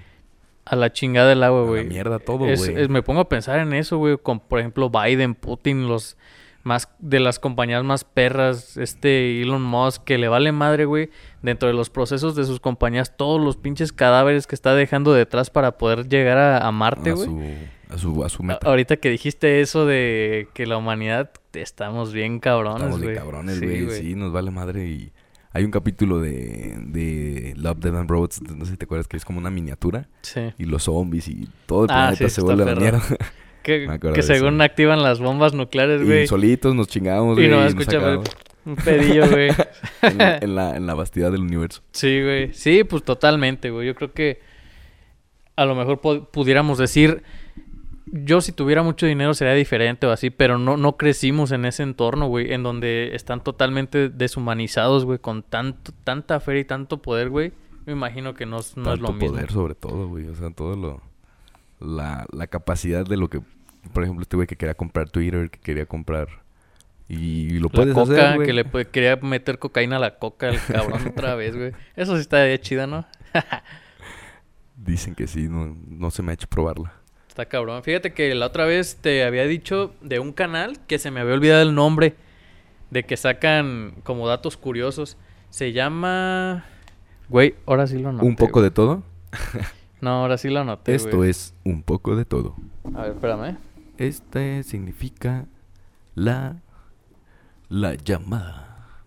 a 0.66 0.78
la 0.78 0.94
chingada 0.94 1.34
el 1.34 1.44
agua, 1.44 1.60
a 1.60 1.64
la 1.64 1.68
güey. 1.70 1.86
mierda 1.86 2.20
todo, 2.20 2.48
Es- 2.48 2.66
güey. 2.68 2.82
es- 2.84 2.90
me 2.90 3.04
pongo 3.04 3.20
a 3.20 3.28
pensar 3.30 3.60
en 3.60 3.74
eso, 3.74 3.98
güey. 3.98 4.18
Con, 4.18 4.40
por 4.40 4.60
ejemplo, 4.60 4.90
Biden, 4.90 5.36
Putin, 5.36 5.90
los 5.90 6.16
más 6.64 6.90
de 7.00 7.20
las 7.20 7.40
compañías 7.40 7.84
más 7.84 8.04
perras, 8.06 8.78
este 8.78 9.42
Elon 9.42 9.62
Musk, 9.62 10.04
que 10.04 10.18
le 10.18 10.28
vale 10.30 10.52
madre, 10.52 10.86
güey. 10.86 11.10
Dentro 11.42 11.68
de 11.68 11.74
los 11.74 11.90
procesos 11.90 12.36
de 12.36 12.46
sus 12.46 12.60
compañías, 12.60 13.18
todos 13.18 13.42
los 13.42 13.58
pinches 13.58 13.92
cadáveres 13.92 14.48
que 14.48 14.56
está 14.56 14.74
dejando 14.74 15.14
detrás 15.14 15.50
para 15.50 15.78
poder 15.78 16.08
llegar 16.08 16.38
a, 16.38 16.66
a 16.66 16.72
Marte, 16.72 17.10
a 17.12 17.14
güey. 17.14 17.28
su, 17.28 17.42
a 17.90 17.98
su, 17.98 18.24
a 18.24 18.30
su 18.30 18.44
meta. 18.44 18.66
Ahorita 18.68 18.98
que 18.98 19.10
dijiste 19.10 19.60
eso 19.62 19.86
de 19.86 20.48
que 20.54 20.66
la 20.66 20.78
humanidad 20.78 21.32
estamos 21.54 22.14
bien 22.14 22.40
cabrones, 22.40 22.78
Estamos 22.84 23.00
de 23.02 23.06
güey. 23.08 23.18
cabrones, 23.18 23.58
Sí, 23.58 23.66
güey. 23.66 24.00
Sí, 24.02 24.16
nos 24.16 24.32
vale 24.32 24.50
madre. 24.52 24.88
Y 24.88 25.12
hay 25.52 25.66
un 25.66 25.72
capítulo 25.72 26.20
de, 26.20 26.76
de 26.88 27.54
Love, 27.58 27.78
Death 27.80 27.96
and 27.96 28.10
Robots, 28.10 28.42
no 28.42 28.64
sé 28.66 28.72
si 28.72 28.78
te 28.78 28.86
acuerdas, 28.86 29.08
que 29.08 29.18
es 29.18 29.26
como 29.26 29.38
una 29.40 29.52
miniatura. 29.52 30.08
Sí. 30.22 30.54
Y 30.58 30.64
los 30.66 30.84
zombies 30.84 31.28
y 31.28 31.48
todo 31.66 31.84
el 31.84 31.92
Ah, 31.92 32.08
planeta 32.16 32.30
sí, 32.30 32.36
se 32.36 32.42
vuelve 32.42 32.64
a 32.64 32.68
la 32.68 32.76
mierda. 32.76 33.02
Que, 33.64 33.88
Me 33.88 34.22
según 34.22 34.56
eso. 34.56 34.64
activan 34.64 35.02
las 35.02 35.20
bombas 35.20 35.54
nucleares, 35.54 36.04
güey. 36.06 36.24
y 36.24 36.28
solitos 36.28 36.76
nos 36.76 36.88
chingamos, 36.88 37.38
Y 37.40 37.48
güey. 37.48 37.50
no 37.50 37.66
escucha, 37.66 37.98
güey. 37.98 38.18
sacamos 38.18 38.30
Un 38.66 38.76
pedillo, 38.76 39.30
güey. 39.30 39.50
en, 40.02 40.18
la- 40.18 40.38
en 40.38 40.56
la, 40.56 40.76
en 40.78 40.86
la 40.86 40.94
vastidad 40.94 41.32
del 41.32 41.42
universo. 41.42 41.82
Sí, 41.92 42.22
güey. 42.22 42.54
Sí, 42.54 42.84
pues 42.84 43.04
totalmente, 43.04 43.70
güey. 43.72 43.88
Yo 43.88 43.96
creo 43.96 44.14
que 44.14 44.40
a 45.56 45.66
lo 45.66 45.76
mejor 45.76 46.02
pu- 46.02 46.28
pudiéramos 46.32 46.78
decir, 46.78 47.24
yo 48.06 48.42
si 48.42 48.52
tuviera 48.52 48.84
mucho 48.84 49.06
dinero 49.06 49.34
sería 49.34 49.54
diferente 49.54 50.08
o 50.08 50.12
así, 50.12 50.30
pero 50.30 50.58
no, 50.58 50.78
no 50.78 50.98
crecimos 50.98 51.52
en 51.52 51.66
ese 51.66 51.84
entorno, 51.84 52.28
güey, 52.28 52.54
en 52.54 52.64
donde 52.64 53.16
están 53.16 53.44
totalmente 53.44 54.10
deshumanizados, 54.10 55.06
güey, 55.06 55.20
con 55.20 55.44
tanto, 55.44 55.92
tanta 56.04 56.40
fe 56.40 56.60
y 56.60 56.66
tanto 56.66 57.02
poder, 57.02 57.30
güey. 57.30 57.52
Me 57.86 57.94
imagino 57.94 58.34
que 58.34 58.46
no, 58.46 58.60
es- 58.60 58.78
no 58.78 58.94
es 58.94 59.00
lo 59.00 59.12
mismo. 59.14 59.30
poder 59.32 59.52
sobre 59.52 59.76
todo, 59.76 60.08
güey. 60.08 60.28
O 60.28 60.36
sea, 60.36 60.50
todo 60.52 60.76
lo... 60.76 61.02
La, 61.80 62.26
la 62.32 62.48
capacidad 62.48 63.06
de 63.06 63.18
lo 63.18 63.30
que... 63.30 63.42
Por 63.92 64.04
ejemplo, 64.04 64.22
este 64.24 64.36
güey 64.36 64.48
que 64.48 64.56
quería 64.56 64.76
comprar 64.76 65.10
Twitter, 65.10 65.50
que 65.50 65.60
quería 65.60 65.86
comprar... 65.86 66.28
Y 67.10 67.60
lo 67.60 67.68
La 67.68 67.74
puedes 67.74 67.94
coca, 67.94 68.14
hacer, 68.14 68.36
güey. 68.38 68.48
que 68.48 68.54
le 68.54 68.66
pu- 68.66 68.86
quería 68.90 69.18
meter 69.18 69.60
cocaína 69.60 69.98
a 69.98 70.00
la 70.00 70.18
coca 70.18 70.48
el 70.50 70.58
cabrón 70.66 71.06
otra 71.08 71.36
vez, 71.36 71.56
güey. 71.56 71.74
Eso 71.98 72.16
sí 72.16 72.22
está 72.22 72.58
chida, 72.60 72.88
¿no? 72.88 73.06
Dicen 74.78 75.14
que 75.14 75.28
sí, 75.28 75.48
no, 75.50 75.76
no 75.90 76.12
se 76.12 76.24
me 76.24 76.32
ha 76.32 76.34
hecho 76.34 76.48
probarla. 76.48 76.94
Está 77.28 77.46
cabrón. 77.46 77.84
Fíjate 77.84 78.14
que 78.14 78.34
la 78.36 78.48
otra 78.48 78.66
vez 78.66 78.98
te 79.02 79.24
había 79.24 79.46
dicho 79.46 79.94
de 80.02 80.20
un 80.20 80.32
canal 80.34 80.80
que 80.88 80.98
se 80.98 81.12
me 81.12 81.20
había 81.20 81.34
olvidado 81.34 81.62
el 81.62 81.76
nombre. 81.76 82.16
De 82.90 83.04
que 83.04 83.18
sacan 83.18 83.96
como 84.04 84.28
datos 84.28 84.56
curiosos. 84.58 85.18
Se 85.50 85.72
llama. 85.74 86.66
Güey, 87.30 87.56
ahora 87.66 87.86
sí 87.88 87.98
lo 88.00 88.10
anoté. 88.10 88.26
¿Un 88.26 88.36
poco 88.36 88.54
güey. 88.60 88.64
de 88.66 88.72
todo? 88.72 89.04
No, 90.02 90.10
ahora 90.24 90.38
sí 90.38 90.50
lo 90.50 90.60
anoté. 90.60 90.96
Esto 90.96 91.16
güey. 91.18 91.30
es 91.30 91.54
un 91.64 91.82
poco 91.82 92.18
de 92.18 92.26
todo. 92.26 92.58
A 92.94 93.04
ver, 93.04 93.12
espérame. 93.14 93.56
Este 94.04 94.64
significa 94.64 95.46
la 96.14 96.62
la 97.70 97.96
llamada. 97.96 99.00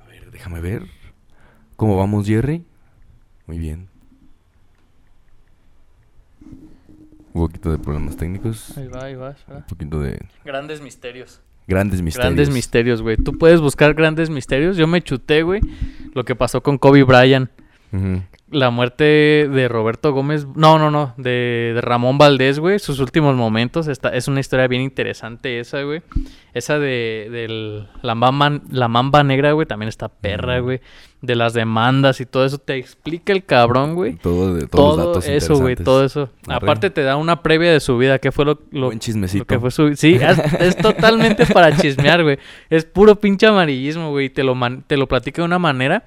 A 0.00 0.06
ver, 0.06 0.30
déjame 0.30 0.60
ver. 0.60 0.84
¿Cómo 1.74 1.96
vamos, 1.96 2.28
Jerry? 2.28 2.64
Muy 3.46 3.58
bien. 3.58 3.88
Un 7.34 7.42
poquito 7.46 7.72
de 7.72 7.78
problemas 7.78 8.16
técnicos. 8.16 8.76
Ahí 8.78 8.86
va, 8.86 9.04
ahí 9.04 9.16
va. 9.16 9.34
Un 9.48 9.62
poquito 9.64 9.98
de 10.00 10.24
Grandes 10.44 10.80
misterios. 10.80 11.40
grandes 11.66 12.02
misterios. 12.02 12.24
Grandes 12.24 12.50
misterios, 12.50 13.02
güey. 13.02 13.16
Tú 13.16 13.36
puedes 13.36 13.60
buscar 13.60 13.94
grandes 13.94 14.30
misterios. 14.30 14.76
Yo 14.76 14.86
me 14.86 15.02
chuté, 15.02 15.42
güey. 15.42 15.60
Lo 16.14 16.24
que 16.24 16.36
pasó 16.36 16.62
con 16.62 16.78
Kobe 16.78 17.02
Bryant. 17.02 17.50
La 18.50 18.68
muerte 18.70 19.04
de 19.50 19.66
Roberto 19.68 20.12
Gómez, 20.12 20.46
no, 20.54 20.78
no, 20.78 20.90
no, 20.90 21.14
de, 21.16 21.72
de 21.74 21.80
Ramón 21.80 22.18
Valdés, 22.18 22.58
güey, 22.58 22.78
sus 22.78 22.98
últimos 23.00 23.34
momentos, 23.34 23.88
está, 23.88 24.10
es 24.10 24.28
una 24.28 24.40
historia 24.40 24.66
bien 24.68 24.82
interesante 24.82 25.58
esa, 25.58 25.82
güey. 25.82 26.02
Esa 26.52 26.78
de, 26.78 27.86
la, 28.02 28.14
mamba, 28.14 28.60
la 28.70 28.88
mamba 28.88 29.22
negra, 29.24 29.52
güey, 29.52 29.66
también 29.66 29.88
está 29.88 30.08
perra, 30.08 30.58
güey. 30.60 30.80
De 31.22 31.34
las 31.36 31.54
demandas 31.54 32.20
y 32.20 32.26
todo 32.26 32.44
eso, 32.44 32.58
te 32.58 32.76
explica 32.76 33.32
el 33.32 33.44
cabrón, 33.44 33.94
güey. 33.94 34.16
Todo, 34.16 34.54
de, 34.54 34.66
todos 34.66 34.96
los 34.98 35.06
datos 35.06 35.28
eso, 35.28 35.56
güey, 35.56 35.76
todo 35.76 36.04
eso. 36.04 36.28
Arre. 36.46 36.56
Aparte 36.56 36.90
te 36.90 37.02
da 37.02 37.16
una 37.16 37.42
previa 37.42 37.72
de 37.72 37.80
su 37.80 37.96
vida, 37.96 38.18
¿qué 38.18 38.32
fue 38.32 38.44
lo, 38.44 38.58
lo, 38.70 38.86
Buen 38.86 38.98
chismecito. 38.98 39.44
lo 39.44 39.46
que 39.46 39.58
fue 39.60 39.70
su... 39.70 39.94
Sí, 39.96 40.18
es, 40.20 40.38
es 40.60 40.76
totalmente 40.76 41.46
para 41.46 41.74
chismear, 41.76 42.22
güey. 42.22 42.38
Es 42.68 42.84
puro 42.84 43.14
pinche 43.16 43.46
amarillismo, 43.46 44.10
güey. 44.10 44.28
Te 44.30 44.42
lo, 44.42 44.54
man- 44.54 44.82
te 44.86 44.96
lo 44.98 45.06
platica 45.08 45.40
de 45.42 45.46
una 45.46 45.60
manera 45.60 46.04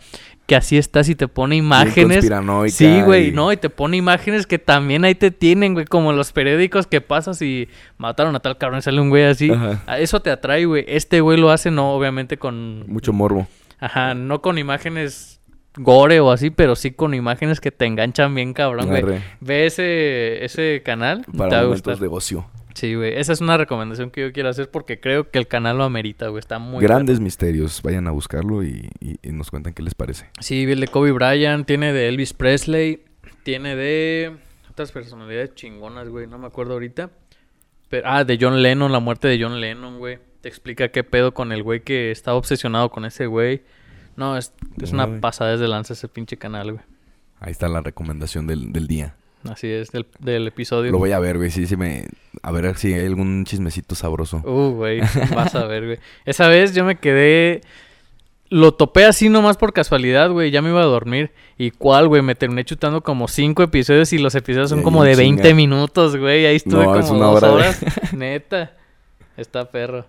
que 0.48 0.56
así 0.56 0.78
estás 0.78 1.10
y 1.10 1.16
te 1.16 1.28
pone 1.28 1.56
imágenes. 1.56 2.26
Sí, 2.74 3.02
güey, 3.02 3.30
y- 3.30 3.32
no, 3.32 3.52
y 3.52 3.58
te 3.58 3.70
pone 3.70 3.98
imágenes 3.98 4.46
que 4.46 4.60
también 4.60 5.04
ahí 5.06 5.16
te 5.16 5.32
tienen, 5.32 5.74
güey, 5.74 5.86
como 5.86 6.12
en 6.12 6.18
los 6.18 6.32
periódicos 6.32 6.86
que 6.88 7.02
pasas 7.02 7.42
y 7.42 7.68
mataron 7.98 8.36
a 8.36 8.40
tal 8.40 8.58
cabrón 8.58 8.80
y 8.80 8.82
sale 8.84 9.02
un 9.02 9.10
güey 9.10 9.24
así. 9.24 9.50
Ajá. 9.52 9.82
A 9.88 10.00
Eso 10.00 10.20
te 10.22 10.30
atrae, 10.30 10.66
güey. 10.66 10.86
Este 10.88 11.22
güey 11.22 11.40
lo 11.40 11.50
hace, 11.52 11.72
no, 11.72 11.94
obviamente 11.94 12.38
con... 12.38 12.86
Mucho 12.88 13.12
morbo. 13.14 13.48
Ajá, 13.80 14.14
no 14.14 14.42
con 14.42 14.58
imágenes 14.58 15.40
gore 15.78 16.20
o 16.22 16.32
así, 16.32 16.52
pero 16.52 16.76
sí 16.76 16.92
con 16.92 17.14
imágenes 17.14 17.60
que 17.60 17.72
te 17.72 17.86
enganchan 17.86 18.34
bien, 18.34 18.54
cabrón, 18.54 18.88
güey. 18.88 19.04
Ve 19.42 19.66
ese, 19.66 20.46
ese 20.46 20.82
canal, 20.86 21.26
te 21.26 21.32
va 21.38 21.38
Para 21.50 21.60
a 21.60 21.64
momentos 21.64 21.88
gustar. 21.88 21.98
de 22.00 22.08
ocio. 22.16 22.46
Sí, 22.76 22.94
güey. 22.94 23.18
Esa 23.18 23.34
es 23.34 23.42
una 23.42 23.58
recomendación 23.58 24.12
que 24.12 24.22
yo 24.22 24.32
quiero 24.34 24.50
hacer 24.50 24.70
porque 24.70 25.00
creo 25.00 25.32
que 25.32 25.40
el 25.40 25.48
canal 25.48 25.78
lo 25.78 25.86
amerita, 25.86 26.28
güey. 26.28 26.40
Está 26.40 26.60
muy 26.60 26.84
Grandes 26.84 27.20
misterios. 27.20 27.82
Vayan 27.82 28.06
a 28.08 28.12
buscarlo 28.12 28.64
y, 28.64 28.90
y- 29.00 29.16
y 29.24 29.32
nos 29.32 29.50
cuentan 29.50 29.74
qué 29.74 29.82
les 29.82 29.96
parece. 29.96 30.30
Sí, 30.42 30.64
el 30.70 30.82
de 30.82 30.88
Kobe 30.88 31.12
Bryant, 31.14 31.66
tiene 31.66 31.94
de 31.94 32.10
Elvis 32.10 32.34
Presley, 32.34 33.04
tiene 33.44 33.76
de 33.76 34.36
otras 34.70 34.92
personalidades 34.92 35.56
chingonas, 35.56 36.10
güey. 36.10 36.28
No 36.28 36.38
me 36.38 36.48
acuerdo 36.48 36.74
ahorita. 36.74 37.10
Pero, 37.90 38.08
ah, 38.10 38.24
de 38.26 38.38
John 38.40 38.62
Lennon, 38.62 38.92
la 38.92 39.00
muerte 39.00 39.28
de 39.30 39.42
John 39.42 39.62
Lennon, 39.62 39.98
güey. 39.98 40.20
Te 40.42 40.50
explica 40.50 40.90
qué 40.90 41.04
pedo 41.04 41.34
con 41.34 41.52
el 41.54 41.64
güey 41.64 41.80
que 41.82 42.12
estaba 42.12 42.38
obsesionado 42.38 42.90
con 42.92 43.06
ese 43.06 43.26
güey. 43.26 43.64
No, 44.18 44.38
es, 44.38 44.54
es 44.82 44.92
una 44.92 45.20
pasada 45.22 45.52
desde 45.52 45.68
lanza 45.68 45.94
ese 45.94 46.08
pinche 46.10 46.36
canal, 46.38 46.74
güey. 46.74 46.84
Ahí 47.40 47.52
está 47.52 47.68
la 47.70 47.82
recomendación 47.82 48.48
del, 48.48 48.72
del 48.74 48.88
día. 48.88 49.16
Así 49.50 49.68
es, 49.68 49.92
del, 49.92 50.06
del 50.20 50.48
episodio. 50.48 50.92
Lo 50.92 50.98
voy 50.98 51.12
a 51.12 51.20
ver, 51.20 51.38
güey. 51.38 51.52
Sí, 51.52 51.68
sí 51.68 51.76
me... 51.76 52.06
A 52.42 52.52
ver 52.52 52.76
si 52.78 52.94
hay 52.94 53.06
algún 53.06 53.46
chismecito 53.46 53.96
sabroso. 53.96 54.38
Uh, 54.46 54.72
güey, 54.72 55.00
vas 55.36 55.56
a 55.56 55.66
ver, 55.66 55.86
güey. 55.86 56.00
Esa 56.26 56.48
vez 56.48 56.74
yo 56.74 56.84
me 56.84 56.96
quedé. 56.98 57.62
Lo 58.50 58.74
topé 58.74 59.06
así 59.06 59.30
nomás 59.30 59.58
por 59.58 59.74
casualidad, 59.74 60.30
güey. 60.32 60.52
Ya 60.52 60.62
me 60.62 60.70
iba 60.70 60.82
a 60.82 60.86
dormir. 60.86 61.32
¿Y 61.58 61.72
cuál, 61.72 62.08
güey? 62.08 62.22
Me 62.22 62.36
terminé 62.36 62.64
chutando 62.64 63.02
como 63.02 63.28
cinco 63.28 63.64
episodios 63.64 64.14
y 64.14 64.18
los 64.18 64.36
episodios 64.36 64.70
son 64.70 64.84
como 64.84 65.04
de 65.04 65.16
20 65.16 65.42
chinga. 65.42 65.56
minutos, 65.56 66.18
güey. 66.18 66.46
Ahí 66.46 66.58
estuve 66.58 66.84
No, 66.84 66.92
como 66.92 67.00
es 67.00 67.10
una 67.10 67.26
dos 67.26 67.44
hora 67.44 67.52
horas. 67.54 67.86
Neta. 68.14 68.74
Está 69.38 69.70
perro. 69.70 70.06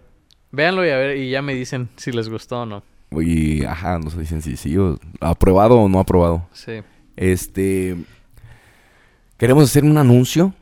Véanlo 0.52 0.86
y 0.86 0.90
a 0.90 0.96
ver, 0.96 1.16
y 1.16 1.30
ya 1.30 1.42
me 1.42 1.54
dicen 1.54 1.88
si 1.96 2.12
les 2.12 2.28
gustó 2.28 2.62
o 2.62 2.66
no. 2.66 2.82
Y, 3.12 3.64
ajá, 3.64 3.98
nos 3.98 4.16
dicen 4.18 4.42
si 4.42 4.56
sí 4.56 4.76
o... 4.76 4.98
¿Aprobado 5.20 5.76
o 5.80 5.88
no 5.88 5.98
aprobado? 5.98 6.46
Sí. 6.52 6.82
Este... 7.16 7.96
Queremos 9.38 9.64
hacer 9.64 9.84
un 9.84 9.98
anuncio 9.98 10.54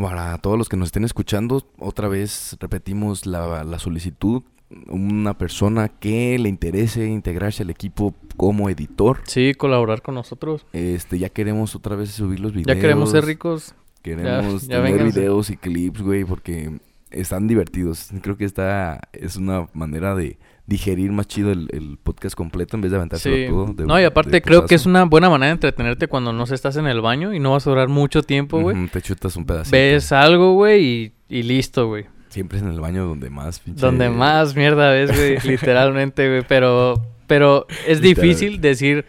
para 0.00 0.36
todos 0.38 0.58
los 0.58 0.68
que 0.68 0.76
nos 0.76 0.88
estén 0.88 1.04
escuchando. 1.04 1.66
Otra 1.78 2.08
vez 2.08 2.56
repetimos 2.60 3.26
la, 3.26 3.64
la 3.64 3.78
solicitud. 3.78 4.42
Una 4.88 5.36
persona 5.36 5.88
que 5.88 6.38
le 6.38 6.48
interese 6.48 7.06
integrarse 7.06 7.62
al 7.62 7.70
equipo 7.70 8.14
como 8.36 8.68
editor. 8.70 9.20
Sí, 9.24 9.54
colaborar 9.54 10.02
con 10.02 10.14
nosotros. 10.14 10.66
Este, 10.72 11.18
ya 11.18 11.28
queremos 11.30 11.74
otra 11.74 11.96
vez 11.96 12.10
subir 12.10 12.38
los 12.40 12.52
videos. 12.52 12.66
Ya 12.76 12.80
queremos 12.80 13.10
ser 13.10 13.24
ricos. 13.24 13.74
Queremos 14.02 14.62
Ya- 14.62 14.68
ya 14.68 14.82
tener 14.82 14.92
vénganse. 14.98 15.20
videos 15.20 15.50
y 15.50 15.56
clips, 15.56 16.02
güey, 16.02 16.24
porque 16.24 16.78
están 17.10 17.48
divertidos. 17.48 18.10
Creo 18.22 18.36
que 18.36 18.44
esta 18.44 19.00
es 19.12 19.36
una 19.36 19.68
manera 19.72 20.14
de 20.14 20.38
digerir 20.70 21.10
más 21.10 21.26
chido 21.26 21.50
el, 21.50 21.68
el 21.72 21.98
podcast 22.00 22.36
completo 22.36 22.76
en 22.76 22.80
vez 22.80 22.92
de 22.92 22.96
aventárselo 22.96 23.36
Sí. 23.36 23.46
todo. 23.48 23.66
de- 23.74 23.86
no, 23.86 24.00
y 24.00 24.04
aparte 24.04 24.30
de 24.30 24.40
creo 24.40 24.66
que 24.66 24.76
es 24.76 24.86
una 24.86 25.04
buena 25.04 25.28
manera 25.28 25.48
de 25.48 25.54
entretenerte 25.54 26.06
cuando 26.06 26.32
no 26.32 26.44
estás 26.44 26.76
en 26.76 26.86
el 26.86 27.00
baño 27.00 27.34
y 27.34 27.40
no 27.40 27.50
vas 27.52 27.66
a 27.66 27.70
durar 27.70 27.88
mucho 27.88 28.22
tiempo, 28.22 28.60
güey. 28.60 28.86
Te 28.86 29.02
chutas 29.02 29.34
un 29.36 29.44
pedacito. 29.44 29.76
Ves 29.76 30.12
algo, 30.12 30.54
güey, 30.54 30.84
y, 30.84 31.12
y 31.28 31.42
listo, 31.42 31.88
güey. 31.88 32.06
Siempre 32.28 32.58
es 32.58 32.64
en 32.64 32.70
el 32.70 32.78
baño 32.80 33.04
donde 33.04 33.28
más 33.30 33.58
pinche... 33.58 33.80
Donde 33.84 34.08
más 34.10 34.54
mierda 34.54 34.90
ves, 34.92 35.10
güey, 35.14 35.38
literalmente, 35.44 36.28
güey. 36.28 36.42
Pero, 36.48 37.02
pero 37.26 37.66
es 37.88 38.00
difícil 38.00 38.60
decir, 38.60 39.04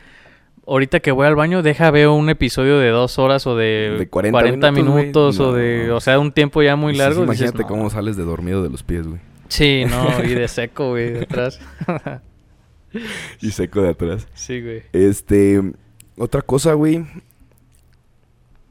ahorita 0.65 0.99
que 0.99 1.11
voy 1.11 1.27
al 1.27 1.35
baño, 1.35 1.61
deja 1.61 1.91
veo 1.91 2.15
un 2.15 2.29
episodio 2.31 2.79
de 2.79 2.89
dos 2.89 3.19
horas 3.19 3.45
o 3.45 3.55
de, 3.55 3.97
De 3.99 4.09
40 4.09 4.71
minutos, 4.71 5.39
o 5.39 5.53
de, 5.53 5.85
no. 5.89 5.97
o 5.97 5.99
sea, 6.01 6.17
un 6.17 6.31
tiempo 6.31 6.63
ya 6.63 6.75
muy 6.75 6.95
largo. 6.95 7.19
sí, 7.19 7.23
imagínate 7.25 7.61
"No". 7.61 7.67
cómo 7.67 7.89
sales 7.91 8.17
de 8.17 8.23
dormido 8.23 8.63
de 8.63 8.69
los 8.71 8.81
pies, 8.81 9.05
güey. 9.05 9.19
Sí, 9.51 9.83
no, 9.83 10.23
y 10.23 10.33
de 10.33 10.47
seco, 10.47 10.91
güey, 10.91 11.11
detrás. 11.11 11.59
Y 13.41 13.51
seco 13.51 13.81
de 13.81 13.89
atrás. 13.89 14.27
sí, 14.33 14.61
güey. 14.61 14.83
Este... 14.91 15.61
Otra 16.17 16.41
cosa, 16.41 16.73
güey. 16.73 17.05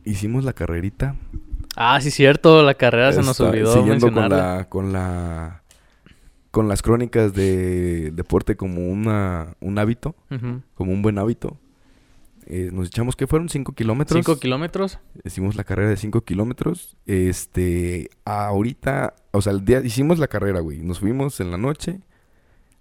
Hicimos 0.04 0.44
la 0.44 0.52
carrerita. 0.52 1.16
Ah, 1.74 1.98
sí, 2.00 2.10
cierto. 2.10 2.62
La 2.62 2.74
carrera 2.74 3.12
se 3.12 3.22
nos 3.22 3.40
olvidó 3.40 3.72
siguiendo 3.72 4.12
con 4.12 4.28
la, 4.28 4.66
con 4.68 4.92
la 4.92 5.62
con 6.50 6.68
las 6.68 6.82
crónicas 6.82 7.32
de 7.32 8.10
deporte 8.10 8.56
como 8.56 8.88
una 8.88 9.54
un 9.60 9.78
hábito, 9.78 10.14
como 10.74 10.92
un 10.92 11.02
buen 11.02 11.18
hábito. 11.18 11.56
Eh, 12.53 12.70
nos 12.72 12.88
echamos 12.88 13.14
que 13.14 13.28
fueron 13.28 13.48
5 13.48 13.74
kilómetros. 13.74 14.18
Cinco 14.18 14.40
kilómetros. 14.40 14.98
Hicimos 15.24 15.55
la 15.55 15.62
carrera 15.62 15.88
de 15.88 15.96
5 15.96 16.22
kilómetros. 16.22 16.96
Este, 17.07 18.11
ahorita, 18.24 19.14
o 19.30 19.40
sea, 19.40 19.53
el 19.53 19.64
día, 19.64 19.80
hicimos 19.84 20.18
la 20.18 20.26
carrera, 20.26 20.59
güey. 20.59 20.82
Nos 20.82 20.98
fuimos 20.98 21.38
en 21.38 21.53
la 21.53 21.59
noche. 21.59 22.01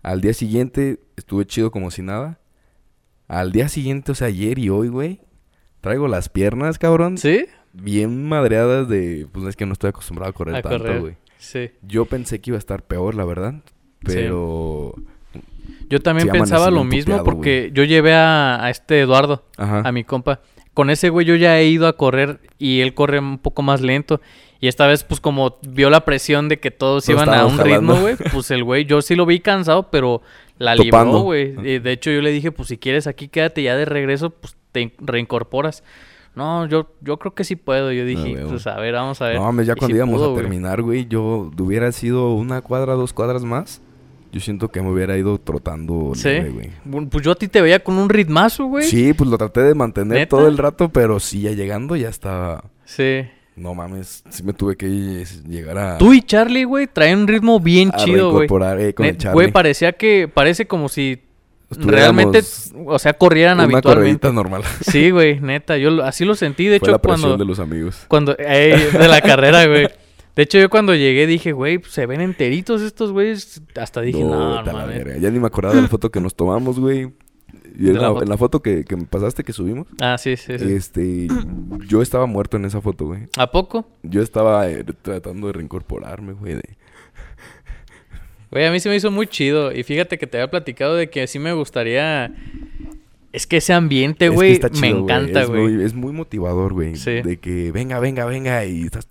Al 0.01 0.21
día 0.21 0.33
siguiente 0.33 0.99
estuve 1.17 1.45
chido 1.45 1.69
como 1.69 1.91
si 1.91 2.01
nada. 2.01 2.39
Al 3.27 3.51
día 3.51 3.69
siguiente, 3.69 4.11
o 4.11 4.15
sea, 4.15 4.29
ayer 4.29 4.57
y 4.57 4.69
hoy, 4.69 4.87
güey, 4.87 5.21
traigo 5.81 6.07
las 6.07 6.29
piernas, 6.29 6.79
cabrón, 6.79 7.19
¿Sí? 7.19 7.45
bien 7.73 8.27
madreadas 8.27 8.89
de, 8.89 9.27
pues 9.31 9.45
es 9.45 9.55
que 9.55 9.67
no 9.67 9.73
estoy 9.73 9.89
acostumbrado 9.89 10.31
a 10.31 10.33
correr 10.33 10.55
A 10.55 10.61
tanto, 10.63 10.99
güey. 10.99 11.17
Sí. 11.37 11.69
Yo 11.83 12.05
pensé 12.05 12.41
que 12.41 12.49
iba 12.49 12.57
a 12.57 12.59
estar 12.59 12.87
peor, 12.87 13.13
la 13.13 13.25
verdad, 13.25 13.61
pero, 14.03 14.95
Yo 15.89 15.99
también 15.99 16.27
Sí, 16.27 16.31
pensaba 16.31 16.69
lo 16.69 16.83
mismo 16.83 17.23
porque 17.23 17.71
yo 17.73 17.83
llevé 17.83 18.13
a, 18.13 18.63
a 18.63 18.69
este 18.69 19.01
Eduardo, 19.01 19.43
ajá, 19.57 19.81
a 19.85 19.91
mi 19.91 20.03
compa. 20.03 20.39
Con 20.73 20.89
ese 20.89 21.09
güey 21.09 21.25
yo 21.25 21.35
ya 21.35 21.59
he 21.59 21.65
ido 21.65 21.87
a 21.87 21.93
correr 21.97 22.39
y 22.57 22.81
él 22.81 22.93
corre 22.93 23.19
un 23.19 23.37
poco 23.39 23.61
más 23.61 23.81
lento. 23.81 24.21
Y 24.61 24.67
esta 24.67 24.87
vez, 24.87 25.03
pues 25.03 25.19
como 25.21 25.57
vio 25.67 25.89
la 25.89 26.03
presión 26.05 26.49
de 26.49 26.59
que 26.59 26.69
todos 26.69 27.07
iban 27.09 27.29
a 27.29 27.45
un 27.45 27.57
ritmo, 27.57 27.95
güey, 27.95 28.15
pues 28.31 28.51
el 28.51 28.63
güey, 28.63 28.85
yo 28.85 29.01
sí 29.01 29.15
lo 29.15 29.25
vi 29.25 29.39
cansado, 29.39 29.89
pero 29.89 30.21
la 30.57 30.75
Topando. 30.75 31.05
libró, 31.13 31.19
güey. 31.23 31.55
Y 31.75 31.79
De 31.79 31.91
hecho, 31.93 32.11
yo 32.11 32.21
le 32.21 32.31
dije, 32.31 32.51
pues 32.51 32.67
si 32.67 32.77
quieres 32.77 33.07
aquí 33.07 33.29
quédate 33.29 33.63
ya 33.63 33.75
de 33.77 33.85
regreso, 33.85 34.29
pues 34.31 34.55
te 34.73 34.81
in- 34.81 34.93
reincorporas. 34.99 35.83
No, 36.35 36.65
yo, 36.67 36.87
yo 37.01 37.17
creo 37.17 37.33
que 37.33 37.43
sí 37.45 37.55
puedo. 37.55 37.91
Yo 37.91 38.05
dije, 38.05 38.35
huevo. 38.35 38.49
pues 38.51 38.67
a 38.67 38.77
ver, 38.79 38.93
vamos 38.93 39.21
a 39.21 39.27
ver. 39.27 39.35
No, 39.37 39.43
mames, 39.43 39.65
ya 39.67 39.73
Y 39.73 39.75
cuando 39.77 39.97
íbamos 39.97 40.17
pudo, 40.21 40.33
a 40.33 40.35
terminar, 40.35 40.81
güey, 40.81 41.07
yo 41.07 41.51
hubiera 41.57 41.91
sido 41.91 42.33
una 42.33 42.61
cuadra, 42.61 42.93
dos 42.93 43.11
cuadras 43.13 43.43
más. 43.43 43.81
Yo 44.31 44.39
siento 44.39 44.69
que 44.69 44.81
me 44.81 44.91
hubiera 44.91 45.17
ido 45.17 45.39
trotando 45.39 46.11
Sí. 46.15 46.29
leve, 46.29 46.49
güey. 46.49 46.69
Bueno, 46.85 47.09
Pues 47.09 47.25
yo 47.25 47.31
a 47.31 47.35
ti 47.35 47.47
te 47.47 47.61
veía 47.61 47.79
con 47.83 47.97
un 47.97 48.09
ritmazo, 48.09 48.65
güey. 48.65 48.83
Sí, 48.85 49.13
pues 49.13 49.29
lo 49.29 49.37
traté 49.37 49.61
de 49.61 49.73
mantener 49.73 50.19
¿Neta? 50.19 50.29
todo 50.37 50.47
el 50.47 50.57
rato, 50.57 50.89
pero 50.89 51.19
sí, 51.19 51.41
ya 51.41 51.51
llegando 51.51 51.95
ya 51.95 52.09
estaba... 52.09 52.63
Sí. 52.85 53.21
No 53.55 53.73
mames, 53.75 54.23
sí 54.29 54.43
me 54.43 54.53
tuve 54.53 54.77
que 54.77 55.25
llegar 55.47 55.77
a... 55.77 55.97
Tú 55.97 56.13
y 56.13 56.21
Charlie, 56.21 56.63
güey, 56.63 56.87
traen 56.87 57.19
un 57.19 57.27
ritmo 57.27 57.59
bien 57.59 57.89
a 57.93 57.97
chido, 57.97 58.31
güey. 58.31 58.45
eh, 58.45 58.93
con 58.93 59.05
el 59.05 59.17
Charlie. 59.17 59.33
Güey, 59.33 59.51
parecía 59.51 59.91
que, 59.93 60.29
parece 60.33 60.65
como 60.67 60.87
si 60.87 61.19
realmente, 61.71 62.41
o 62.85 62.97
sea, 62.97 63.13
corrieran 63.13 63.55
Una 63.55 63.63
habitualmente. 63.63 63.87
corredita 64.19 64.31
normal. 64.31 64.63
Sí, 64.81 65.09
güey, 65.11 65.39
neta, 65.39 65.77
yo 65.77 66.03
así 66.03 66.23
lo 66.25 66.35
sentí, 66.35 66.65
de 66.67 66.79
Fue 66.79 66.87
hecho, 66.87 66.91
la 66.93 66.97
cuando, 66.99 67.37
de 67.37 67.45
los 67.45 67.59
amigos. 67.59 68.05
cuando, 68.07 68.35
ey, 68.37 68.79
de 68.91 69.07
la 69.07 69.21
carrera, 69.21 69.65
güey. 69.65 69.87
De 70.35 70.43
hecho, 70.43 70.57
yo 70.57 70.69
cuando 70.69 70.95
llegué 70.95 71.27
dije, 71.27 71.51
güey, 71.51 71.79
pues, 71.79 71.91
se 71.91 72.05
ven 72.05 72.21
enteritos 72.21 72.81
estos 72.81 73.11
güeyes. 73.11 73.61
Hasta 73.75 74.01
dije, 74.01 74.23
no, 74.23 74.63
no 74.63 74.71
mames. 74.73 75.21
Ya 75.21 75.29
ni 75.31 75.39
me 75.39 75.47
acordaba 75.47 75.75
de 75.75 75.81
la 75.81 75.87
foto 75.87 76.09
que 76.11 76.21
nos 76.21 76.35
tomamos, 76.35 76.79
güey. 76.79 77.11
En 77.77 77.93
la 77.95 78.01
la, 78.01 78.07
foto. 78.09 78.23
en 78.23 78.29
la 78.29 78.37
foto 78.37 78.61
que, 78.61 78.83
que 78.83 78.95
me 78.97 79.05
pasaste 79.05 79.43
que 79.43 79.53
subimos, 79.53 79.87
Ah, 80.01 80.17
sí, 80.17 80.35
sí, 80.37 80.57
sí. 80.59 80.65
este, 80.73 81.27
yo 81.87 82.01
estaba 82.01 82.25
muerto 82.25 82.57
en 82.57 82.65
esa 82.65 82.81
foto, 82.81 83.05
güey. 83.05 83.21
¿A 83.37 83.51
poco? 83.51 83.87
Yo 84.03 84.21
estaba 84.21 84.69
eh, 84.69 84.83
tratando 85.01 85.47
de 85.47 85.53
reincorporarme, 85.53 86.33
güey. 86.33 86.55
de- 86.55 86.77
Güey, 88.51 88.65
a 88.65 88.71
mí 88.71 88.79
se 88.79 88.89
me 88.89 88.95
hizo 88.95 89.11
muy 89.11 89.27
chido. 89.27 89.71
Y 89.71 89.83
fíjate 89.83 90.17
que 90.17 90.25
te 90.27 90.37
había 90.37 90.49
platicado 90.49 90.95
de 90.95 91.09
que 91.09 91.25
sí 91.27 91.37
me 91.39 91.53
gustaría... 91.53 92.33
Es 93.31 93.45
que 93.45 93.57
ese 93.57 93.73
ambiente, 93.73 94.25
Es 94.25 94.31
que 94.31 94.35
güey, 94.35 94.59
me 94.81 94.87
encanta, 94.89 95.45
güey. 95.45 95.83
es 95.83 95.93
muy 95.93 96.11
motivador, 96.11 96.73
güey. 96.73 96.95
Sí. 96.95 97.21
De 97.21 97.37
que 97.37 97.71
venga, 97.71 97.99
venga, 97.99 98.25
venga 98.25 98.65
y 98.65 98.83
estás... 98.83 99.07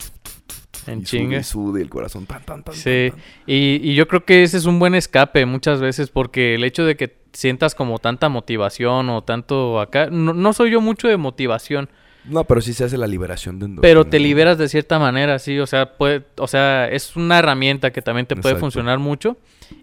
En 0.89 1.01
y 1.01 1.07
sude, 1.07 1.37
y 1.39 1.43
sude 1.45 1.83
el 1.83 1.91
corazón 1.91 2.27
tan, 2.27 2.43
tan, 2.45 2.63
tan, 2.63 2.75
Sí, 2.75 3.11
tan, 3.11 3.19
tan. 3.21 3.29
y, 3.47 3.81
y 3.83 3.95
yo 3.95 4.09
creo 4.09 4.25
que 4.25 4.43
ese 4.43 4.57
es 4.57 4.65
un 4.65 4.79
buen 4.79 4.95
escape 4.95 5.45
muchas 5.47 5.81
veces 5.81 6.11
porque 6.11 6.55
el 6.55 6.65
hecho 6.65 6.85
de 6.85 6.97
que 6.97 7.17
sientas 7.33 7.75
como 7.75 7.99
tanta 7.99 8.29
motivación 8.29 9.11
o 9.11 9.23
tanto 9.23 9.81
acá, 9.81 10.09
no, 10.11 10.33
no 10.35 10.53
soy 10.53 10.71
yo 10.71 10.81
mucho 10.81 11.09
de 11.09 11.17
motivación, 11.17 11.89
No, 12.29 12.45
pero 12.45 12.61
sí 12.61 12.73
se 12.73 12.85
hace 12.85 12.97
la 12.99 13.07
liberación 13.07 13.59
de 13.59 13.67
endorfina. 13.67 13.83
pero 13.83 14.05
te 14.05 14.19
liberas 14.19 14.59
de 14.59 14.69
cierta 14.69 14.99
manera, 14.99 15.39
sí, 15.39 15.59
o 15.59 15.67
sea, 15.67 15.97
puede, 15.97 16.25
o 16.37 16.47
sea, 16.47 16.89
es 16.89 17.17
una 17.17 17.39
herramienta 17.39 17.91
que 17.91 18.03
también 18.03 18.27
te 18.27 18.35
puede 18.37 18.53
Exacto. 18.55 18.61
funcionar 18.61 18.99
mucho 18.99 19.37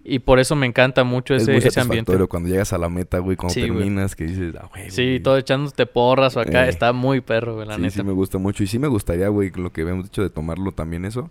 y 0.04 0.20
por 0.20 0.40
eso 0.40 0.56
me 0.56 0.66
encanta 0.66 1.04
mucho 1.04 1.36
Es 1.36 1.44
ese, 1.44 1.52
muy 1.54 1.60
ese 1.64 1.80
ambiente. 1.80 2.18
cuando 2.28 2.50
llegas 2.50 2.74
a 2.74 2.78
la 2.78 2.90
meta, 2.90 3.20
güey, 3.20 3.36
cuando 3.38 3.54
Sí, 3.54 3.62
güey. 3.62 3.74
terminas, 3.80 4.16
que 4.16 4.26
dices, 4.26 4.54
ah, 4.60 4.68
güey. 4.72 4.90
Sí, 4.92 5.04
güey". 5.04 5.20
todo 5.22 5.38
echándote 5.38 5.86
porras 5.86 6.36
o 6.38 6.40
acá, 6.40 6.66
Eh. 6.66 6.70
está 6.70 6.94
muy 6.94 7.22
perro, 7.22 7.56
güey, 7.56 7.68
la 7.68 7.76
sí, 7.76 7.82
neta. 7.82 7.94
sí 7.96 8.04
me 8.04 8.12
gusta 8.14 8.38
mucho. 8.38 8.64
Y 8.64 8.68
sí 8.68 8.80
me 8.80 8.88
gustaría, 8.88 9.28
güey, 9.30 9.52
lo 9.56 9.72
que 9.72 9.82
habíamos 9.82 10.06
dicho 10.06 10.22
de 10.22 10.30
tomarlo 10.30 10.72
también 10.72 11.06
eso. 11.06 11.30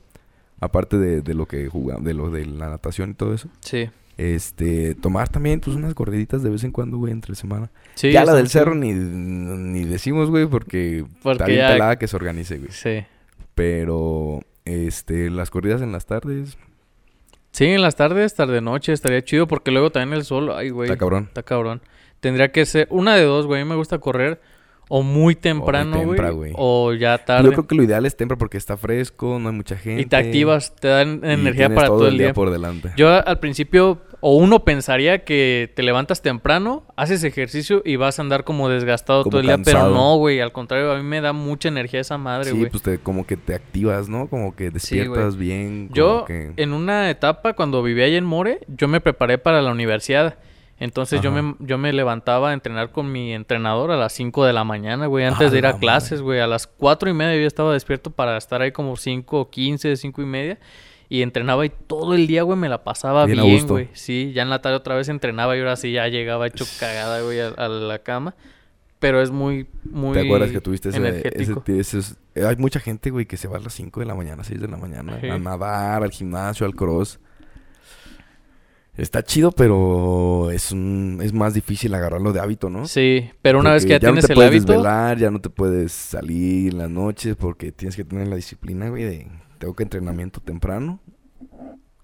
Aparte 0.60 0.98
de, 0.98 1.20
de 1.20 1.34
lo 1.34 1.46
que 1.46 1.68
jugamos, 1.68 2.04
de 2.04 2.14
lo 2.14 2.30
de 2.30 2.46
la 2.46 2.70
natación 2.70 3.10
y 3.10 3.14
todo 3.14 3.34
eso. 3.34 3.48
Sí, 3.60 3.88
Este, 4.16 4.94
tomar 4.94 5.28
también, 5.28 5.60
pues, 5.60 5.76
unas 5.76 5.94
corriditas 5.94 6.42
de 6.42 6.50
vez 6.50 6.62
en 6.64 6.70
cuando, 6.70 6.98
güey, 6.98 7.12
entre 7.12 7.34
semana. 7.34 7.70
sí. 7.94 8.12
ya 8.12 8.24
la 8.24 8.34
del 8.34 8.48
cerro 8.48 8.74
ni, 8.74 8.92
ni 8.92 9.84
decimos, 9.84 10.30
güey, 10.30 10.46
porque, 10.46 11.04
Porque 11.22 11.32
está 11.34 11.46
bien 11.46 11.58
ya- 11.60 11.68
pelada 11.72 11.96
que 11.98 12.06
se 12.06 12.14
organice, 12.16 12.58
güey. 12.58 12.70
Sí. 12.70 13.04
Pero, 13.54 14.40
este, 14.64 15.30
las 15.30 15.50
corridas 15.50 15.82
en 15.82 15.92
las 15.92 16.06
tardes, 16.06 16.56
Sí, 17.50 17.66
en 17.66 17.82
las 17.82 17.94
tardes, 17.94 18.34
tarde-noche, 18.34 18.92
estaría 18.92 19.22
chido 19.22 19.46
porque 19.46 19.70
luego 19.70 19.90
también 19.90 20.18
el 20.18 20.24
sol, 20.24 20.50
ay, 20.56 20.70
güey. 20.70 20.88
está 20.88 20.98
cabrón. 20.98 21.24
Está 21.28 21.44
cabrón. 21.44 21.82
Tendría 22.18 22.50
que 22.50 22.66
ser 22.66 22.88
una 22.90 23.14
de 23.14 23.22
dos, 23.22 23.46
güey. 23.46 23.60
A 23.60 23.64
mí 23.64 23.68
me 23.70 23.76
gusta 23.76 23.98
correr 23.98 24.40
o 24.88 25.02
muy 25.02 25.34
temprano, 25.34 25.96
tempra, 25.98 26.30
güey. 26.30 26.52
güey. 26.52 26.52
O 26.56 26.92
ya 26.92 27.18
Yo 27.18 27.24
tarde. 27.24 27.48
creo 27.52 27.66
que 27.66 27.74
lo 27.74 27.82
ideal 27.82 28.04
es 28.06 28.16
temprano 28.16 28.38
porque 28.38 28.58
está 28.58 28.76
fresco, 28.76 29.38
no 29.38 29.48
hay 29.48 29.54
mucha 29.54 29.76
gente. 29.76 30.02
Y 30.02 30.06
te 30.06 30.16
activas, 30.16 30.74
te 30.76 30.88
dan 30.88 31.20
energía 31.24 31.74
para 31.74 31.88
todo, 31.88 32.08
el 32.08 32.18
día. 32.18 32.32
por 32.34 32.50
delante. 32.50 32.90
Yo 32.96 33.08
al 33.26 33.38
principio, 33.40 34.02
o 34.20 34.36
uno 34.36 34.64
pensaría 34.64 35.24
que 35.24 35.70
te 35.74 35.82
levantas 35.82 36.22
temprano, 36.22 36.84
haces 36.96 37.24
ejercicio 37.24 37.82
y 37.84 37.96
vas 37.96 38.18
a 38.18 38.22
andar 38.22 38.44
como 38.44 38.68
desgastado 38.68 39.22
Como 39.22 39.30
todo 39.32 39.40
el 39.40 39.46
día. 39.46 39.56
cansado. 39.56 39.84
Pero 39.90 39.94
no, 39.94 40.16
güey. 40.16 40.40
Al 40.40 40.52
contrario, 40.52 40.92
a 40.92 40.96
mí 40.96 41.02
me 41.02 41.20
da 41.20 41.32
mucha 41.32 41.68
energía 41.68 42.00
esa 42.00 42.16
madre, 42.18 42.50
sí, 42.50 42.56
güey. 42.56 42.70
pues 42.70 42.82
te, 42.82 42.98
como 42.98 43.26
que 43.26 43.36
te 43.36 43.54
activas, 43.54 44.08
¿no? 44.08 44.28
Como 44.28 44.54
que 44.54 44.70
despiertas 44.70 45.36
bien. 45.36 45.88
como 45.88 45.94
Yo, 45.96 46.24
que- 46.26 46.52
en 46.56 46.72
una 46.72 47.10
etapa, 47.10 47.54
cuando 47.54 47.82
vivía 47.82 48.04
allá 48.06 48.18
en 48.18 48.24
More, 48.24 48.60
yo 48.68 48.88
me 48.88 49.00
preparé 49.00 49.38
para 49.38 49.60
la 49.62 49.70
universidad. 49.72 50.36
Entonces 50.78 51.20
yo 51.20 51.30
me, 51.30 51.54
yo 51.60 51.78
me 51.78 51.92
levantaba 51.92 52.50
a 52.50 52.52
entrenar 52.52 52.90
con 52.90 53.10
mi 53.10 53.32
entrenador 53.32 53.90
a 53.90 53.96
las 53.96 54.12
5 54.12 54.44
de 54.44 54.52
la 54.52 54.64
mañana, 54.64 55.06
güey, 55.06 55.24
antes 55.24 55.52
de 55.52 55.58
ir 55.58 55.66
a 55.66 55.72
la 55.72 55.78
clases, 55.78 56.20
güey. 56.20 56.40
A 56.40 56.46
las 56.46 56.66
4 56.66 57.08
y 57.10 57.12
media 57.14 57.40
yo 57.40 57.46
estaba 57.46 57.72
despierto 57.72 58.10
para 58.10 58.36
estar 58.36 58.60
ahí 58.60 58.72
como 58.72 58.96
5, 58.96 59.50
15, 59.50 59.96
5 59.96 60.22
y 60.22 60.26
media. 60.26 60.58
Y 61.08 61.22
entrenaba 61.22 61.64
y 61.64 61.70
todo 61.70 62.14
el 62.14 62.26
día, 62.26 62.42
güey, 62.42 62.58
me 62.58 62.68
la 62.68 62.82
pasaba 62.82 63.26
Bien 63.26 63.66
güey. 63.66 63.88
Sí, 63.92 64.32
ya 64.34 64.42
en 64.42 64.50
la 64.50 64.60
tarde 64.62 64.76
otra 64.76 64.96
vez 64.96 65.08
entrenaba 65.08 65.56
y 65.56 65.60
ahora 65.60 65.76
sí 65.76 65.92
ya 65.92 66.08
llegaba 66.08 66.46
hecho 66.46 66.64
cagada, 66.80 67.20
güey, 67.20 67.40
a, 67.40 67.48
a 67.48 67.68
la 67.68 67.98
cama. 68.00 68.34
Pero 68.98 69.20
es 69.20 69.30
muy, 69.30 69.66
muy 69.84 70.14
¿Te 70.14 70.20
acuerdas 70.20 70.50
que 70.50 70.60
tuviste 70.60 70.88
ese, 70.88 71.30
ese, 71.34 72.16
eh, 72.34 72.46
Hay 72.46 72.56
mucha 72.56 72.80
gente, 72.80 73.10
güey, 73.10 73.26
que 73.26 73.36
se 73.36 73.48
va 73.48 73.58
a 73.58 73.60
las 73.60 73.74
5 73.74 74.00
de 74.00 74.06
la 74.06 74.14
mañana, 74.14 74.42
6 74.44 74.60
de 74.60 74.66
la 74.66 74.78
mañana 74.78 75.18
Sí. 75.20 75.28
a 75.28 75.38
nadar, 75.38 76.02
al 76.02 76.10
gimnasio, 76.10 76.64
al 76.64 76.74
cross. 76.74 77.20
Está 78.96 79.24
chido, 79.24 79.50
pero 79.50 80.50
es 80.52 80.70
un, 80.70 81.18
es 81.22 81.32
más 81.32 81.52
difícil 81.52 81.92
agarrarlo 81.94 82.32
de 82.32 82.40
hábito, 82.40 82.70
¿no? 82.70 82.86
Sí, 82.86 83.28
pero 83.42 83.58
una 83.58 83.72
vez 83.72 83.84
que 83.84 83.90
ya, 83.90 83.98
tienes 83.98 84.22
no 84.22 84.26
te 84.28 84.32
el 84.32 84.36
puedes 84.36 84.50
hábito... 84.50 84.72
desvelar, 84.72 85.18
ya 85.18 85.30
no 85.30 85.40
te 85.40 85.50
puedes 85.50 85.90
salir 85.92 86.72
en 86.72 86.78
las 86.78 86.90
noches 86.90 87.34
porque 87.34 87.72
tienes 87.72 87.96
que 87.96 88.04
tener 88.04 88.28
la 88.28 88.36
disciplina, 88.36 88.88
güey, 88.88 89.02
de 89.02 89.28
tengo 89.58 89.74
que 89.74 89.82
entrenamiento 89.82 90.40
temprano. 90.40 91.00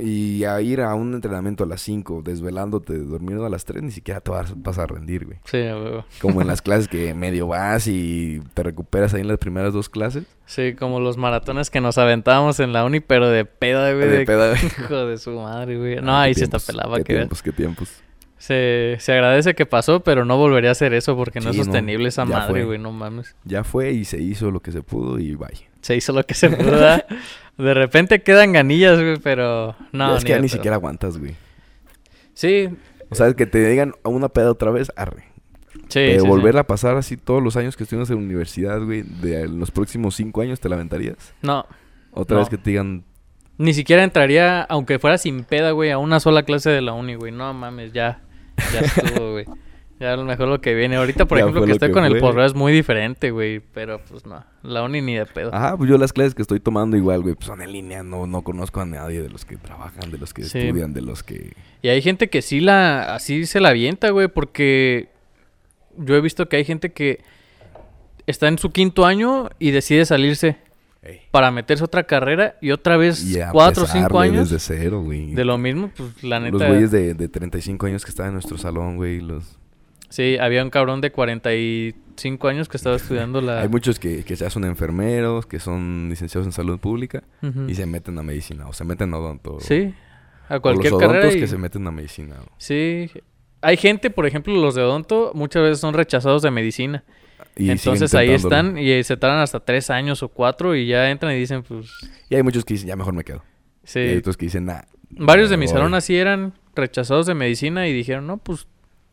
Y 0.01 0.45
a 0.45 0.61
ir 0.61 0.81
a 0.81 0.95
un 0.95 1.15
entrenamiento 1.15 1.65
a 1.65 1.67
las 1.67 1.81
5, 1.83 2.23
desvelándote, 2.25 2.97
durmiendo 2.99 3.45
a 3.45 3.49
las 3.49 3.65
3, 3.65 3.83
ni 3.83 3.91
siquiera 3.91 4.21
te 4.21 4.31
vas, 4.31 4.53
vas 4.57 4.79
a 4.79 4.87
rendir, 4.87 5.25
güey. 5.27 5.39
Sí, 5.45 5.59
a 5.67 5.77
huevo. 5.77 6.05
Como 6.21 6.41
en 6.41 6.47
las 6.49 6.63
clases 6.63 6.89
que 6.89 7.15
medio 7.15 7.47
vas 7.49 7.87
y 7.87 8.41
te 8.55 8.63
recuperas 8.63 9.15
ahí 9.15 9.21
en 9.21 9.29
las 9.29 9.39
primeras 9.39 9.73
dos 9.73 9.89
clases. 9.89 10.25
Sí, 10.47 10.75
como 10.75 10.99
los 10.99 11.17
maratones 11.17 11.71
que 11.71 11.81
nos 11.81 11.97
aventábamos 11.97 12.59
en 12.59 12.73
la 12.73 12.85
uni, 12.85 12.99
pero 13.01 13.29
de 13.29 13.45
peda, 13.45 13.93
güey. 13.93 14.09
De 14.09 14.19
de- 14.19 14.27
peda, 14.27 14.49
güey. 14.51 14.61
Hijo 14.85 15.07
de 15.07 15.17
su 15.19 15.31
madre, 15.33 15.79
güey. 15.79 15.97
No, 16.01 16.17
Ah, 16.19 16.23
qué 16.23 16.27
ahí 16.29 16.35
sí 16.35 16.43
está 16.43 16.59
pelada, 16.59 16.97
Qué 16.99 17.05
que 17.05 17.15
tiempos, 17.15 17.43
qué 17.43 17.53
tiempos. 17.53 18.03
Se, 18.39 18.97
se 19.01 19.13
agradece 19.13 19.55
que 19.55 19.67
pasó, 19.67 20.01
pero 20.01 20.25
no 20.25 20.39
volvería 20.39 20.71
a 20.71 20.73
hacer 20.73 20.95
eso 20.95 21.15
porque 21.15 21.41
no 21.41 21.53
Sí, 21.53 21.61
es 21.61 21.67
no, 21.67 21.73
sostenible 21.73 22.09
esa 22.09 22.25
madre, 22.25 22.51
fue. 22.53 22.65
güey. 22.65 22.79
No 22.79 22.91
mames. 22.91 23.37
Ya 23.45 23.65
fue 23.65 23.93
y 23.93 24.05
se 24.07 24.19
hizo 24.19 24.51
lo 24.51 24.61
que 24.61 24.73
se 24.73 24.83
pudo 24.83 25.19
y 25.19 25.35
vaya. 25.35 25.67
Se 25.83 25.95
hizo 25.95 26.13
lo 26.15 26.25
que 26.25 26.33
se 26.35 26.49
pudo. 26.51 26.81
De 27.61 27.75
repente 27.75 28.23
quedan 28.23 28.53
ganillas, 28.53 28.99
güey, 29.01 29.17
pero 29.19 29.77
no. 29.93 30.17
Es 30.17 30.25
que 30.25 30.31
ya 30.31 30.39
ni 30.41 30.49
siquiera 30.49 30.77
aguantas, 30.77 31.19
güey. 31.19 31.35
Sí, 32.35 32.69
O 33.11 33.15
sea, 33.15 33.33
que 33.35 33.47
te 33.47 33.65
digan 33.69 33.95
a 34.05 34.09
una 34.09 34.29
peda 34.29 34.51
otra 34.51 34.71
vez, 34.71 34.91
arre. 34.97 35.25
sí. 35.73 35.79
Pero 35.95 36.15
sí, 36.15 36.21
sí. 36.21 36.27
volverla 36.29 36.63
a 36.63 36.67
pasar 36.67 36.97
así 36.97 37.17
todos 37.17 37.43
los 37.43 37.57
años 37.57 37.77
que 37.77 37.83
estuvimos 37.85 38.09
en 38.11 38.17
la 38.17 38.23
universidad, 38.23 38.81
güey, 38.83 39.03
de 39.03 39.49
los 39.49 39.71
próximos 39.71 40.15
cinco 40.17 40.41
años, 40.43 40.61
¿te 40.61 40.69
la 40.69 40.77
aventarías? 40.77 41.35
No, 41.43 41.67
Otra 42.13 42.35
No. 42.37 42.41
vez 42.41 42.49
que 42.49 42.59
te 42.59 42.71
digan, 42.71 43.05
ni 43.59 43.75
siquiera 43.75 44.03
entraría, 44.05 44.63
aunque 44.63 44.99
fuera 44.99 45.19
sin 45.19 45.45
peda, 45.45 45.73
güey, 45.73 45.91
a 45.91 45.99
una 45.99 46.19
sola 46.21 46.45
clase 46.45 46.71
de 46.71 46.81
la 46.81 46.93
uni, 46.95 47.15
güey. 47.15 47.31
No 47.33 47.53
mames, 47.53 47.93
ya. 47.93 48.23
Ya 48.73 48.81
estuvo, 48.81 49.33
güey. 49.33 49.45
Ya 50.01 50.15
a 50.15 50.17
lo 50.17 50.25
mejor 50.25 50.49
lo 50.49 50.61
que 50.63 50.75
viene. 50.75 50.97
Ahorita, 50.97 51.27
por 51.27 51.37
Ya 51.39 51.45
ejemplo, 51.45 51.65
que 51.67 51.73
estoy 51.73 51.89
que 51.91 51.93
con 51.93 52.05
el 52.07 52.19
posgrado 52.19 52.47
es 52.49 52.55
muy 52.55 52.73
diferente, 52.73 53.31
güey. 53.31 53.61
Pero 53.61 54.01
pues 54.09 54.25
no, 54.25 54.43
la 54.63 54.83
uni 54.83 55.03
ni 55.03 55.15
de 55.15 55.27
pedo. 55.27 55.55
Ajá, 55.55 55.77
pues 55.77 55.91
yo 55.91 55.99
las 55.99 56.13
clases 56.15 56.35
que 56.35 56.41
estoy 56.41 56.59
tomando 56.59 56.97
igual, 56.97 57.21
güey, 57.21 57.35
pues 57.35 57.47
son 57.47 57.61
en 57.61 57.71
línea. 57.71 58.03
No, 58.03 58.27
no 58.27 58.41
conozco 58.43 58.81
a 58.81 58.87
nadie 58.87 59.21
de 59.23 59.29
los 59.29 59.45
que 59.45 59.57
trabajan, 59.59 60.11
de 60.11 60.17
los 60.17 60.33
que 60.33 60.45
Sí. 60.45 60.59
estudian, 60.59 60.95
de 60.95 61.03
los 61.03 61.23
que... 61.23 61.53
Y 61.83 61.89
hay 61.89 62.01
gente 62.01 62.31
que 62.31 62.41
sí 62.41 62.61
la, 62.61 63.15
así 63.15 63.45
se 63.45 63.61
la 63.61 63.69
avienta, 63.69 64.09
güey, 64.11 64.29
porque 64.29 65.11
yo 65.99 66.17
he 66.17 66.21
visto 66.23 66.49
que 66.49 66.57
hay 66.57 66.65
gente 66.65 66.93
que 66.93 67.21
está 68.27 68.49
en 68.49 68.57
su 68.59 68.71
quinto 68.73 69.05
año 69.05 69.51
y 69.59 69.71
decide 69.71 70.07
salirse 70.07 70.57
Ey. 71.03 71.21
para 71.31 71.51
meterse 71.51 71.83
a 71.85 71.87
otra 71.87 72.05
carrera 72.05 72.57
y 72.63 72.71
otra 72.71 72.97
vez 72.97 73.23
Y 73.25 73.39
cuatro 73.53 73.83
o 73.85 73.87
cinco 73.87 74.19
años 74.21 74.49
Desde 74.51 74.77
cero, 74.79 75.03
güey. 75.03 75.35
de 75.35 75.45
lo 75.45 75.59
mismo, 75.59 75.91
pues 75.95 76.23
la 76.23 76.41
neta. 76.41 76.57
Los 76.57 76.69
güeyes 76.69 76.91
de, 76.91 77.13
de 77.13 77.29
35 77.29 77.85
años 77.87 78.03
que 78.05 78.11
estaban 78.11 78.31
en 78.31 78.35
nuestro 78.35 78.57
salón, 78.57 78.97
güey, 78.97 79.21
los... 79.21 79.59
Sí, 80.11 80.37
había 80.39 80.63
un 80.63 80.71
cabrón 80.71 81.01
de 81.01 81.11
45 81.13 82.49
años 82.49 82.69
que 82.69 82.77
estaba 82.77 82.97
estudiando 82.97 83.41
la. 83.41 83.61
Hay 83.63 83.69
muchos 83.69 83.99
que, 83.99 84.25
que 84.25 84.35
ya 84.37 84.51
son 84.51 84.65
enfermeros, 84.65 85.47
que 85.47 85.59
son 85.59 86.09
licenciados 86.11 86.47
en 86.47 86.53
salud 86.53 86.79
pública 86.79 87.23
y 87.69 87.75
se 87.75 87.87
meten 87.87 88.19
a 88.19 88.23
medicina 88.23 88.67
o 88.69 88.73
se 88.73 88.85
meten 88.85 89.15
a 89.15 89.19
odonto. 89.19 89.59
Sí, 89.61 89.95
a 90.49 90.57
O 90.57 90.61
cualquier 90.63 90.93
los 90.93 91.01
carrera. 91.01 91.33
y- 91.33 91.41
que 91.41 91.47
se 91.47 91.57
meten 91.59 91.87
a 91.87 91.91
medicina. 91.91 92.37
Sí, 92.59 93.11
hay 93.63 93.77
gente, 93.77 94.11
por 94.11 94.27
ejemplo, 94.27 94.55
los 94.55 94.75
de 94.75 94.83
odonto 94.83 95.33
muchas 95.35 95.63
veces 95.63 95.79
son 95.81 95.95
rechazados 95.95 96.43
de 96.43 96.51
medicina. 96.51 97.05
Y 97.57 97.71
Entonces 97.71 98.15
ahí 98.15 98.31
están 98.31 98.79
y 98.79 99.03
se 99.03 99.17
tardan 99.17 99.41
hasta 99.41 99.61
tres 99.61 99.91
años 99.91 100.23
o 100.23 100.29
cuatro 100.29 100.75
y 100.77 100.87
ya 100.87 101.11
entran 101.11 101.33
y 101.35 101.39
dicen, 101.39 101.63
pues, 101.63 101.91
Y 102.29 102.35
hay 102.37 102.43
muchos 102.43 102.65
que 102.65 102.75
dicen, 102.75 102.89
ya 102.89 102.97
mejor 102.97 103.13
me 103.13 103.25
quedo. 103.25 103.43
Y 103.95 103.99
hay 103.99 104.11
sí. 104.13 104.17
otros 104.19 104.37
que 104.37 104.47
dicen, 104.47 104.67
nah. 104.67 104.83
Varios 105.11 105.51
de 105.51 105.57
mi 105.57 105.63
me 105.67 105.69
salón 105.69 105.91
voy". 105.91 105.99
así 105.99 106.17
eran 106.17 106.55
rechazados 106.77 107.27
de 107.27 107.35
medicina 107.35 107.89
y 107.89 107.93
dijeron, 107.93 108.27
no, 108.27 108.37
pues 108.39 108.67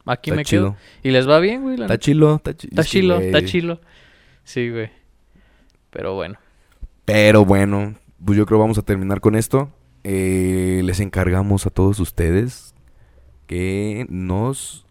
aquí 0.08 0.30
Está 0.32 0.36
me 0.38 0.46
chido. 0.46 0.64
quedo. 0.72 0.78
Y 1.04 1.12
les 1.12 1.28
va 1.30 1.40
bien, 1.40 1.62
güey. 1.64 1.80
Está 1.82 1.98
chilo, 1.98 2.36
está 2.36 2.56
chilo. 2.56 2.70
Está 2.72 2.84
chilo, 2.84 3.20
está 3.20 3.46
chilo. 3.46 3.82
Sí, 4.44 4.70
güey. 4.70 4.90
Pero 5.90 6.14
bueno. 6.16 6.36
Pero 7.06 7.46
bueno, 7.46 7.96
pues 8.24 8.38
yo 8.38 8.46
creo 8.46 8.60
vamos 8.60 8.78
a 8.78 8.82
terminar 8.82 9.20
con 9.22 9.36
esto. 9.36 9.72
Eh, 10.04 10.82
les 10.84 11.00
encargamos 11.00 11.66
a 11.66 11.70
todos 11.70 12.00
ustedes 12.00 12.74
que 13.48 14.06
nos 14.10 14.86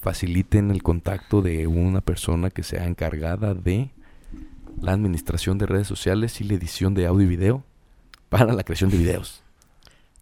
faciliten 0.00 0.70
el 0.70 0.82
contacto 0.82 1.42
de 1.42 1.66
una 1.66 2.00
persona 2.00 2.50
que 2.50 2.62
sea 2.62 2.86
encargada 2.86 3.54
de 3.54 3.90
la 4.80 4.92
administración 4.92 5.58
de 5.58 5.66
redes 5.66 5.86
sociales 5.88 6.40
y 6.40 6.44
la 6.44 6.54
edición 6.54 6.94
de 6.94 7.06
audio 7.06 7.24
y 7.26 7.28
video 7.28 7.64
para 8.28 8.52
la 8.52 8.62
creación 8.62 8.90
de 8.90 8.98
videos. 8.98 9.42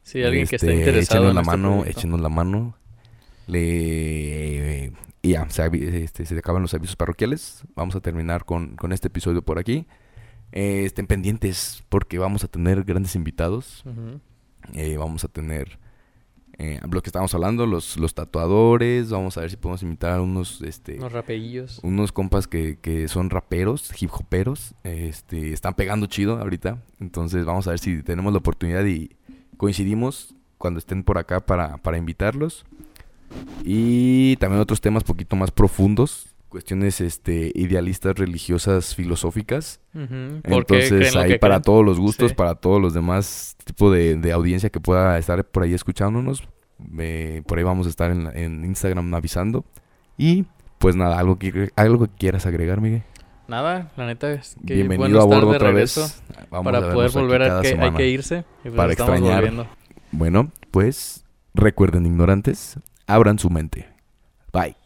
Sí, 0.03 0.23
alguien 0.23 0.47
que 0.47 0.57
esté 0.57 0.69
Este, 0.69 0.79
interesado 0.79 1.25
échenos 1.25 1.31
en 1.31 1.35
la 1.35 1.41
este 1.43 1.51
mano, 1.51 1.77
proyecto. 1.81 1.99
échenos 2.01 2.21
la 2.21 2.29
mano. 2.29 2.77
Le 3.47 4.93
y 5.23 5.31
ya, 5.31 5.49
se, 5.51 5.69
este, 6.05 6.25
se 6.25 6.39
acaban 6.39 6.63
los 6.63 6.73
avisos 6.75 6.95
parroquiales. 6.95 7.65
Vamos 7.75 7.97
a 7.97 8.01
terminar 8.01 8.45
con, 8.45 8.77
con 8.77 8.93
este 8.93 9.09
episodio 9.09 9.43
por 9.43 9.59
aquí. 9.59 9.87
Eh, 10.53 10.85
estén 10.85 11.07
pendientes 11.09 11.83
porque 11.89 12.19
vamos 12.19 12.45
a 12.45 12.49
tener 12.49 12.85
grandes 12.85 13.17
invitados. 13.17 13.83
Eh, 14.75 14.97
vamos 14.97 15.25
a 15.25 15.29
tener 15.29 15.81
eh, 16.59 16.81
lo 16.89 17.03
que 17.03 17.09
estábamos 17.09 17.35
hablando, 17.35 17.67
los, 17.67 17.97
los 17.97 18.15
tatuadores. 18.15 19.11
Vamos 19.11 19.37
a 19.37 19.41
ver 19.41 19.51
si 19.51 19.57
podemos 19.57 19.83
invitar 19.83 20.13
a 20.13 20.23
unos, 20.23 20.63
este, 20.63 20.99
Unos 20.99 21.13
rapellillos. 21.13 21.81
unos 21.83 22.13
compas 22.13 22.47
que, 22.47 22.79
que 22.81 23.09
son 23.09 23.29
raperos, 23.29 23.91
hip 24.01 24.11
hoperos. 24.13 24.75
Este, 24.85 25.53
están 25.53 25.75
pegando 25.75 26.07
chido 26.07 26.39
ahorita. 26.39 26.85
Entonces 27.01 27.45
vamos 27.45 27.67
a 27.67 27.71
ver 27.71 27.81
si 27.81 28.01
tenemos 28.05 28.33
la 28.33 28.39
oportunidad 28.39 28.85
y 28.85 29.17
coincidimos 29.57 30.37
cuando 30.57 30.79
estén 30.79 31.03
por 31.03 31.19
acá 31.19 31.45
para, 31.45 31.79
para 31.79 31.99
invitarlos. 31.99 32.65
Y 33.65 34.37
también 34.37 34.61
otros 34.61 34.81
temas 34.81 35.05
poquito 35.05 35.37
más 35.37 35.51
profundos. 35.51 36.29
Cuestiones 36.49 37.01
este, 37.01 37.51
idealistas, 37.55 38.15
religiosas, 38.17 38.95
filosóficas. 38.95 39.81
Ujú. 39.95 40.41
¿Por 40.49 40.65
qué 40.67 40.79
creen 40.79 40.93
Entonces 40.93 41.17
ahí 41.17 41.39
para 41.39 41.55
creen? 41.57 41.63
todos 41.63 41.85
los 41.85 41.99
gustos, 41.99 42.31
Sí. 42.31 42.35
para 42.37 42.55
todos 42.55 42.81
los 42.81 42.95
demás 42.95 43.57
tipo 43.65 43.91
de, 43.91 44.17
de 44.17 44.33
audiencia 44.33 44.71
que 44.71 44.81
pueda 44.81 45.19
estar 45.19 45.45
por 45.45 45.65
ahí 45.65 45.75
escuchándonos. 45.75 46.45
eh, 46.99 47.43
por 47.47 47.59
ahí 47.59 47.65
vamos 47.65 47.87
a 47.87 47.91
estar 47.91 48.11
en, 48.11 48.65
Instagram 48.65 49.13
avisando. 49.15 49.65
Y 50.17 50.45
pues 50.79 50.95
nada, 50.95 51.19
algo 51.19 51.39
que, 51.39 51.71
algo 51.75 52.07
que 52.07 52.15
quieras 52.17 52.47
agregar, 52.47 52.81
Miguel. 52.81 53.03
Nada, 53.49 53.91
la 53.97 54.07
neta 54.07 54.33
es 54.33 54.57
que 54.67 54.75
Bienvenido 54.75 55.09
bueno 55.09 55.21
a 55.21 55.25
bordo 55.25 55.51
otra 55.51 55.71
vez. 55.71 56.23
Vamos 56.51 56.73
para 56.73 56.93
poder 56.93 57.11
volver 57.13 57.43
a 57.43 57.61
que 57.63 57.77
hay 57.79 57.93
que 57.93 58.09
irse. 58.09 58.39
y 58.61 58.63
pues 58.65 58.75
Para 58.75 58.93
extrañar. 58.93 59.37
volviendo. 59.37 59.67
Bueno, 60.13 60.51
pues 60.71 61.25
recuerden 61.55 62.07
ignorantes, 62.07 62.79
abran 63.07 63.39
su 63.39 63.51
mente. 63.51 63.89
Bye. 64.53 64.77